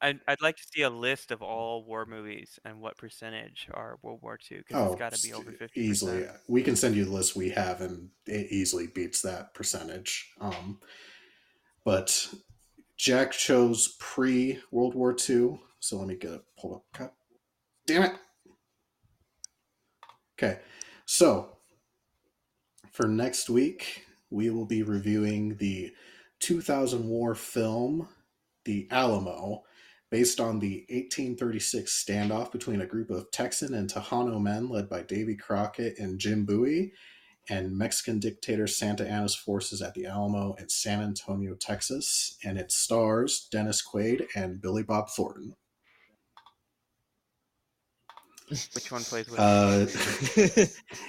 I'd, 0.00 0.20
I'd 0.28 0.42
like 0.42 0.56
to 0.56 0.62
see 0.70 0.82
a 0.82 0.90
list 0.90 1.30
of 1.30 1.40
all 1.40 1.84
war 1.86 2.04
movies 2.04 2.58
and 2.64 2.80
what 2.80 2.98
percentage 2.98 3.68
are 3.72 3.98
World 4.02 4.20
War 4.22 4.38
II 4.50 4.58
because 4.58 4.76
Oh, 4.76 4.92
it's 4.92 4.98
got 4.98 5.12
to 5.14 5.22
be 5.22 5.32
over 5.32 5.50
fifty 5.52 5.80
easily. 5.80 6.26
We 6.46 6.62
can 6.62 6.76
send 6.76 6.94
you 6.94 7.04
the 7.06 7.12
list 7.12 7.36
we 7.36 7.50
have, 7.50 7.80
and 7.80 8.10
it 8.26 8.48
easily 8.50 8.86
beats 8.86 9.22
that 9.22 9.54
percentage. 9.54 10.30
Um, 10.40 10.80
but 11.84 12.34
Jack 12.98 13.32
chose 13.32 13.96
pre 13.98 14.60
World 14.70 14.94
War 14.94 15.16
II, 15.28 15.60
so 15.80 15.96
let 15.98 16.08
me 16.08 16.16
get 16.16 16.32
it 16.32 16.42
pulled 16.58 16.74
up. 16.74 16.84
God 16.96 17.10
damn 17.86 18.02
it. 18.02 18.12
Okay, 20.38 20.60
so 21.06 21.53
for 22.94 23.08
next 23.08 23.50
week, 23.50 24.06
we 24.30 24.50
will 24.50 24.66
be 24.66 24.84
reviewing 24.84 25.56
the 25.56 25.92
2000 26.38 27.06
war 27.06 27.34
film, 27.34 28.08
The 28.64 28.86
Alamo, 28.90 29.64
based 30.12 30.38
on 30.38 30.60
the 30.60 30.86
1836 30.90 32.04
standoff 32.04 32.52
between 32.52 32.80
a 32.80 32.86
group 32.86 33.10
of 33.10 33.30
Texan 33.32 33.74
and 33.74 33.92
Tejano 33.92 34.40
men 34.40 34.68
led 34.68 34.88
by 34.88 35.02
Davy 35.02 35.34
Crockett 35.34 35.98
and 35.98 36.20
Jim 36.20 36.44
Bowie 36.44 36.92
and 37.50 37.76
Mexican 37.76 38.20
dictator 38.20 38.68
Santa 38.68 39.06
Anna's 39.06 39.34
forces 39.34 39.82
at 39.82 39.94
the 39.94 40.06
Alamo 40.06 40.54
in 40.54 40.68
San 40.68 41.02
Antonio, 41.02 41.56
Texas. 41.56 42.38
And 42.44 42.56
it 42.56 42.70
stars 42.70 43.48
Dennis 43.50 43.82
Quaid 43.84 44.26
and 44.36 44.62
Billy 44.62 44.84
Bob 44.84 45.10
Thornton. 45.10 45.56
Which 48.48 48.92
one 48.92 49.02
plays 49.02 49.28
which? 49.28 49.40
Uh, 49.40 49.86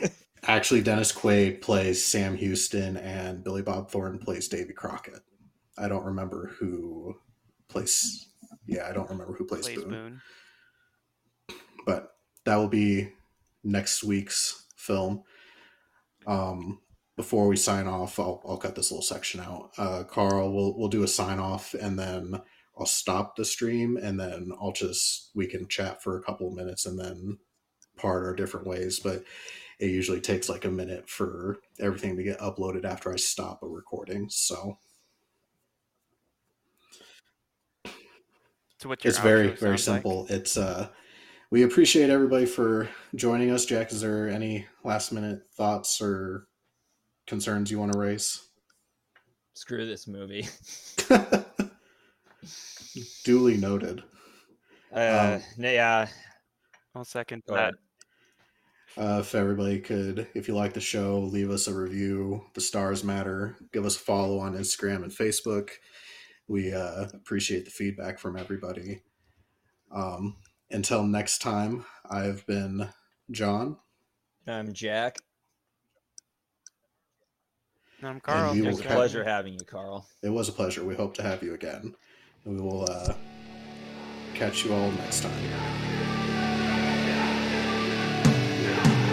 actually, 0.47 0.81
Dennis 0.81 1.11
Quaid 1.11 1.61
plays 1.61 2.03
Sam 2.03 2.35
Houston 2.38 2.97
and 2.97 3.43
Billy 3.43 3.61
Bob 3.61 3.89
Thornton 3.89 4.19
plays 4.19 4.47
Davy 4.47 4.73
Crockett. 4.73 5.22
I 5.77 5.88
don't 5.88 6.05
remember 6.05 6.55
who 6.59 7.15
plays. 7.67 8.30
Yeah, 8.67 8.88
I 8.89 8.93
don't 8.93 9.09
remember 9.09 9.34
who 9.34 9.45
plays, 9.45 9.65
plays 9.65 9.77
Boone. 9.77 9.89
Boone. 9.89 10.22
but 11.85 12.15
that 12.45 12.55
will 12.55 12.67
be 12.67 13.09
next 13.63 14.03
week's 14.03 14.65
film. 14.76 15.23
Um, 16.26 16.80
before 17.15 17.47
we 17.47 17.55
sign 17.55 17.88
off, 17.88 18.19
I'll, 18.19 18.41
I'll 18.47 18.57
cut 18.57 18.76
this 18.76 18.91
little 18.91 19.03
section 19.03 19.39
out. 19.39 19.72
Uh, 19.77 20.03
Carl, 20.03 20.53
we'll 20.53 20.77
we'll 20.77 20.89
do 20.89 21.03
a 21.03 21.07
sign 21.07 21.39
off, 21.39 21.73
and 21.73 21.97
then 21.97 22.41
I'll 22.77 22.85
stop 22.85 23.35
the 23.35 23.45
stream, 23.45 23.97
and 23.97 24.19
then 24.19 24.51
I'll 24.61 24.73
just 24.73 25.31
we 25.34 25.47
can 25.47 25.67
chat 25.67 26.03
for 26.03 26.17
a 26.17 26.22
couple 26.22 26.47
of 26.47 26.55
minutes, 26.55 26.85
and 26.85 26.99
then 26.99 27.38
part 27.97 28.26
our 28.26 28.35
different 28.35 28.67
ways. 28.67 28.99
But 28.99 29.23
it 29.80 29.89
usually 29.91 30.22
takes 30.22 30.49
like 30.49 30.65
a 30.65 30.72
minute 30.72 31.10
for 31.10 31.57
everything 31.80 32.15
to 32.18 32.23
get 32.23 32.39
uploaded 32.39 32.85
after 32.85 33.11
I 33.11 33.15
stop 33.18 33.64
a 33.64 33.68
recording. 33.68 34.30
So 34.30 34.77
So 38.81 38.89
what's 38.89 39.06
it's 39.06 39.19
very 39.19 39.49
very 39.49 39.77
sound 39.77 39.95
like? 39.95 40.03
simple 40.03 40.27
it's 40.30 40.57
uh 40.57 40.89
we 41.49 41.64
appreciate 41.64 42.10
everybody 42.10 42.45
for 42.45 42.89
joining 43.15 43.49
us 43.52 43.65
jack 43.65 43.91
is 43.91 44.02
there 44.02 44.30
any 44.30 44.68
last 44.84 45.11
minute 45.11 45.43
thoughts 45.53 46.02
or 46.02 46.47
concerns 47.26 47.72
you 47.72 47.80
want 47.80 47.93
to 47.93 47.99
raise 47.99 48.41
Screw 49.56 49.85
this 49.85 50.06
movie. 50.06 50.45
duly 53.23 53.57
noted 53.57 54.03
Uh, 54.93 55.39
Um, 55.57 55.64
yeah. 55.64 56.07
I'll 56.93 57.06
second 57.06 57.41
Go 57.47 57.56
that. 57.56 57.73
Ahead. 58.97 59.11
uh, 59.15 59.19
if 59.19 59.35
everybody 59.35 59.80
could 59.80 60.27
if 60.34 60.47
you 60.47 60.55
like 60.55 60.73
the 60.73 60.81
show 60.81 61.19
leave 61.19 61.49
us 61.49 61.67
a 61.67 61.73
review 61.73 62.45
the 62.53 62.61
stars 62.61 63.03
matter 63.03 63.55
give 63.73 63.85
us 63.85 63.95
a 63.95 63.99
follow 63.99 64.39
on 64.39 64.53
instagram 64.55 65.03
and 65.03 65.11
facebook 65.11 65.69
we 66.47 66.73
uh, 66.73 67.05
appreciate 67.13 67.65
the 67.65 67.72
feedback 67.72 68.19
from 68.19 68.38
everybody 68.38 69.01
um, 69.91 70.35
until 70.72 71.03
next 71.03 71.39
time 71.39 71.85
i've 72.09 72.45
been 72.47 72.88
Jon 73.31 73.77
I'm 74.47 74.73
Jack. 74.73 75.17
I'm 78.03 78.19
Carl. 78.19 78.53
we 78.53 78.59
It 78.59 78.65
was 78.67 78.76
a 78.76 78.77
Thanks 78.77 78.88
have- 78.89 78.95
pleasure 78.97 79.23
having 79.23 79.53
you, 79.53 79.65
Carl. 79.65 80.07
It 80.22 80.30
was 80.30 80.49
a 80.49 80.51
pleasure. 80.51 80.84
We 80.85 80.93
hope 80.93 81.15
to 81.15 81.23
have 81.23 81.41
you 81.41 81.55
again. 81.55 81.95
We 82.43 82.57
will 82.61 82.85
uh, 82.88 83.13
catch 84.35 84.63
you 84.63 84.72
all 84.76 84.91
next 84.91 85.22
time. 85.23 86.14
Yeah. 88.65 89.05